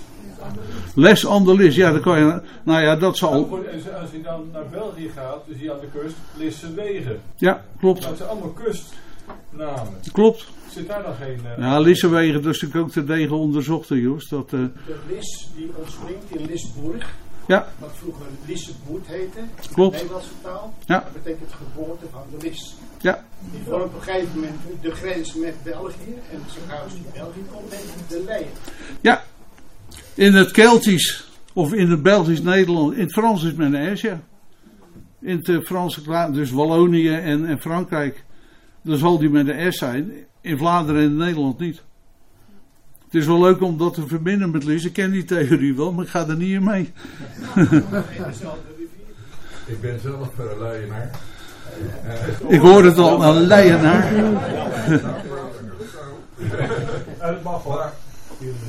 Les 0.95 1.25
Andelis, 1.25 1.75
ja, 1.75 1.91
dan 1.91 2.01
kan 2.01 2.19
je. 2.19 2.41
Nou 2.63 2.81
ja, 2.81 2.95
dat 2.95 3.17
zal. 3.17 3.33
en 3.71 3.99
als 4.01 4.11
je 4.11 4.21
dan 4.21 4.49
naar 4.53 4.67
België 4.67 5.11
gaat, 5.15 5.39
dus 5.47 5.57
hier 5.57 5.71
aan 5.73 5.79
de 5.79 5.99
kust, 5.99 6.15
Lissewegen. 6.37 7.21
Ja, 7.35 7.63
klopt. 7.79 8.01
Dat 8.01 8.17
zijn 8.17 8.29
allemaal 8.29 8.53
kustnamen. 8.63 9.99
Klopt. 10.11 10.47
Zit 10.69 10.87
daar 10.87 11.03
dan 11.03 11.13
geen... 11.15 11.39
eh, 11.45 11.57
Ja, 11.57 11.79
Lissewegen, 11.79 12.41
dat 12.41 12.53
is 12.55 12.61
natuurlijk 12.61 12.87
ook 12.87 12.91
te 12.91 13.03
degen 13.03 13.35
onderzocht, 13.37 13.87
Jos. 13.89 14.27
Dat, 14.29 14.53
eh, 14.53 14.59
De 14.59 14.95
Lis 15.09 15.49
die 15.55 15.71
ontspringt 15.75 16.35
in 16.35 16.45
Lisburg. 16.45 17.15
Ja. 17.47 17.67
Wat 17.79 17.91
vroeger 17.93 18.25
Lisseboet 18.45 19.07
heette. 19.07 19.39
Klopt. 19.73 19.95
Nederlandse 19.95 20.29
taal. 20.41 20.73
Ja. 20.85 20.99
Dat 20.99 21.23
betekent 21.23 21.51
geboorte 21.53 22.05
van 22.11 22.21
de 22.31 22.47
Lis. 22.47 22.75
Ja. 23.01 23.23
Die 23.51 23.59
vormt 23.65 23.83
op 23.85 23.93
een 23.95 24.01
gegeven 24.01 24.35
moment 24.35 24.55
de 24.81 24.91
grens 24.91 25.33
met 25.35 25.55
België. 25.63 26.13
En 26.31 26.39
zo 26.53 26.59
gauw 26.67 26.83
als 26.83 26.93
die 26.93 27.03
België 27.13 27.41
komt, 27.51 27.71
heet 27.71 27.79
het 27.95 28.09
de 28.09 28.23
Leien. 28.25 28.47
ja. 29.01 29.23
In 30.13 30.33
het 30.33 30.51
Keltisch, 30.51 31.29
of 31.53 31.73
in 31.73 31.89
het 31.91 32.01
Belgisch 32.03 32.41
Nederland, 32.41 32.93
in 32.93 33.01
het 33.01 33.11
Frans 33.13 33.43
is 33.43 33.53
met 33.53 33.73
een 33.73 33.97
S, 33.97 34.01
ja. 34.01 34.21
In 35.21 35.37
het 35.37 35.49
eh, 35.49 35.59
Franse, 35.59 36.29
dus 36.31 36.51
Wallonië 36.51 37.09
en, 37.09 37.45
en 37.45 37.59
Frankrijk, 37.59 38.23
dan 38.81 38.97
zal 38.97 39.17
die 39.17 39.29
met 39.29 39.47
een 39.47 39.73
S 39.73 39.77
zijn. 39.77 40.11
In 40.47 40.57
Vlaanderen 40.57 41.01
en 41.01 41.15
Nederland 41.15 41.59
niet. 41.59 41.81
Het 43.05 43.15
is 43.15 43.25
wel 43.25 43.41
leuk 43.41 43.61
om 43.61 43.77
dat 43.77 43.93
te 43.93 44.07
verbinden 44.07 44.49
met 44.51 44.63
Lies. 44.63 44.85
Ik 44.85 44.93
ken 44.93 45.11
die 45.11 45.23
theorie 45.23 45.75
wel, 45.75 45.91
maar 45.91 46.03
ik 46.05 46.09
ga 46.11 46.27
er 46.27 46.35
niet 46.35 46.51
in 46.53 46.63
mee. 46.63 46.93
Ik 49.65 49.81
ben 49.81 49.99
zelf 49.99 50.27
uh, 50.39 50.59
leienaar. 50.59 51.09
Ik 52.55 52.59
hoor 52.59 52.83
het 52.85 52.97
al, 52.97 53.23
een 53.23 53.41
leienaar. 53.41 54.03
Het 57.19 57.43
mag 57.43 57.63
wel. 57.63 57.89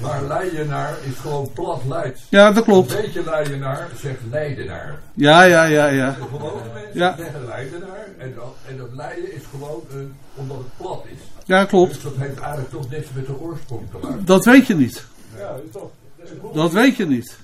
Maar 0.02 0.22
Leidenaar 0.22 0.96
is 1.02 1.18
gewoon 1.18 1.50
plat 1.54 1.82
Leids. 1.88 2.22
Ja, 2.28 2.52
dat 2.52 2.64
klopt. 2.64 2.94
Een 2.94 3.00
beetje 3.00 3.24
Leidenaar 3.24 3.88
zegt 3.96 4.18
Leidenaar. 4.30 4.98
Ja, 5.14 5.42
ja, 5.42 5.64
ja, 5.64 5.86
ja. 5.86 6.10
De 6.10 6.22
gewone 6.22 6.60
mensen 6.74 6.98
Ja. 7.00 7.14
zeggen 7.16 7.46
Leidenaar. 7.46 8.06
En 8.18 8.34
dat, 8.34 8.54
en 8.68 8.76
dat 8.76 8.88
Leiden 8.92 9.34
is 9.34 9.42
gewoon 9.50 9.82
een, 9.92 10.12
omdat 10.34 10.56
het 10.56 10.76
plat 10.76 11.04
is. 11.12 11.18
Ja, 11.48 11.64
klopt. 11.64 11.92
Dus 11.92 12.02
dat 12.02 12.16
heeft 12.16 12.38
eigenlijk 12.38 12.70
toch 12.70 12.90
niks 12.90 13.06
met 13.14 13.26
de 13.26 13.40
oorsprong 13.40 13.82
te 13.90 13.98
maken. 14.02 14.24
Dat 14.24 14.44
weet 14.44 14.66
je 14.66 14.74
niet. 14.74 15.04
Ja, 15.38 15.52
dat 15.52 15.62
is 15.64 15.72
toch. 15.72 15.90
dat 16.16 16.26
is 16.26 16.30
een 16.30 16.38
Dat 16.52 16.72
weet 16.72 16.96
je 16.96 17.06
niet. 17.06 17.38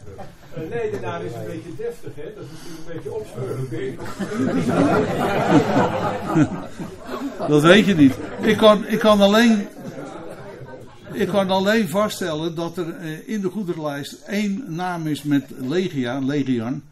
Een 0.54 0.68
Leidenaar 0.68 1.24
is 1.24 1.32
een 1.32 1.46
beetje 1.46 1.70
deftig, 1.76 2.10
hè? 2.14 2.22
Dat 2.34 2.44
is 2.44 2.50
natuurlijk 2.50 2.80
een 2.86 2.94
beetje 2.94 3.12
opscheuren. 3.12 3.68
Dat 7.52 7.62
weet 7.62 7.86
je 7.86 7.94
niet. 7.94 8.14
Ik 8.40 8.56
kan, 8.56 8.86
ik 8.86 8.98
kan, 8.98 9.20
alleen, 9.20 9.66
ik 11.12 11.28
kan 11.28 11.50
alleen 11.50 11.88
vaststellen 11.88 12.54
dat 12.54 12.76
er 12.76 12.96
eh, 12.96 13.28
in 13.28 13.40
de 13.40 13.50
goederenlijst 13.50 14.12
één 14.26 14.64
naam 14.66 15.06
is 15.06 15.22
met 15.22 15.44
Legia, 15.58 16.18
Legian. 16.18 16.82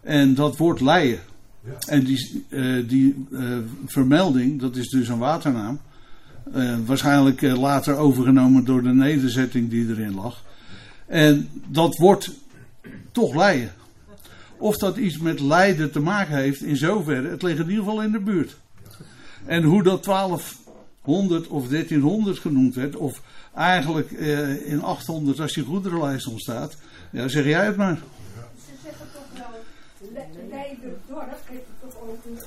En 0.00 0.34
dat 0.34 0.56
wordt 0.56 0.80
Leien. 0.80 1.20
En 1.86 2.04
die, 2.04 2.44
eh, 2.48 2.88
die 2.88 3.26
eh, 3.32 3.40
vermelding, 3.86 4.60
dat 4.60 4.76
is 4.76 4.88
dus 4.88 5.08
een 5.08 5.18
waternaam. 5.18 5.80
Eh, 6.52 6.76
waarschijnlijk 6.86 7.42
eh, 7.42 7.60
later 7.60 7.96
overgenomen 7.96 8.64
door 8.64 8.82
de 8.82 8.94
nederzetting 8.94 9.70
die 9.70 9.88
erin 9.88 10.14
lag. 10.14 10.42
En 11.06 11.48
dat 11.66 11.96
wordt 11.96 12.30
toch 13.12 13.34
Leien. 13.34 13.72
Of 14.56 14.76
dat 14.78 14.96
iets 14.96 15.18
met 15.18 15.40
Leiden 15.40 15.90
te 15.90 16.00
maken 16.00 16.36
heeft, 16.36 16.62
in 16.62 16.76
zoverre, 16.76 17.28
het 17.28 17.42
ligt 17.42 17.58
in 17.58 17.68
ieder 17.68 17.84
geval 17.84 18.02
in 18.02 18.12
de 18.12 18.20
buurt. 18.20 18.56
En 19.44 19.62
hoe 19.62 19.82
dat 19.82 20.04
1200 20.04 21.46
of 21.48 21.68
1300 21.68 22.38
genoemd 22.38 22.74
werd, 22.74 22.96
of 22.96 23.20
eigenlijk 23.54 24.12
eh, 24.12 24.70
in 24.70 24.82
800 24.82 25.40
als 25.40 25.52
die 25.52 25.64
goederenlijst 25.64 26.26
ontstaat, 26.26 26.76
ja, 27.10 27.28
zeg 27.28 27.44
jij 27.44 27.66
het 27.66 27.76
maar. 27.76 27.96
Ze 27.96 28.72
zeggen 28.82 29.06
toch 29.12 29.38
wel, 29.38 29.60
Le- 30.12 30.48
Leiderdorp 30.50 31.38
heeft 31.48 31.62
het 31.80 31.90
toch 31.92 32.02
ook 32.02 32.18
een. 32.24 32.38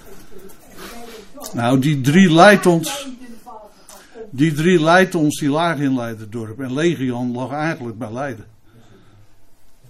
Nou, 1.54 1.80
die 1.80 2.02
drie 2.02 2.34
Leitons, 2.34 2.88
Leiden 3.04 3.38
valt 3.44 3.62
er 3.62 3.94
af 3.94 4.02
op. 4.16 4.27
die 4.38 4.54
drie 4.54 4.80
Leitons 4.80 5.40
die 5.40 5.50
lagen 5.50 5.84
in 5.84 5.96
Leiderdorp. 5.96 6.60
En 6.60 6.74
Legion 6.74 7.32
lag 7.32 7.52
eigenlijk 7.52 7.98
bij 7.98 8.12
Leiden. 8.12 8.46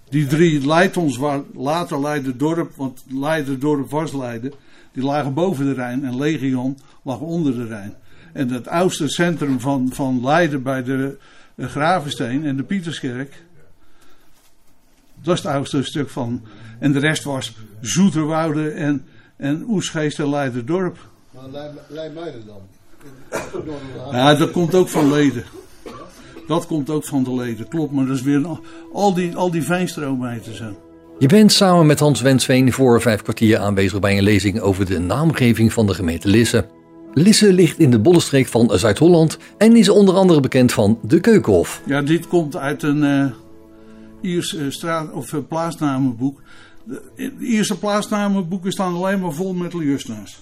Die 0.10 0.28
drie 0.28 0.66
Leitons 0.66 1.18
waar 1.18 1.42
later 1.54 2.02
Leiderdorp, 2.02 2.76
want 2.76 3.04
Leiderdorp 3.08 3.90
was 3.90 4.14
Leiden, 4.14 4.54
die 4.92 5.04
lagen 5.04 5.34
boven 5.34 5.66
de 5.66 5.74
Rijn 5.74 6.06
en 6.06 6.18
Legion 6.18 6.78
lag 7.02 7.20
onder 7.20 7.56
de 7.56 7.66
Rijn. 7.66 7.94
En 8.34 8.50
het 8.50 8.68
oudste 8.68 9.10
centrum 9.10 9.60
van, 9.60 9.90
van 9.94 10.24
Leiden 10.24 10.64
bij 10.64 10.84
de, 10.84 11.18
eh, 11.56 11.68
Gravensteen 11.68 12.46
en 12.46 12.58
de 12.58 12.64
Pieterskerk, 12.64 13.44
dat 15.22 15.38
is 15.38 15.44
het 15.44 15.52
oudste 15.52 15.84
stuk 15.84 16.10
van. 16.10 16.42
En 16.80 16.92
de 16.92 17.00
rest 17.00 17.24
was 17.24 17.56
Zoeterwoude 17.82 18.70
en, 18.70 19.06
en 19.36 19.64
Oesgeest 19.68 20.20
en 20.20 20.30
Leiderdorp. 20.30 20.98
Maar 21.32 21.72
Leimuiden 21.88 22.46
dan? 22.46 22.62
Ja, 24.12 24.36
dat 24.36 24.52
komt 24.52 24.76
ook 24.76 24.90
van 24.90 25.12
leden. 25.12 25.44
Dat 26.48 26.68
komt 26.68 26.90
ook 26.90 27.06
van 27.06 27.24
de 27.24 27.34
leden, 27.34 27.68
klopt. 27.68 27.92
Maar 27.92 28.06
dat 28.06 28.16
is 28.16 28.22
weer 28.22 28.36
een- 28.36 28.60
al 28.94 29.14
die, 29.14 29.36
al 29.36 29.52
die 29.52 29.64
vijnstromen 29.64 30.32
heten 30.32 30.56
zo. 30.56 30.66
Je 31.20 31.28
bent 31.28 31.52
samen 31.52 31.86
met 31.86 32.00
Hans 32.00 32.22
Wensveen 32.22 32.74
voor 32.74 33.02
vijf 33.02 33.22
kwartier 33.22 33.58
aanwezig 33.60 34.00
bij 34.00 34.18
een 34.18 34.24
lezing 34.24 34.60
over 34.60 34.86
de 34.86 35.00
naamgeving 35.00 35.74
van 35.74 35.88
de 35.88 35.94
gemeente 35.94 36.28
Lisse. 36.28 36.66
Lisse 37.14 37.54
ligt 37.54 37.80
in 37.80 37.92
de 37.92 38.00
Bollenstreek 38.00 38.48
van 38.48 38.72
Zuid-Holland 38.74 39.38
en 39.58 39.76
is 39.76 39.90
onder 39.90 40.16
andere 40.16 40.40
bekend 40.40 40.74
van 40.74 41.00
de 41.02 41.20
Keukenhof. 41.20 41.82
Ja, 41.86 42.02
dit 42.02 42.28
komt 42.28 42.56
uit 42.56 42.84
een 42.84 43.04
eh 43.04 43.26
Iers 44.22 44.56
eh, 44.56 44.66
straat, 44.70 45.12
of 45.12 45.34
eh, 45.34 45.40
plaatsnamenboek. 45.48 46.42
De, 46.84 47.02
Ierse 47.40 47.78
plaatsnamenboeken 47.78 48.72
staan 48.72 48.94
alleen 48.96 49.20
maar 49.20 49.34
vol 49.34 49.54
met 49.54 49.74
liustnaars. 49.74 50.40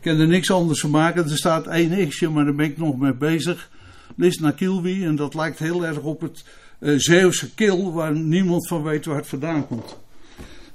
Kan 0.00 0.18
er 0.18 0.26
niks 0.26 0.50
anders 0.50 0.80
van 0.80 0.90
maken. 0.90 1.30
Er 1.30 1.36
staat 1.36 1.66
één 1.66 2.08
x'je, 2.08 2.28
maar 2.28 2.44
daar 2.44 2.54
ben 2.54 2.66
ik 2.66 2.76
nog 2.76 2.98
mee 2.98 3.14
bezig. 3.14 3.70
List 4.16 4.40
naar 4.40 4.54
Kilby 4.54 5.04
en 5.04 5.16
dat 5.16 5.34
lijkt 5.34 5.58
heel 5.58 5.86
erg 5.86 5.98
op 5.98 6.20
het 6.20 6.44
eh, 6.78 6.94
Zeeuwse 6.96 7.54
kil, 7.54 7.92
waar 7.92 8.12
niemand 8.16 8.68
van 8.68 8.82
weet 8.82 9.04
waar 9.04 9.16
het 9.16 9.26
vandaan 9.26 9.66
komt. 9.66 9.96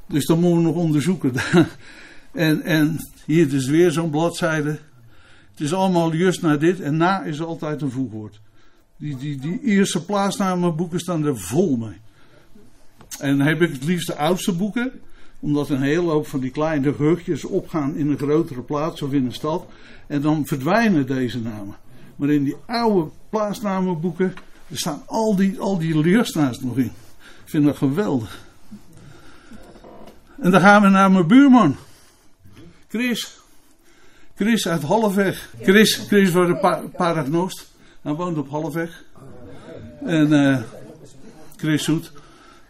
Dus 0.08 0.26
dat 0.26 0.38
moeten 0.38 0.58
we 0.58 0.64
nog 0.64 0.76
onderzoeken. 0.76 1.34
en, 2.32 2.62
en 2.62 3.00
hier 3.26 3.50
dus 3.50 3.66
weer 3.68 3.92
zo'n 3.92 4.10
bladzijde. 4.10 4.80
Het 5.52 5.60
is 5.60 5.74
allemaal 5.74 6.14
juist 6.14 6.42
naar 6.42 6.60
dit 6.60 6.80
en 6.80 6.98
na 6.98 7.24
is 7.24 7.42
altijd 7.42 7.82
een 7.82 7.92
voegwoord. 7.92 8.40
Die, 8.98 9.18
die, 9.18 9.40
die 9.40 9.62
Ierse 9.62 10.06
plaatsnamenboeken 10.06 11.00
staan 11.00 11.26
er 11.26 11.38
vol 11.38 11.76
mee. 11.76 11.98
En 13.20 13.40
heb 13.40 13.62
ik 13.62 13.72
het 13.72 13.84
liefst 13.84 14.08
de 14.08 14.16
oudste 14.16 14.52
boeken, 14.52 14.92
omdat 15.46 15.70
een 15.70 15.82
hele 15.82 16.12
hoop 16.12 16.28
van 16.28 16.40
die 16.40 16.52
kleine 16.52 16.94
gehuchtjes 16.94 17.44
opgaan 17.44 17.96
in 17.96 18.10
een 18.10 18.18
grotere 18.18 18.62
plaats 18.62 19.02
of 19.02 19.14
in 19.14 19.26
een 19.26 19.34
stad. 19.34 19.66
En 20.08 20.22
dan 20.22 20.46
verdwijnen 20.46 21.08
deze 21.08 21.40
namen. 21.40 21.76
Maar 22.16 22.30
in 22.30 22.44
die 22.44 22.56
oude 22.66 23.10
plaatsnamenboeken, 23.30 24.34
er 24.68 24.78
staan 24.78 25.02
al 25.06 25.36
die, 25.36 25.60
al 25.60 25.78
die 25.78 25.96
nog 25.96 26.78
in. 26.78 26.92
Ik 27.44 27.46
vind 27.46 27.66
dat 27.66 27.78
geweldig. 27.78 28.40
En 30.42 30.52
dan 30.52 30.62
gaan 30.62 30.82
we 30.82 30.90
naar 30.90 31.12
mijn 31.12 31.28
buurman. 31.28 31.76
Chris. 32.88 33.40
Chris 34.36 34.68
uit 34.68 34.82
Halfweg. 34.82 35.50
Chris, 35.62 35.96
Chris 35.96 36.32
was 36.32 36.48
een 36.48 36.60
pa 36.60 36.82
paragnost. 36.98 37.72
Hij 38.02 38.14
woont 38.14 38.38
op 38.38 38.50
Halfweg. 38.50 39.04
En 40.06 40.34
eh 40.34 40.62
Chris 41.56 41.84
Zoet. 41.84 42.12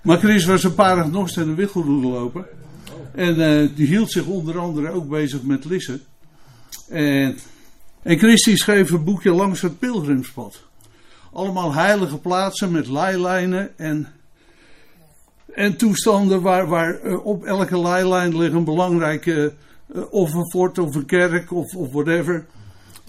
Maar 0.01 0.17
Chris 0.17 0.45
was 0.45 0.63
een 0.63 0.75
paragnost 0.75 1.37
en 1.37 1.47
een 1.47 1.55
wichelroedeloper. 1.55 2.47
En 3.15 3.41
eh, 3.41 3.69
die 3.75 3.87
hield 3.87 4.11
zich 4.11 4.25
onder 4.25 4.59
andere 4.59 4.89
ook 4.89 5.09
bezig 5.09 5.43
met 5.43 5.65
lissen. 5.65 6.01
En, 6.89 7.37
en 8.01 8.17
Chris 8.17 8.43
die 8.43 8.57
schreef 8.57 8.91
een 8.91 9.03
boekje 9.03 9.31
langs 9.31 9.61
het 9.61 9.79
pilgrimspad. 9.79 10.63
allemaal 11.33 11.73
heilige 11.73 12.17
plaatsen 12.17 12.71
met 12.71 12.87
leilijnen 12.87 13.77
en, 13.77 14.07
en 15.53 15.77
toestanden 15.77 16.41
waar, 16.41 16.67
waar 16.67 16.99
eh, 16.99 17.25
op 17.25 17.43
elke 17.43 17.79
leilijn 17.79 18.37
ligt 18.37 18.53
een 18.53 18.63
belangrijke 18.63 19.53
eh, 19.93 20.01
of 20.09 20.33
een 20.33 20.49
fort 20.49 20.77
of 20.77 20.95
een 20.95 21.05
kerk 21.05 21.51
of, 21.51 21.75
of 21.75 21.91
whatever. 21.91 22.45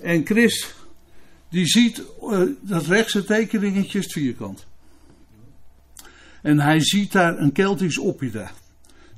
En 0.02 0.26
Chris, 0.26 0.74
die 1.48 1.66
ziet 1.66 2.02
dat 2.60 2.86
rechtse 2.86 3.24
tekeningetje 3.24 4.02
vierkant. 4.02 4.66
En 6.42 6.60
hij 6.60 6.80
ziet 6.80 7.12
daar 7.12 7.38
een 7.38 7.52
Keltisch 7.52 7.98
oppida. 7.98 8.50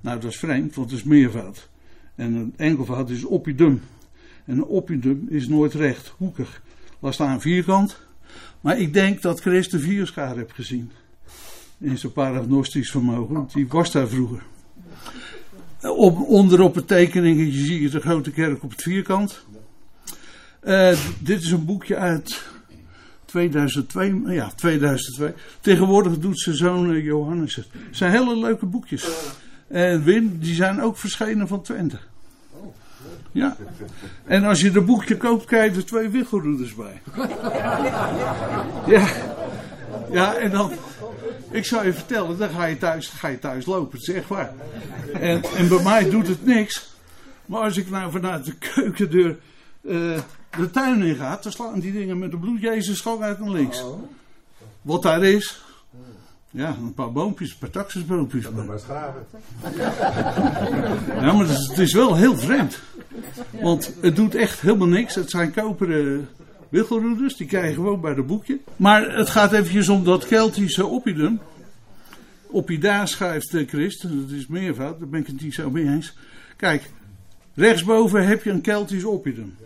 Nou, 0.01 0.20
dat 0.20 0.30
is 0.30 0.38
vreemd, 0.38 0.74
want 0.74 0.90
het 0.90 0.99
is 0.99 1.05
meervoud. 1.05 1.68
En 2.14 2.34
een 2.34 2.55
enkelvoud 2.57 3.11
is 3.11 3.24
oppidum. 3.24 3.82
En 4.44 4.57
een 4.57 4.64
oppidum 4.64 5.26
is 5.28 5.49
nooit 5.49 5.74
recht, 5.74 6.12
hoekig. 6.16 6.62
Laat 6.99 7.14
staan 7.14 7.40
vierkant. 7.40 8.01
Maar 8.61 8.78
ik 8.78 8.92
denk 8.92 9.22
dat 9.22 9.40
Chris 9.40 9.68
de 9.68 9.78
vierschaar 9.78 10.36
heeft 10.36 10.53
gezien. 10.53 10.90
In 11.78 11.99
zijn 11.99 12.12
paragnostisch 12.12 12.90
vermogen. 12.90 13.49
Die 13.53 13.68
was 13.68 13.92
daar 13.92 14.09
vroeger. 14.09 14.42
Op, 15.82 16.20
onder 16.20 16.61
op 16.61 16.74
het 16.74 16.86
tekeningetje 16.86 17.64
zie 17.64 17.82
je 17.82 17.88
de 17.88 18.01
grote 18.01 18.30
kerk 18.30 18.62
op 18.62 18.70
het 18.70 18.82
vierkant. 18.82 19.44
Eh, 20.61 20.99
dit 21.18 21.42
is 21.42 21.51
een 21.51 21.64
boekje 21.64 21.96
uit 21.96 22.42
2002. 23.24 24.22
Ja, 24.26 24.53
2002. 24.57 25.34
Tegenwoordig 25.61 26.18
doet 26.18 26.40
zijn 26.40 26.57
zoon 26.57 26.92
eh, 26.92 27.05
Johannes 27.05 27.55
het. 27.55 27.68
Het 27.72 27.96
zijn 27.96 28.12
hele 28.12 28.38
leuke 28.38 28.66
boekjes. 28.66 29.09
En 29.69 30.05
Wim, 30.05 30.39
die 30.39 30.55
zijn 30.55 30.83
ook 30.83 30.97
verschenen 30.97 31.49
van 31.49 31.62
Twente. 31.62 31.99
Ja. 33.33 33.57
En 34.25 34.45
als 34.45 34.61
je 34.61 34.71
de 34.71 34.81
boekje 34.81 35.16
koopt, 35.16 35.45
krijg 35.45 35.73
je 35.73 35.79
er 35.79 35.87
twee 35.87 36.09
wiggelroeders 36.09 36.75
bij. 36.75 37.01
Ja. 38.87 39.09
Ja, 40.11 40.35
en 40.35 40.51
dan... 40.51 40.73
Ik 41.51 41.64
zou 41.64 41.87
je 41.87 41.93
vertellen, 41.93 42.39
dan 42.39 42.49
ga 42.49 42.64
je 42.64 42.79
thuis, 42.79 43.09
ga 43.09 43.29
je 43.29 43.39
thuis 43.39 43.66
lopen. 43.66 43.99
Het 43.99 44.09
is 44.09 44.14
echt 44.14 44.29
waar. 44.29 44.53
En, 45.12 45.43
en 45.57 45.69
bij 45.69 45.83
mij 45.83 46.11
doet 46.11 46.29
het 46.29 46.47
niks. 46.47 46.97
Maar 47.47 47.61
als 47.61 47.77
ik 47.77 47.91
nou 47.91 48.11
vanuit 48.11 48.45
de 48.45 48.55
keukendeur 48.55 49.39
eh, 49.89 50.19
de 50.57 50.71
tuin 50.73 51.03
in 51.03 51.16
ga, 51.16 51.39
dan 51.43 51.53
slaan 51.53 51.81
die 51.81 51.93
dingen 51.93 52.19
met 52.19 52.31
de 52.31 52.37
bloed 52.37 52.61
Jezus 52.61 53.01
gewoon 53.01 53.23
uit 53.23 53.39
naar 53.39 53.51
links. 53.51 53.85
Wat 54.83 55.03
daar 55.03 55.25
is, 55.25 55.62
ja, 56.51 56.76
een 56.76 56.94
paar 56.94 57.12
boompjes, 57.12 57.51
een 57.51 57.59
paar 57.59 57.70
taxusboompjes. 57.70 58.42
Dat 58.42 58.66
maar 58.66 58.78
schaven. 58.78 59.26
Ja, 61.20 61.32
maar 61.32 61.46
het 61.46 61.59
is, 61.59 61.68
het 61.68 61.78
is 61.78 61.92
wel 61.92 62.16
heel 62.16 62.36
vreemd. 62.36 62.80
Want 63.61 63.94
het 64.01 64.16
doet 64.16 64.34
echt 64.34 64.61
helemaal 64.61 64.88
niks. 64.88 65.14
Het 65.14 65.30
zijn 65.30 65.53
koperen 65.53 66.28
wiggelroeders, 66.68 67.36
die 67.36 67.46
krijg 67.46 67.68
je 67.68 67.74
gewoon 67.74 68.01
bij 68.01 68.14
de 68.14 68.22
boekje. 68.22 68.59
Maar 68.76 69.16
het 69.16 69.30
gaat 69.30 69.53
eventjes 69.53 69.88
om 69.88 70.05
dat 70.05 70.26
Keltische 70.26 70.86
oppidum. 70.86 71.40
Oppida 72.51 73.07
schrijft 73.07 73.55
eh, 73.55 73.68
Christ, 73.68 74.03
dat 74.03 74.30
is 74.30 74.46
meervoud, 74.46 74.99
daar 74.99 75.09
ben 75.09 75.20
ik 75.20 75.26
het 75.26 75.40
niet 75.40 75.55
zo 75.55 75.70
mee 75.70 75.84
eens. 75.84 76.16
Kijk, 76.57 76.90
rechtsboven 77.55 78.26
heb 78.26 78.44
je 78.44 78.51
een 78.51 78.61
Keltisch 78.61 79.05
oppidum. 79.05 79.57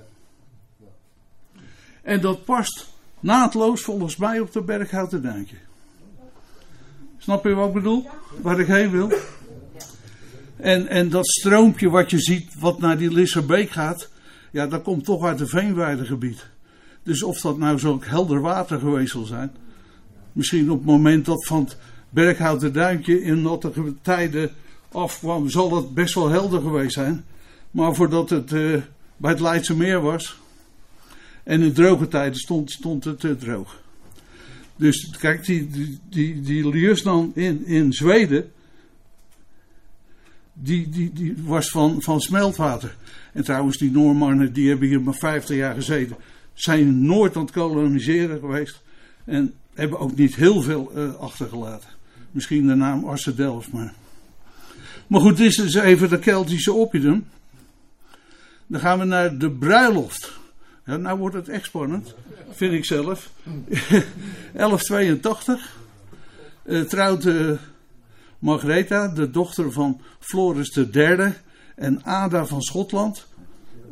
En 2.02 2.20
dat 2.20 2.44
past 2.44 2.88
naadloos 3.20 3.82
volgens 3.82 4.16
mij 4.16 4.40
op 4.40 4.52
de 4.52 4.62
Berghouten 4.62 5.22
Duintje. 5.22 5.56
Snap 7.22 7.44
je 7.44 7.54
wat 7.54 7.68
ik 7.68 7.74
bedoel? 7.74 8.08
Waar 8.40 8.60
ik 8.60 8.66
heen 8.66 8.90
wil? 8.90 9.12
En, 10.56 10.86
en 10.86 11.08
dat 11.08 11.26
stroompje 11.26 11.90
wat 11.90 12.10
je 12.10 12.18
ziet, 12.18 12.58
wat 12.58 12.78
naar 12.78 12.98
die 12.98 13.12
Lisserbeek 13.12 13.70
gaat, 13.70 14.08
ja, 14.50 14.66
dat 14.66 14.82
komt 14.82 15.04
toch 15.04 15.24
uit 15.24 15.38
het 15.38 15.48
veenweidegebied. 15.48 16.46
Dus 17.02 17.22
of 17.22 17.40
dat 17.40 17.58
nou 17.58 17.78
zo'n 17.78 18.02
helder 18.04 18.40
water 18.40 18.78
geweest 18.78 19.12
zal 19.12 19.24
zijn. 19.24 19.52
Misschien 20.32 20.70
op 20.70 20.76
het 20.76 20.86
moment 20.86 21.24
dat 21.24 21.46
van 21.46 21.64
het 21.64 21.76
Berghouten 22.10 22.72
Duintje 22.72 23.22
in 23.22 23.42
nattige 23.42 23.94
tijden 24.02 24.50
afkwam, 24.92 25.48
zal 25.48 25.76
het 25.76 25.94
best 25.94 26.14
wel 26.14 26.28
helder 26.28 26.60
geweest 26.60 26.92
zijn. 26.92 27.24
Maar 27.70 27.94
voordat 27.94 28.30
het 28.30 28.52
eh, 28.52 28.80
bij 29.16 29.30
het 29.30 29.40
Leidse 29.40 29.76
Meer 29.76 30.00
was, 30.00 30.38
en 31.42 31.62
in 31.62 31.72
droge 31.72 32.08
tijden 32.08 32.38
stond, 32.38 32.70
stond 32.70 33.04
het 33.04 33.24
eh, 33.24 33.30
droog. 33.30 33.80
Dus 34.82 35.10
kijk, 35.18 35.44
die, 35.44 35.66
die, 35.70 36.00
die, 36.08 36.40
die 36.40 37.32
in, 37.34 37.66
in 37.66 37.92
Zweden, 37.92 38.52
die, 40.52 40.88
die, 40.88 41.12
die 41.12 41.34
was 41.44 41.68
van, 41.68 42.02
van 42.02 42.20
smeltwater. 42.20 42.96
En 43.32 43.44
trouwens, 43.44 43.78
die 43.78 43.90
Noormannen, 43.90 44.52
die 44.52 44.68
hebben 44.68 44.88
hier 44.88 45.00
maar 45.00 45.14
50 45.14 45.56
jaar 45.56 45.74
gezeten, 45.74 46.16
zijn 46.54 47.06
nooit 47.06 47.36
aan 47.36 47.42
het 47.42 47.52
koloniseren 47.52 48.38
geweest. 48.38 48.82
En 49.24 49.54
hebben 49.74 49.98
ook 49.98 50.16
niet 50.16 50.34
heel 50.34 50.62
veel 50.62 50.92
eh, 50.94 51.14
achtergelaten. 51.14 51.88
Misschien 52.30 52.66
de 52.66 52.74
naam 52.74 53.04
Assedelf, 53.04 53.72
maar... 53.72 53.94
Maar 55.06 55.20
goed, 55.20 55.36
dit 55.36 55.46
is 55.46 55.56
dus 55.56 55.74
even 55.74 56.08
de 56.08 56.18
Keltische 56.18 56.72
oppidum. 56.72 57.26
Dan 58.66 58.80
gaan 58.80 58.98
we 58.98 59.04
naar 59.04 59.38
de 59.38 59.50
bruiloft. 59.50 60.40
Nou 60.84 61.18
wordt 61.18 61.46
het 61.46 61.64
spannend, 61.64 62.14
vind 62.50 62.72
ik 62.72 62.84
zelf. 62.84 63.30
1182 64.52 65.80
uh, 66.64 66.82
trouwt 66.82 67.24
uh, 67.24 67.52
Margaretha, 68.38 69.08
de 69.08 69.30
dochter 69.30 69.72
van 69.72 70.00
Floris 70.18 70.76
III 70.76 71.34
en 71.76 72.04
Ada 72.04 72.46
van 72.46 72.62
Schotland. 72.62 73.26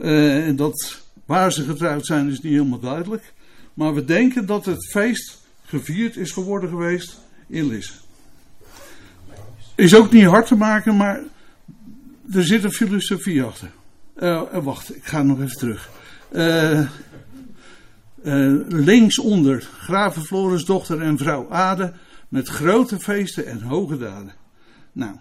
Uh, 0.00 0.46
en 0.46 0.56
dat, 0.56 1.02
waar 1.24 1.52
ze 1.52 1.64
getrouwd 1.64 2.06
zijn 2.06 2.28
is 2.28 2.40
niet 2.40 2.52
helemaal 2.52 2.80
duidelijk. 2.80 3.32
Maar 3.74 3.94
we 3.94 4.04
denken 4.04 4.46
dat 4.46 4.64
het 4.64 4.90
feest 4.90 5.38
gevierd 5.64 6.16
is 6.16 6.32
geworden 6.32 6.68
geweest 6.68 7.20
in 7.46 7.66
Lisse. 7.66 7.92
Is 9.74 9.94
ook 9.94 10.12
niet 10.12 10.24
hard 10.24 10.46
te 10.46 10.56
maken, 10.56 10.96
maar 10.96 11.20
er 12.32 12.44
zit 12.44 12.64
een 12.64 12.72
filosofie 12.72 13.42
achter. 13.42 13.70
wacht, 14.62 14.96
ik 14.96 15.04
ga 15.04 15.22
nog 15.22 15.40
even 15.40 15.56
terug. 15.56 15.99
Uh, 16.32 16.80
uh, 18.22 18.60
linksonder 18.68 19.68
graven 19.78 20.22
Floris 20.22 20.64
dochter 20.64 21.00
en 21.00 21.18
vrouw 21.18 21.48
Ade 21.48 21.92
met 22.28 22.48
grote 22.48 22.98
feesten 22.98 23.46
en 23.46 23.60
hoge 23.60 23.98
daden. 23.98 24.32
Nou, 24.92 25.16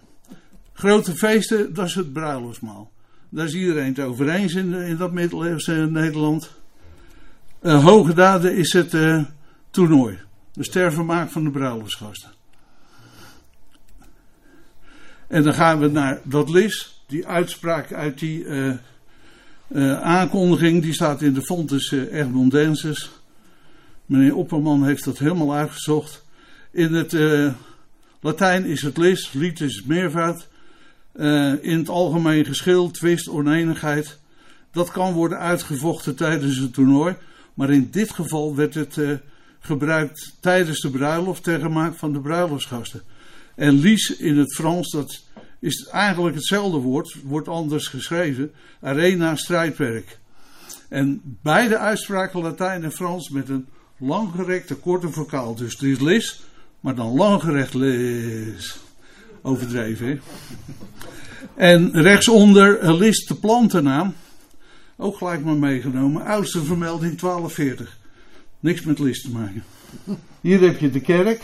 grote 0.73 1.15
feesten, 1.15 1.73
dat 1.73 1.85
is 1.85 1.95
het 1.95 2.13
bruiloftsmaal. 2.13 2.91
Daar 3.29 3.45
is 3.45 3.53
iedereen 3.53 3.87
het 3.87 3.99
over 3.99 4.29
eens 4.29 4.53
in, 4.53 4.73
in 4.73 4.97
dat 4.97 5.11
middeleeuwse 5.11 5.73
Nederland. 5.73 6.51
Uh, 7.61 7.83
hoge 7.83 8.13
daden 8.13 8.55
is 8.55 8.73
het 8.73 8.97
toernooi. 9.69 10.19
De 10.53 10.63
stervermaak 10.63 11.29
van 11.29 11.43
de 11.43 11.51
bruiloftsgasten. 11.51 12.31
En 15.27 15.43
dan 15.43 15.53
gaan 15.53 15.79
we 15.79 15.87
naar 15.87 16.19
dat 16.23 16.49
lis, 16.49 17.03
die 17.07 17.27
uitspraak 17.27 17.93
uit 17.93 18.19
die 18.19 18.45
uh, 19.69 19.83
uh, 19.83 20.01
aankondiging, 20.01 20.81
die 20.81 20.93
staat 20.93 21.21
in 21.21 21.33
de 21.33 21.41
Fontes 21.41 21.91
uh, 21.91 22.13
Egmondenses. 22.13 23.11
Meneer 24.05 24.35
Opperman 24.35 24.85
heeft 24.85 25.03
dat 25.03 25.17
helemaal 25.17 25.53
uitgezocht. 25.53 26.25
In 26.71 26.93
het 26.93 27.13
uh, 27.13 27.53
Latijn 28.21 28.65
is 28.65 28.81
het 28.81 28.97
lis, 28.97 29.33
lied 29.33 29.61
is 29.61 29.83
meervoud. 29.83 30.47
in 31.61 31.77
het 31.77 31.89
algemeen 31.89 32.45
geschil, 32.45 32.91
twist, 32.91 33.29
oneenigheid. 33.29 34.19
Dat 34.71 34.91
kan 34.91 35.13
worden 35.13 35.39
uitgevochten 35.39 36.15
tijdens 36.15 36.57
het 36.57 36.73
toernooi. 36.73 37.15
Maar 37.53 37.69
in 37.69 37.87
dit 37.91 38.11
geval 38.11 38.55
werd 38.55 38.73
het 38.73 38.97
gebruikt 39.59 40.35
tijdens 40.39 40.81
de 40.81 40.89
bruiloft 40.89 41.43
ter 41.43 41.59
gemaakt 41.59 41.97
van 41.97 42.13
de 42.13 42.19
bruiloftsgasten. 42.19 43.01
En 43.55 43.79
lies 43.79 44.17
in 44.17 44.37
het 44.37 44.55
Frans, 44.55 44.91
dat 44.91 45.23
is 45.59 45.87
eigenlijk 45.91 46.35
hetzelfde 46.35 46.77
woord, 46.77 47.15
wordt 47.23 47.47
anders 47.47 47.87
geschreven. 47.87 48.51
Arena, 48.81 49.35
strijdperk. 49.35 50.19
En 50.89 51.21
beide 51.41 51.77
uitspraken 51.77 52.41
Latijn 52.41 52.83
en 52.83 52.91
Frans 52.91 53.29
met 53.29 53.49
een 53.49 53.67
langgerekte 53.97 54.75
korte 54.75 55.09
vocaal. 55.09 55.55
Dus 55.55 55.73
het 55.73 55.81
is 55.81 55.99
lis, 55.99 56.41
maar 56.79 56.95
dan 56.95 57.15
langgerekt 57.15 57.73
lis. 57.73 58.79
Overdreven, 59.41 60.07
hè? 60.07 60.19
En 61.55 62.01
rechtsonder 62.01 62.93
lis 62.93 63.25
de 63.25 63.35
plantennaam. 63.35 64.13
Ook 64.97 65.17
gelijk 65.17 65.43
maar 65.43 65.55
meegenomen. 65.55 66.25
Oudste 66.25 66.63
vermelding 66.63 67.19
1240. 67.19 67.97
Niks 68.59 68.81
met 68.81 68.99
lis 68.99 69.21
te 69.21 69.29
maken. 69.29 69.63
Hier 70.41 70.61
heb 70.61 70.79
je 70.79 70.89
de 70.89 71.01
kerk. 71.01 71.41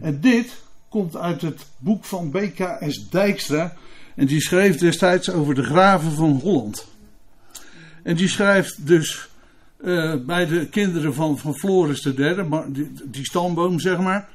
En 0.00 0.20
dit 0.20 0.62
komt 0.90 1.16
uit 1.16 1.42
het 1.42 1.66
boek 1.78 2.04
van 2.04 2.30
B.K.S. 2.30 3.08
Dijkstra. 3.08 3.76
En 4.14 4.26
die 4.26 4.40
schreef 4.40 4.76
destijds 4.76 5.30
over 5.30 5.54
de 5.54 5.62
graven 5.62 6.12
van 6.12 6.30
Holland. 6.30 6.86
En 8.02 8.16
die 8.16 8.28
schrijft 8.28 8.86
dus 8.86 9.28
uh, 9.84 10.14
bij 10.26 10.46
de 10.46 10.68
kinderen 10.68 11.14
van, 11.14 11.38
van 11.38 11.54
Floris 11.54 12.04
III, 12.04 12.36
die, 12.68 12.90
die 13.04 13.24
stamboom 13.24 13.80
zeg 13.80 13.98
maar. 13.98 14.28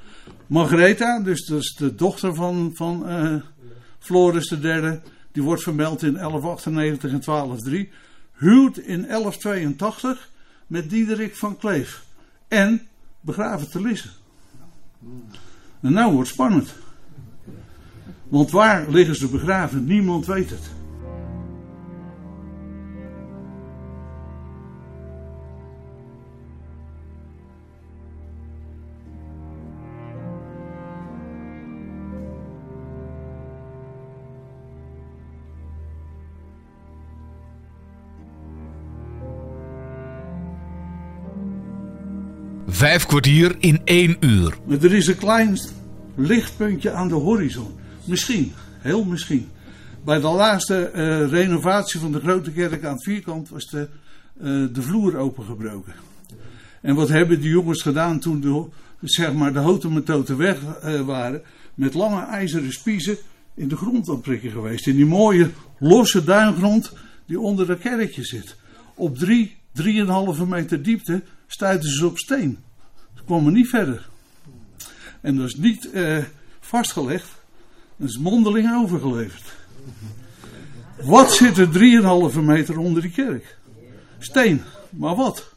Margaretha, 0.47 1.19
dus 1.19 1.45
dat 1.45 1.59
is 1.61 1.75
de 1.77 1.95
dochter 1.95 2.35
van, 2.35 2.71
van 2.73 3.09
uh, 3.09 3.35
Floris 3.99 4.51
III, 4.51 4.99
die 5.31 5.43
wordt 5.43 5.63
vermeld 5.63 6.03
in 6.03 6.13
1198 6.13 7.11
en 7.11 7.21
1203. 7.25 7.89
Huwt 8.33 8.77
in 8.77 9.07
1182 9.07 10.29
met 10.67 10.89
Diederik 10.89 11.35
van 11.35 11.57
Kleef. 11.57 12.03
En 12.47 12.87
begraven 13.19 13.69
te 13.69 13.81
Lisse. 13.81 14.09
En 15.85 15.93
nou 15.93 16.13
wordt 16.13 16.27
het 16.27 16.37
spannend. 16.37 16.73
Want 18.27 18.51
waar 18.51 18.89
liggen 18.89 19.15
ze 19.15 19.27
begraven? 19.27 19.85
Niemand 19.85 20.25
weet 20.25 20.49
het. 20.49 20.71
Vijf 42.75 43.05
kwartier 43.05 43.55
in 43.59 43.81
één 43.83 44.17
uur. 44.19 44.57
Er 44.81 44.93
is 44.93 45.07
een 45.07 45.17
klein 45.17 45.59
lichtpuntje 46.15 46.91
aan 46.91 47.07
de 47.07 47.13
horizon. 47.13 47.67
Misschien, 48.05 48.53
heel 48.79 49.03
misschien. 49.03 49.47
Bij 50.05 50.19
de 50.19 50.27
laatste 50.27 50.89
eh, 50.89 51.29
renovatie 51.29 51.99
van 51.99 52.11
de 52.11 52.19
grote 52.19 52.51
kerk 52.51 52.83
aan 52.83 52.93
het 52.93 53.03
vierkant 53.03 53.49
was 53.49 53.65
de, 53.65 53.89
eh, 54.39 54.45
de 54.45 54.81
vloer 54.81 55.17
opengebroken. 55.17 55.93
En 56.81 56.95
wat 56.95 57.09
hebben 57.09 57.39
die 57.39 57.49
jongens 57.49 57.81
gedaan 57.81 58.19
toen 58.19 58.41
de, 58.41 58.65
zeg 59.01 59.33
maar, 59.33 59.53
de 59.53 59.59
houten 59.59 60.37
weg 60.37 60.57
eh, 60.63 61.01
waren? 61.01 61.41
Met 61.73 61.93
lange 61.93 62.21
ijzeren 62.21 62.71
spiezen 62.71 63.17
in 63.53 63.67
de 63.67 63.77
grond 63.77 64.09
aan 64.09 64.21
prikken 64.21 64.51
geweest. 64.51 64.87
In 64.87 64.95
die 64.95 65.05
mooie 65.05 65.49
losse 65.79 66.23
duingrond 66.23 66.93
die 67.25 67.39
onder 67.39 67.67
de 67.67 67.77
kerkje 67.77 68.23
zit. 68.23 68.55
Op 68.95 69.17
drie, 69.17 69.55
drieënhalve 69.71 70.47
meter 70.47 70.83
diepte 70.83 71.23
stuiten 71.47 71.89
ze 71.89 72.05
op 72.05 72.17
steen. 72.17 72.63
Ze 73.25 73.31
kwamen 73.31 73.53
niet 73.53 73.69
verder. 73.69 74.07
En 75.21 75.35
dat 75.35 75.45
is 75.45 75.55
niet 75.55 75.91
eh, 75.91 76.17
vastgelegd. 76.59 77.27
Dat 77.95 78.09
is 78.09 78.17
mondeling 78.17 78.75
overgeleverd. 78.75 79.53
Wat 81.03 81.31
zit 81.31 81.57
er 81.57 81.67
3,5 82.33 82.39
meter 82.39 82.77
onder 82.77 83.01
die 83.01 83.11
kerk? 83.11 83.57
Steen. 84.17 84.61
Maar 84.89 85.15
wat? 85.15 85.53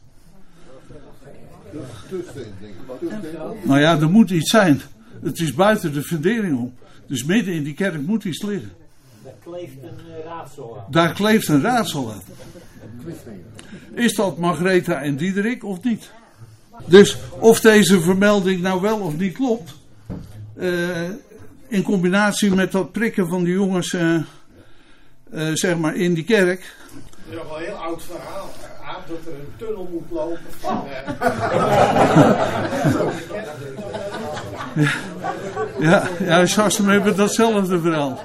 Nou 3.63 3.79
ja, 3.79 3.99
er 3.99 4.09
moet 4.09 4.29
iets 4.29 4.49
zijn. 4.49 4.81
Het 5.21 5.39
is 5.39 5.53
buiten 5.53 5.93
de 5.93 6.03
fundering 6.03 6.57
om. 6.57 6.73
Dus 7.07 7.23
midden 7.23 7.53
in 7.53 7.63
die 7.63 7.73
kerk 7.73 8.01
moet 8.01 8.23
iets 8.23 8.41
liggen. 8.41 8.71
Daar 9.23 9.33
kleeft 9.43 9.77
een 9.81 9.89
eh, 9.89 10.25
raadsel 10.25 10.79
aan. 10.79 10.91
Daar 10.91 11.13
kleeft 11.13 11.47
een 11.47 11.61
raadsel 11.61 12.11
aan. 12.11 12.21
Is 13.93 14.15
dat 14.15 14.37
Margaretha 14.37 15.01
en 15.01 15.15
Diederik 15.15 15.63
of 15.63 15.83
niet? 15.83 16.11
Dus 16.89 17.17
of 17.39 17.59
deze 17.59 18.01
vermelding 18.01 18.61
nou 18.61 18.81
wel 18.81 18.99
of 18.99 19.17
niet 19.17 19.33
klopt, 19.33 19.75
eh, 20.57 21.09
in 21.67 21.83
combinatie 21.83 22.55
met 22.55 22.71
dat 22.71 22.91
prikken 22.91 23.27
van 23.27 23.43
die 23.43 23.53
jongens, 23.53 23.93
eh, 23.93 24.15
eh, 24.15 24.23
zeg 25.53 25.77
maar, 25.77 25.95
in 25.95 26.13
die 26.13 26.23
kerk. 26.23 26.59
Het 26.59 27.29
is 27.29 27.35
nog 27.35 27.47
wel 27.47 27.57
een 27.57 27.63
heel 27.63 27.73
oud 27.73 28.03
verhaal. 28.03 28.49
Aap 28.83 29.07
dat 29.07 29.17
er 29.25 29.33
een 29.33 29.53
tunnel 29.57 29.89
moet 29.91 30.11
lopen. 30.11 30.39
Van, 30.59 30.83
Ja, 35.89 36.07
ja 36.19 36.45
Sassem 36.45 36.87
hebben 36.87 37.15
datzelfde 37.15 37.79
verhaal. 37.79 38.23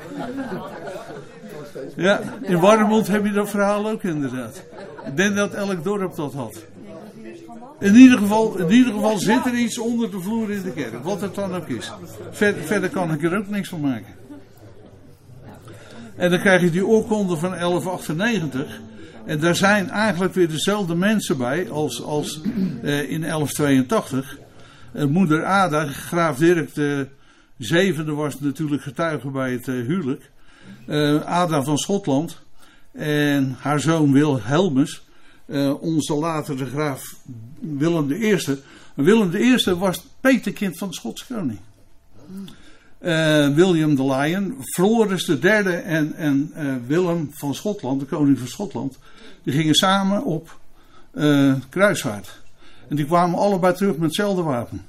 Ja, 1.97 2.21
in 2.43 2.61
Warmond 2.61 3.07
heb 3.07 3.25
je 3.25 3.33
dat 3.33 3.51
verhaal 3.51 3.89
ook 3.91 4.03
inderdaad. 4.03 4.62
Ik 5.07 5.17
denk 5.17 5.37
dat 5.37 5.55
elk 5.55 5.85
dorp 5.85 6.17
dat 6.17 6.33
had. 6.33 6.55
In 7.85 7.95
ieder, 7.95 8.18
geval, 8.18 8.59
in 8.59 8.70
ieder 8.70 8.93
geval 8.93 9.18
zit 9.18 9.47
er 9.47 9.55
iets 9.55 9.78
onder 9.78 10.11
de 10.11 10.20
vloer 10.20 10.51
in 10.51 10.62
de 10.62 10.72
kerk, 10.72 11.03
wat 11.03 11.20
het 11.20 11.35
dan 11.35 11.55
ook 11.55 11.68
is. 11.68 11.93
Ver- 12.30 12.55
verder 12.55 12.91
kan 12.91 13.12
ik 13.12 13.22
er 13.22 13.39
ook 13.39 13.49
niks 13.49 13.68
van 13.68 13.80
maken. 13.80 14.14
En 16.16 16.30
dan 16.30 16.41
krijg 16.41 16.62
je 16.62 16.70
die 16.70 16.87
oorkonde 16.87 17.37
van 17.37 17.51
1198. 17.51 18.80
En 19.26 19.41
daar 19.41 19.57
zijn 19.57 19.91
eigenlijk 19.91 20.35
weer 20.35 20.49
dezelfde 20.49 20.95
mensen 20.95 21.39
bij 21.39 21.70
als, 21.70 22.03
als 22.03 22.41
eh, 22.82 23.11
in 23.11 23.20
1182. 23.20 24.39
Eh, 24.93 25.05
moeder 25.07 25.45
Ada, 25.45 25.87
graaf 25.87 26.39
Dirk 26.39 26.74
de 26.74 27.09
zevende, 27.59 28.12
was 28.12 28.41
natuurlijk 28.41 28.82
getuige 28.82 29.28
bij 29.28 29.53
het 29.53 29.68
eh, 29.68 29.74
huwelijk. 29.74 30.30
Eh, 30.87 31.20
Ada 31.20 31.62
van 31.62 31.78
Schotland 31.78 32.43
en 32.93 33.57
haar 33.59 33.80
zoon 33.80 34.12
Wilhelmus, 34.12 35.03
onze 35.80 36.14
latere 36.14 36.66
graaf 36.66 37.03
Willem 37.79 38.12
I. 38.12 38.39
Willem 38.95 39.35
I 39.35 39.75
was 39.75 40.07
petekind 40.21 40.79
van 40.79 40.89
de 40.89 40.95
Schotse 40.95 41.27
koning. 41.27 41.59
Eh, 42.99 43.49
William 43.55 43.97
the 43.97 44.05
Lion, 44.05 44.57
Floris 44.61 45.25
de 45.25 45.39
derde 45.39 45.73
en, 45.73 46.15
en 46.15 46.51
eh, 46.55 46.75
Willem 46.87 47.31
van 47.33 47.55
Schotland, 47.55 48.01
de 48.01 48.07
koning 48.07 48.39
van 48.39 48.49
Schotland, 48.49 48.99
die 49.43 49.53
gingen 49.53 49.75
samen 49.75 50.25
op 50.25 50.59
eh, 51.11 51.55
kruisvaart. 51.69 52.43
En 52.89 52.97
die 52.97 53.05
kwamen 53.05 53.39
allebei 53.39 53.75
terug 53.75 53.93
met 53.93 54.03
hetzelfde 54.03 54.43
wapen. 54.43 54.85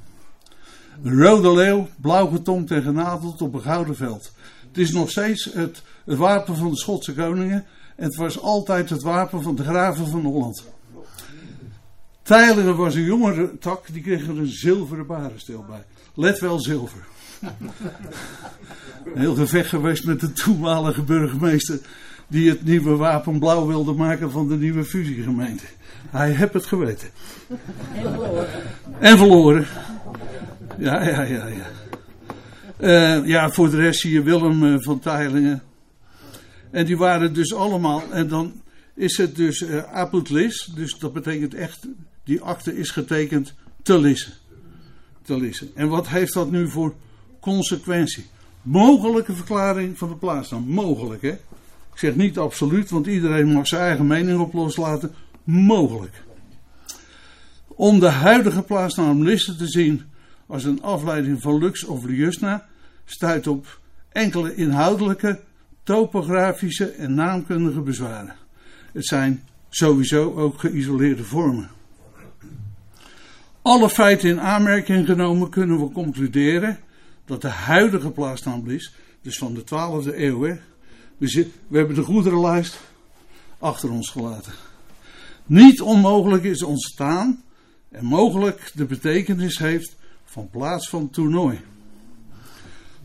Een 1.04 1.22
rode 1.22 1.54
leeuw, 1.54 1.88
blauw 1.96 2.28
getongd 2.28 2.72
en 2.72 2.82
genadeld 2.82 3.42
op 3.42 3.54
een 3.54 3.62
gouden 3.62 3.96
veld. 3.96 4.32
Het 4.68 4.78
is 4.78 4.92
nog 4.92 5.10
steeds 5.10 5.50
het, 5.54 5.82
het 6.06 6.18
wapen 6.18 6.56
van 6.56 6.70
de 6.70 6.78
Schotse 6.78 7.14
koningen. 7.14 7.66
En 7.96 8.06
het 8.06 8.16
was 8.16 8.42
altijd 8.42 8.90
het 8.90 9.02
wapen 9.02 9.42
van 9.42 9.56
de 9.56 9.64
graven 9.64 10.08
van 10.08 10.22
Holland. 10.22 10.64
Teylingen 12.26 12.76
was 12.76 12.96
een 12.96 13.04
jongere 13.04 13.58
tak, 13.58 13.94
die 13.94 14.02
kreeg 14.02 14.28
er 14.28 14.38
een 14.38 14.48
zilveren 14.48 15.06
barenstil 15.06 15.66
bij. 15.68 15.84
Let 16.14 16.40
wel 16.40 16.60
zilver. 16.60 17.06
Heel 19.14 19.36
gevecht 19.36 19.70
geweest 19.70 20.06
met 20.06 20.20
de 20.20 20.32
toenmalige 20.32 21.02
burgemeester. 21.02 21.80
die 22.28 22.50
het 22.50 22.64
nieuwe 22.64 22.96
wapen 22.96 23.40
blauw 23.40 23.66
wilde 23.66 23.94
maken 23.94 24.32
van 24.32 24.48
de 24.48 24.56
nieuwe 24.56 24.84
fusiegemeente. 24.84 25.64
Hij 26.10 26.32
heeft 26.32 26.54
het 26.54 26.66
geweten. 26.66 27.10
En 27.94 28.12
verloren. 28.12 28.48
En 29.00 29.18
verloren. 29.18 29.66
Ja, 30.78 31.04
ja, 31.04 31.22
ja, 31.22 31.48
ja. 31.48 31.70
Eh, 32.78 33.26
ja, 33.28 33.52
voor 33.52 33.70
de 33.70 33.78
rest 33.78 34.00
zie 34.00 34.14
je 34.14 34.24
Willem 34.24 34.66
eh, 34.66 34.80
van 34.80 35.00
Teylingen. 35.00 35.64
En 36.72 36.86
die 36.86 36.98
waren 36.98 37.34
dus 37.34 37.54
allemaal. 37.54 38.04
En 38.12 38.28
dan 38.28 38.62
is 38.94 39.18
het 39.18 39.36
dus 39.36 39.62
eh 39.62 39.94
apud 39.94 40.30
lis. 40.30 40.72
Dus 40.76 40.98
dat 40.98 41.14
betekent 41.14 41.54
echt. 41.54 41.88
Die 42.26 42.42
akte 42.42 42.78
is 42.78 42.90
getekend 42.90 43.54
te 43.84 44.00
lissen. 44.00 44.34
Te 45.22 45.38
lissen. 45.38 45.72
En 45.76 45.88
wat 45.88 46.08
heeft 46.08 46.34
dat 46.34 46.52
nu 46.52 46.70
voor 46.70 46.94
consequentie? 47.40 48.26
Mogelijke 48.62 49.36
verklaring 49.36 49.98
van 49.98 50.10
de 50.10 50.16
plaatsnaam. 50.16 50.64
Mogelijk, 50.68 51.22
hè? 51.22 51.32
Ik 51.94 52.02
zeg 52.02 52.16
niet 52.16 52.38
absoluut, 52.38 52.90
want 52.90 53.08
iedereen 53.08 53.52
mag 53.52 53.68
zijn 53.68 53.82
eigen 53.82 54.08
mening 54.08 54.40
op 54.40 54.54
loslaten. 54.54 55.14
Mogelijk. 55.44 56.24
Om 57.68 58.00
de 58.00 58.10
huidige 58.10 58.62
plaatsnaam 58.62 59.24
Lisse 59.24 59.56
te 59.56 59.68
zien 59.68 60.04
als 60.48 60.64
een 60.64 60.82
afleiding 60.82 61.42
van 61.42 61.58
Lux 61.58 61.84
of 61.84 62.04
Liusna, 62.04 62.66
stuit 63.06 63.48
op 63.48 63.80
enkele 64.10 64.56
inhoudelijke, 64.56 65.40
topografische 65.84 66.86
en 66.86 67.14
naamkundige 67.14 67.82
bezwaren. 67.82 68.36
Het 68.94 69.06
zijn 69.06 69.44
sowieso 69.70 70.34
ook 70.34 70.60
geïsoleerde 70.60 71.24
vormen. 71.24 71.70
Alle 73.66 73.90
feiten 73.90 74.30
in 74.30 74.40
aanmerking 74.40 75.06
genomen 75.06 75.50
kunnen 75.50 75.80
we 75.80 75.92
concluderen 75.92 76.80
dat 77.26 77.42
de 77.42 77.48
huidige 77.48 78.12
plaatsnaam 78.12 78.68
Lis, 78.68 78.94
dus 79.22 79.38
van 79.38 79.54
de 79.54 79.62
12e 79.62 80.18
eeuw, 80.18 80.40
we 81.18 81.78
hebben 81.78 81.96
de 81.96 82.04
goederenlijst 82.04 82.80
achter 83.60 83.92
ons 83.92 84.10
gelaten. 84.10 84.54
Niet 85.46 85.82
onmogelijk 85.82 86.44
is 86.44 86.64
ontstaan 86.64 87.44
en 87.92 88.06
mogelijk 88.06 88.72
de 88.74 88.86
betekenis 88.86 89.58
heeft 89.58 89.96
van 90.26 90.50
plaats 90.50 90.90
van 90.90 91.10
toernooi. 91.10 91.60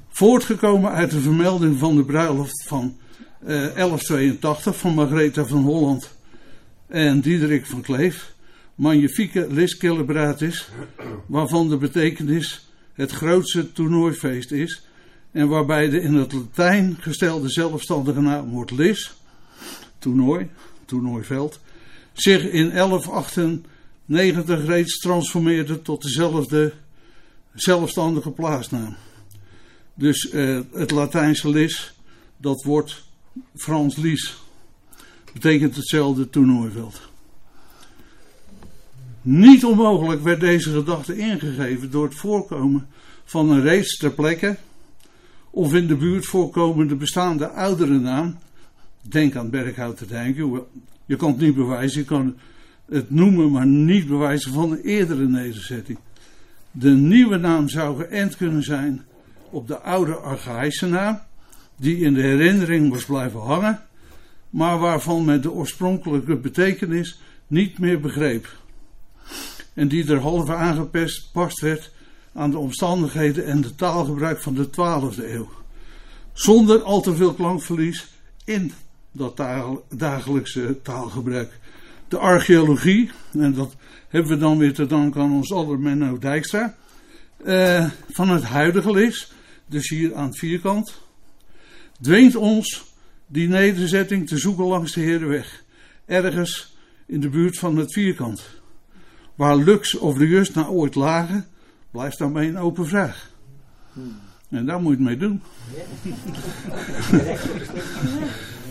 Voortgekomen 0.09 0.91
uit 0.91 1.11
de 1.11 1.21
vermelding 1.21 1.79
van 1.79 1.97
de 1.97 2.05
bruiloft 2.05 2.65
van 2.67 2.97
eh, 3.41 3.47
1182 3.47 4.77
van 4.77 4.95
Margaretha 4.95 5.45
van 5.45 5.63
Holland 5.63 6.11
en 6.87 7.21
Diederik 7.21 7.67
van 7.67 7.81
Kleef, 7.81 8.39
magnifieke 8.81 9.47
lis 9.51 9.77
celebratis, 9.79 10.69
waarvan 11.27 11.69
de 11.69 11.77
betekenis 11.77 12.69
het 12.93 13.11
grootste 13.11 13.73
toernooifeest 13.73 14.51
is 14.51 14.83
en 15.31 15.49
waarbij 15.49 15.89
de 15.89 16.01
in 16.01 16.15
het 16.15 16.33
Latijn 16.33 16.97
gestelde 17.01 17.51
zelfstandige 17.51 18.21
naamwoord 18.21 18.71
lis, 18.71 19.15
toernooi, 19.99 20.49
toernooiveld, 20.85 21.61
zich 22.13 22.43
in 22.43 22.71
1198 22.71 24.67
reeds 24.67 24.99
transformeerde 24.99 25.83
tot 25.83 26.03
dezelfde 26.03 26.73
zelfstandige 27.55 28.31
plaatsnaam. 28.31 28.97
Dus 29.95 30.31
eh, 30.31 30.61
het 30.73 30.91
Latijnse 30.91 31.49
lis, 31.49 31.95
dat 32.37 32.63
wordt 32.63 33.05
Frans 33.55 33.97
Lies. 33.97 34.37
Betekent 35.33 35.77
hetzelfde 35.77 36.31
toernooiveld. 36.31 37.10
Niet 39.23 39.65
onmogelijk 39.65 40.23
werd 40.23 40.41
deze 40.41 40.73
gedachte 40.73 41.19
ingegeven 41.19 41.91
door 41.91 42.05
het 42.05 42.15
voorkomen 42.15 42.87
van 43.25 43.51
een 43.51 43.63
reeds 43.63 43.97
ter 43.97 44.11
plekke 44.11 44.57
of 45.51 45.75
in 45.75 45.87
de 45.87 45.97
buurt 45.97 46.27
voorkomende 46.27 46.95
bestaande 46.95 47.49
oudere 47.49 47.99
naam. 47.99 48.39
Denk 49.03 49.37
aan 49.37 49.51
Berghout 49.51 49.97
te 49.97 50.07
denken. 50.07 50.63
Je 51.07 51.17
kan 51.17 51.31
het 51.31 51.41
niet 51.41 51.55
bewijzen, 51.55 52.01
je 52.01 52.07
kan 52.07 52.37
het 52.89 53.11
noemen, 53.11 53.51
maar 53.51 53.67
niet 53.67 54.07
bewijzen 54.07 54.53
van 54.53 54.71
een 54.71 54.81
eerdere 54.81 55.29
nederzetting. 55.29 55.99
De 56.71 56.91
nieuwe 56.91 57.37
naam 57.37 57.69
zou 57.69 57.97
geënt 57.97 58.37
kunnen 58.37 58.63
zijn 58.63 59.05
op 59.51 59.69
de 59.69 59.79
oude 59.79 60.15
Archaïsche 60.15 60.87
naam, 60.87 61.19
die 61.77 61.97
in 61.97 62.15
de 62.15 62.23
herinnering 62.23 62.91
was 62.91 63.05
blijven 63.05 63.41
hangen, 63.41 63.83
maar 64.51 64.79
waarvan 64.79 65.25
men 65.25 65.43
de 65.43 65.53
oorspronkelijke 65.53 66.37
betekenis 66.37 67.21
niet 67.47 67.79
meer 67.79 68.01
begreep. 68.01 68.60
En 69.75 69.89
die 69.89 70.05
derhalve 70.05 70.55
aangepast 70.55 71.61
werd 71.61 71.91
aan 72.33 72.51
de 72.51 72.59
omstandigheden 72.59 73.47
en 73.47 73.61
de 73.61 73.75
taalgebruik 73.75 74.41
van 74.41 74.55
de 74.55 74.67
12e 74.67 75.33
eeuw. 75.33 75.49
Zonder 76.33 76.83
al 76.83 77.01
te 77.01 77.17
veel 77.17 77.35
klankverlies 77.35 78.07
in 78.45 78.73
dat 79.13 79.43
dagelijkse 79.89 80.79
taalgebruik. 80.83 81.59
De 82.09 82.19
archeologie, 82.19 83.11
en 83.33 83.55
dat 83.55 83.75
hebben 84.09 84.31
we 84.31 84.39
dan 84.39 84.59
weer 84.59 84.75
te 84.75 84.87
danken 84.87 85.21
aan 85.21 85.33
ons 85.33 85.53
aller 85.53 85.79
Menno 85.79 86.19
Dijkstra, 86.19 86.77
eh, 87.45 87.91
van 88.11 88.29
het 88.29 88.43
huidige 88.43 88.93
lis, 88.93 89.33
dus 89.67 89.89
hier 89.89 90.15
aan 90.15 90.27
het 90.27 90.39
vierkant, 90.39 91.01
dwingt 92.01 92.37
ons 92.37 92.85
die 93.27 93.49
nederzetting 93.49 94.29
te 94.29 94.39
zoeken 94.39 94.65
langs 94.65 94.93
de 94.93 95.01
Herenweg, 95.01 95.65
ergens 96.07 96.77
in 97.07 97.21
de 97.21 97.29
buurt 97.29 97.59
van 97.59 97.77
het 97.77 97.93
vierkant. 97.93 98.60
Waar 99.41 99.57
Lux 99.57 99.99
of 99.99 100.17
de 100.17 100.29
Just 100.29 100.55
nou 100.55 100.69
ooit 100.69 100.95
lagen, 100.95 101.47
blijft 101.91 102.19
daarmee 102.19 102.49
een 102.49 102.59
open 102.59 102.87
vraag. 102.87 103.31
En 104.49 104.67
daar 104.67 104.81
moet 104.81 104.99
je 104.99 105.05
het 105.05 105.07
mee 105.07 105.17
doen. 105.17 105.43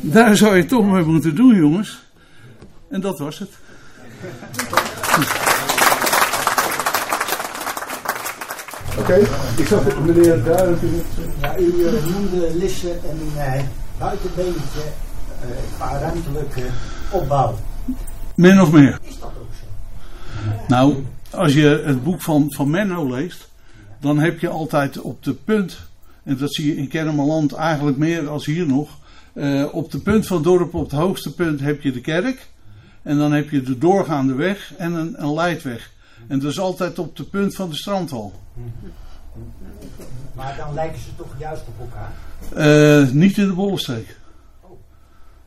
daar 0.15 0.37
zou 0.37 0.55
je 0.55 0.65
toch 0.65 0.85
mee 0.85 1.03
moeten 1.03 1.35
doen, 1.35 1.55
jongens. 1.55 2.01
En 2.89 3.01
dat 3.01 3.19
was 3.19 3.39
het. 3.39 3.49
Oké, 8.97 9.15
ik 9.57 9.67
zag 9.67 9.99
meneer 10.05 10.43
daar 10.43 10.69
natuurlijk. 10.69 11.07
Ja, 11.41 11.57
u 11.59 11.63
uh, 11.63 12.05
noemde 12.05 12.55
Lisse 12.55 12.91
en 12.91 13.19
uh, 13.35 13.61
buitenbeentje 13.97 14.81
uh, 14.81 15.49
qua 15.75 15.99
ruimtelijke 15.99 16.63
opbouw. 17.11 17.55
Min 18.35 18.61
of 18.61 18.71
meer. 18.71 18.99
Is 19.03 19.19
dat? 19.19 19.38
Nou, 20.67 21.05
als 21.31 21.53
je 21.53 21.81
het 21.85 22.03
boek 22.03 22.21
van, 22.21 22.53
van 22.53 22.69
Menno 22.69 23.09
leest, 23.09 23.49
dan 23.99 24.19
heb 24.19 24.39
je 24.39 24.49
altijd 24.49 25.01
op 25.01 25.23
de 25.23 25.33
punt, 25.33 25.77
en 26.23 26.37
dat 26.37 26.53
zie 26.53 26.67
je 26.67 26.75
in 26.75 26.87
Kennemerland 26.87 27.53
eigenlijk 27.53 27.97
meer 27.97 28.29
als 28.29 28.45
hier 28.45 28.65
nog, 28.65 28.97
uh, 29.33 29.73
op 29.73 29.91
de 29.91 29.99
punt 29.99 30.27
van 30.27 30.35
het 30.35 30.45
dorp, 30.45 30.73
op 30.73 30.83
het 30.83 30.99
hoogste 30.99 31.33
punt, 31.33 31.59
heb 31.59 31.81
je 31.81 31.91
de 31.91 32.01
kerk. 32.01 32.49
En 33.01 33.17
dan 33.17 33.31
heb 33.31 33.49
je 33.49 33.61
de 33.61 33.77
doorgaande 33.77 34.33
weg 34.33 34.73
en 34.77 34.93
een, 34.93 35.23
een 35.23 35.33
leidweg. 35.33 35.91
En 36.27 36.39
dat 36.39 36.51
is 36.51 36.59
altijd 36.59 36.99
op 36.99 37.15
de 37.15 37.23
punt 37.23 37.55
van 37.55 37.69
de 37.69 37.75
strandwal. 37.75 38.33
Maar 40.33 40.55
dan 40.57 40.73
lijken 40.73 40.99
ze 40.99 41.15
toch 41.15 41.35
juist 41.39 41.63
op 41.67 41.79
elkaar? 41.79 42.13
Uh, 43.03 43.11
niet 43.11 43.37
in 43.37 43.47
de 43.47 43.53
bollenstreek. 43.53 44.18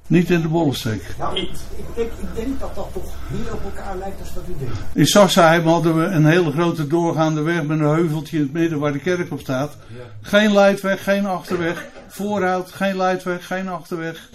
Niet 0.06 0.30
in 0.30 0.40
de 0.40 0.48
bollenstreek. 0.48 1.14
Nou, 1.18 1.36
ik, 1.36 1.50
ik, 1.76 1.84
denk, 1.94 2.10
ik 2.12 2.34
denk 2.34 2.60
dat 2.60 2.74
dat 2.74 2.88
toch 2.92 3.12
meer 3.30 3.52
op 3.52 3.64
elkaar 3.64 3.96
lijkt 3.96 4.20
als 4.20 4.34
dat 4.34 4.42
u 4.48 4.54
denkt. 4.58 4.78
In 4.92 5.06
Sassheim 5.06 5.66
hadden 5.66 5.98
we 6.00 6.04
een 6.04 6.26
hele 6.26 6.52
grote 6.52 6.86
doorgaande 6.86 7.40
weg 7.40 7.62
met 7.62 7.78
een 7.78 7.86
heuveltje 7.86 8.36
in 8.36 8.42
het 8.42 8.52
midden 8.52 8.78
waar 8.78 8.92
de 8.92 8.98
kerk 8.98 9.32
op 9.32 9.40
staat. 9.40 9.76
Ja. 9.88 10.02
Geen 10.20 10.52
leidweg, 10.52 11.02
geen 11.02 11.26
achterweg. 11.26 11.86
Voorhout, 12.08 12.72
geen 12.72 12.96
leidweg, 12.96 13.46
geen 13.46 13.68
achterweg. 13.68 14.28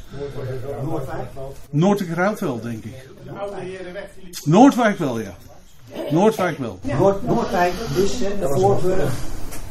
Noordwijk? 0.84 1.28
Noordwijk 1.70 2.39
wel, 2.39 2.61
denk 2.61 2.84
ik. 2.84 3.09
Noordwijk 4.43 4.97
wel, 4.97 5.20
ja. 5.20 5.36
Noordwijk 6.09 6.57
wel. 6.57 6.80
Noord, 6.82 7.28
Noordwijk, 7.28 7.74
Lisse, 7.95 8.32
de 8.39 8.47
Voorburg, 8.47 9.13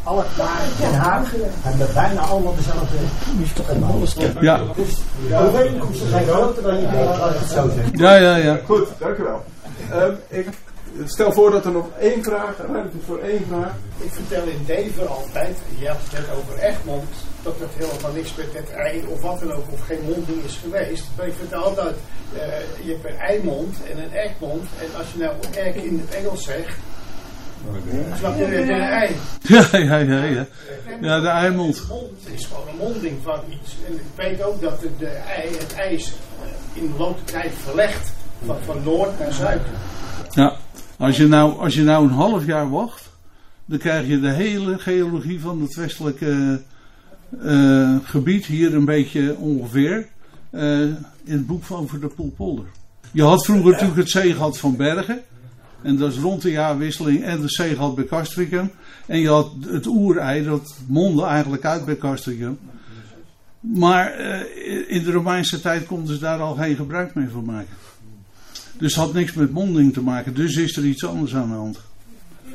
Alkmaar, 0.07 0.61
Den 0.81 0.95
Haag. 0.95 1.33
Hebben 1.63 1.89
bijna 1.95 2.21
allemaal 2.21 2.55
dezelfde 2.57 2.97
Ja. 4.41 4.61
Dus 4.77 4.95
de 5.29 5.37
overeenkomsten 5.37 6.09
zijn 6.09 6.27
groter 6.27 6.63
dan 6.63 6.81
je 6.81 6.91
denkt, 6.91 7.19
laat 7.19 7.35
ik 7.35 7.41
het 7.41 7.49
zo 7.49 7.69
zeggen. 7.75 7.99
Ja, 7.99 8.15
ja, 8.15 8.37
ja. 8.37 8.61
Goed, 8.67 8.89
dank 8.99 9.17
u 9.17 9.23
wel. 9.23 9.45
Um, 9.93 10.17
ik 10.29 10.49
stel 11.05 11.33
voor 11.33 11.51
dat 11.51 11.65
er 11.65 11.71
nog 11.73 11.87
één 11.99 12.23
vraag, 12.23 12.57
ruimte 12.73 12.97
voor 13.07 13.19
één 13.19 13.45
vraag. 13.49 13.73
Ik 13.99 14.11
vertel 14.13 14.45
in 14.47 14.65
Deventer 14.67 15.07
altijd, 15.07 15.57
je 15.79 15.89
had 15.89 15.97
het 16.03 16.13
net 16.13 16.37
over 16.37 16.59
Egmond, 16.59 17.15
dat 17.43 17.55
het 17.59 17.87
helemaal 17.89 18.13
niks 18.13 18.35
met 18.35 18.47
het 18.53 18.71
ei 18.71 19.05
of 19.09 19.21
wat 19.21 19.41
dan 19.41 19.53
ook, 19.53 19.65
of 19.73 19.81
geen 19.81 20.03
monding 20.03 20.45
is 20.45 20.61
geweest. 20.63 21.05
Maar 21.17 21.27
ik 21.27 21.35
vertel 21.39 21.63
altijd, 21.63 21.97
uh, 22.35 22.41
je 22.85 22.93
hebt 22.93 23.05
een 23.05 23.19
eimond 23.19 23.77
en 23.91 23.99
een 23.99 24.13
Egmond. 24.13 24.65
En 24.81 24.99
als 24.99 25.13
je 25.13 25.19
nou 25.19 25.33
egg 25.55 25.75
in 25.75 26.05
het 26.07 26.15
Engels 26.15 26.45
zegt, 26.45 26.77
snap 28.19 28.39
je 28.39 28.45
het 28.45 28.69
een 28.69 28.81
ei. 28.81 29.15
Ja, 29.43 29.67
ja, 29.73 29.97
ja, 29.97 30.25
ja. 30.25 30.47
Ja, 31.01 31.21
de 31.21 31.29
eimond. 31.29 31.77
Het 31.77 32.35
is 32.35 32.45
gewoon 32.45 32.69
een 32.69 32.77
monding 32.77 33.19
van 33.23 33.41
iets. 33.51 33.77
En 33.87 33.93
ik 33.93 34.01
weet 34.15 34.43
ook 34.43 34.61
dat 34.61 34.81
het, 34.81 34.99
de 34.99 35.07
ei, 35.07 35.57
het 35.59 35.75
ijs 35.75 36.13
in 36.73 36.83
de 36.93 36.99
loop 36.99 37.17
der 37.17 37.41
tijd 37.41 37.53
verlegt 37.65 38.13
van, 38.45 38.57
van 38.65 38.83
noord 38.85 39.19
naar 39.19 39.33
zuid. 39.33 39.63
Ja, 40.31 40.57
als 40.99 41.17
je, 41.17 41.27
nou, 41.27 41.59
als 41.59 41.75
je 41.75 41.83
nou 41.83 42.05
een 42.05 42.15
half 42.15 42.47
jaar 42.47 42.71
wacht, 42.71 43.11
dan 43.65 43.79
krijg 43.79 44.07
je 44.07 44.21
de 44.21 44.31
hele 44.31 44.79
geologie 44.79 45.41
van 45.41 45.61
het 45.61 45.75
westelijke 45.75 46.61
uh, 47.43 47.97
gebied 48.03 48.47
hier 48.47 48.75
een 48.75 48.85
beetje 48.85 49.37
ongeveer 49.37 50.07
uh, 50.51 50.81
in 50.81 50.97
het 51.25 51.47
boek 51.47 51.65
van 51.65 51.81
over 51.81 52.01
de 52.01 52.07
Poelpolder. 52.07 52.65
Je 53.13 53.23
had 53.23 53.45
vroeger 53.45 53.71
natuurlijk 53.71 53.99
het 53.99 54.11
zeegat 54.11 54.59
van 54.59 54.77
Bergen. 54.77 55.21
En 55.87 55.97
dat 55.97 56.13
is 56.13 56.19
rond 56.19 56.43
de 56.43 56.51
jaarwisseling 56.51 57.25
en 57.25 57.41
de 57.41 57.49
zeegat 57.49 57.95
bij 57.95 58.05
Castricum. 58.05 58.71
En 59.07 59.21
je 59.21 59.29
had 59.29 59.51
het 59.67 59.87
oerei, 59.87 60.45
dat 60.45 60.75
mondde 60.87 61.25
eigenlijk 61.25 61.65
uit 61.65 61.85
bij 61.85 61.97
Castricum. 61.97 62.59
Maar 63.61 64.21
uh, 64.21 64.91
in 64.91 65.03
de 65.05 65.13
Romeinse 65.13 65.61
tijd 65.61 65.87
konden 65.87 66.15
ze 66.15 66.21
daar 66.21 66.41
al 66.41 66.55
geen 66.55 66.77
gebruik 66.77 67.15
meer 67.15 67.31
van 67.31 67.45
maken. 67.45 67.75
Dus 68.79 68.95
het 68.95 69.05
had 69.05 69.13
niks 69.13 69.33
met 69.33 69.53
monding 69.53 69.93
te 69.93 70.03
maken. 70.03 70.35
Dus 70.35 70.57
is 70.57 70.77
er 70.77 70.85
iets 70.85 71.07
anders 71.07 71.35
aan 71.35 71.49
de 71.49 71.55
hand. 71.55 71.79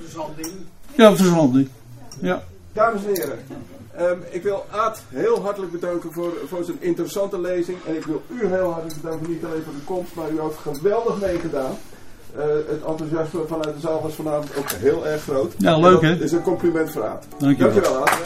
Verzanding. 0.02 0.48
Ja, 0.96 1.16
verzanding. 1.16 1.68
Ja. 2.22 2.44
Dames 2.74 3.06
en 3.06 3.14
heren, 3.14 3.40
um, 4.00 4.20
ik 4.30 4.44
wil 4.44 4.66
Aad 4.72 5.04
heel 5.10 5.42
hartelijk 5.42 5.72
bedanken 5.72 6.12
voor, 6.14 6.34
voor 6.48 6.64
zijn 6.64 6.78
interessante 6.80 7.42
lezing. 7.42 7.78
En 7.88 7.96
ik 7.96 8.06
wil 8.06 8.22
u 8.28 8.48
heel 8.48 8.72
hartelijk 8.72 9.02
bedanken, 9.02 9.30
niet 9.30 9.46
alleen 9.46 9.64
voor 9.64 9.74
de 9.74 9.84
komst, 9.86 10.16
maar 10.16 10.32
u 10.32 10.42
heeft 10.42 10.58
geweldig 10.58 11.20
meegedaan. 11.20 11.76
Uh, 12.38 12.44
het 12.68 12.84
enthousiasme 12.88 13.40
vanuit 13.48 13.76
de 13.76 13.82
zaal 13.82 14.02
was 14.02 14.14
vanavond 14.14 14.58
ook 14.58 14.72
heel 14.72 15.08
erg 15.08 15.24
groot. 15.24 15.54
Ja, 15.58 15.78
leuk 15.78 16.02
hè? 16.02 16.10
Het 16.10 16.22
is 16.22 16.32
een 16.32 16.42
compliment 16.42 16.92
voor 16.92 17.06
Aad. 17.06 17.26
Dankjewel. 17.38 17.74
Dankjewel 17.74 18.02
Aad. 18.02 18.20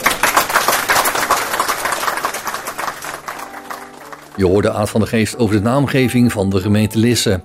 Je 4.35 4.45
hoorde 4.45 4.71
Aad 4.71 4.89
van 4.89 5.01
de 5.01 5.07
Geest 5.07 5.37
over 5.37 5.55
de 5.55 5.61
naamgeving 5.61 6.31
van 6.31 6.49
de 6.49 6.59
gemeente 6.59 6.97
Lisse. 6.97 7.41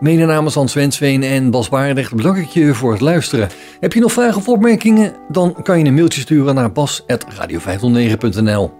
Mede 0.00 0.24
namens 0.24 0.54
Hans 0.54 0.74
Wensveen 0.74 1.22
en 1.22 1.50
Bas 1.50 1.68
Baardecht 1.68 2.14
bedank 2.14 2.36
ik 2.36 2.48
je 2.48 2.74
voor 2.74 2.92
het 2.92 3.00
luisteren. 3.00 3.48
Heb 3.80 3.92
je 3.92 4.00
nog 4.00 4.12
vragen 4.12 4.36
of 4.36 4.48
opmerkingen? 4.48 5.12
Dan 5.28 5.56
kan 5.62 5.78
je 5.78 5.84
een 5.84 5.94
mailtje 5.94 6.20
sturen 6.20 6.54
naar 6.54 6.72
bas.radio509.nl 6.72 8.72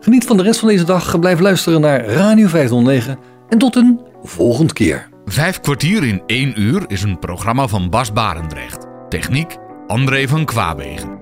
Geniet 0.00 0.24
van 0.24 0.36
de 0.36 0.42
rest 0.42 0.60
van 0.60 0.68
deze 0.68 0.84
dag, 0.84 1.18
blijf 1.18 1.40
luisteren 1.40 1.80
naar 1.80 2.04
Radio 2.04 2.48
509 2.48 3.18
en 3.48 3.58
tot 3.58 3.76
een 3.76 4.00
volgende 4.22 4.72
keer. 4.72 5.09
Vijf 5.30 5.60
kwartier 5.60 6.04
in 6.04 6.22
één 6.26 6.60
uur 6.60 6.84
is 6.86 7.02
een 7.02 7.18
programma 7.18 7.66
van 7.66 7.90
Bas 7.90 8.12
Barendrecht. 8.12 8.86
Techniek 9.08 9.56
André 9.86 10.28
van 10.28 10.44
Kwaabegen. 10.44 11.18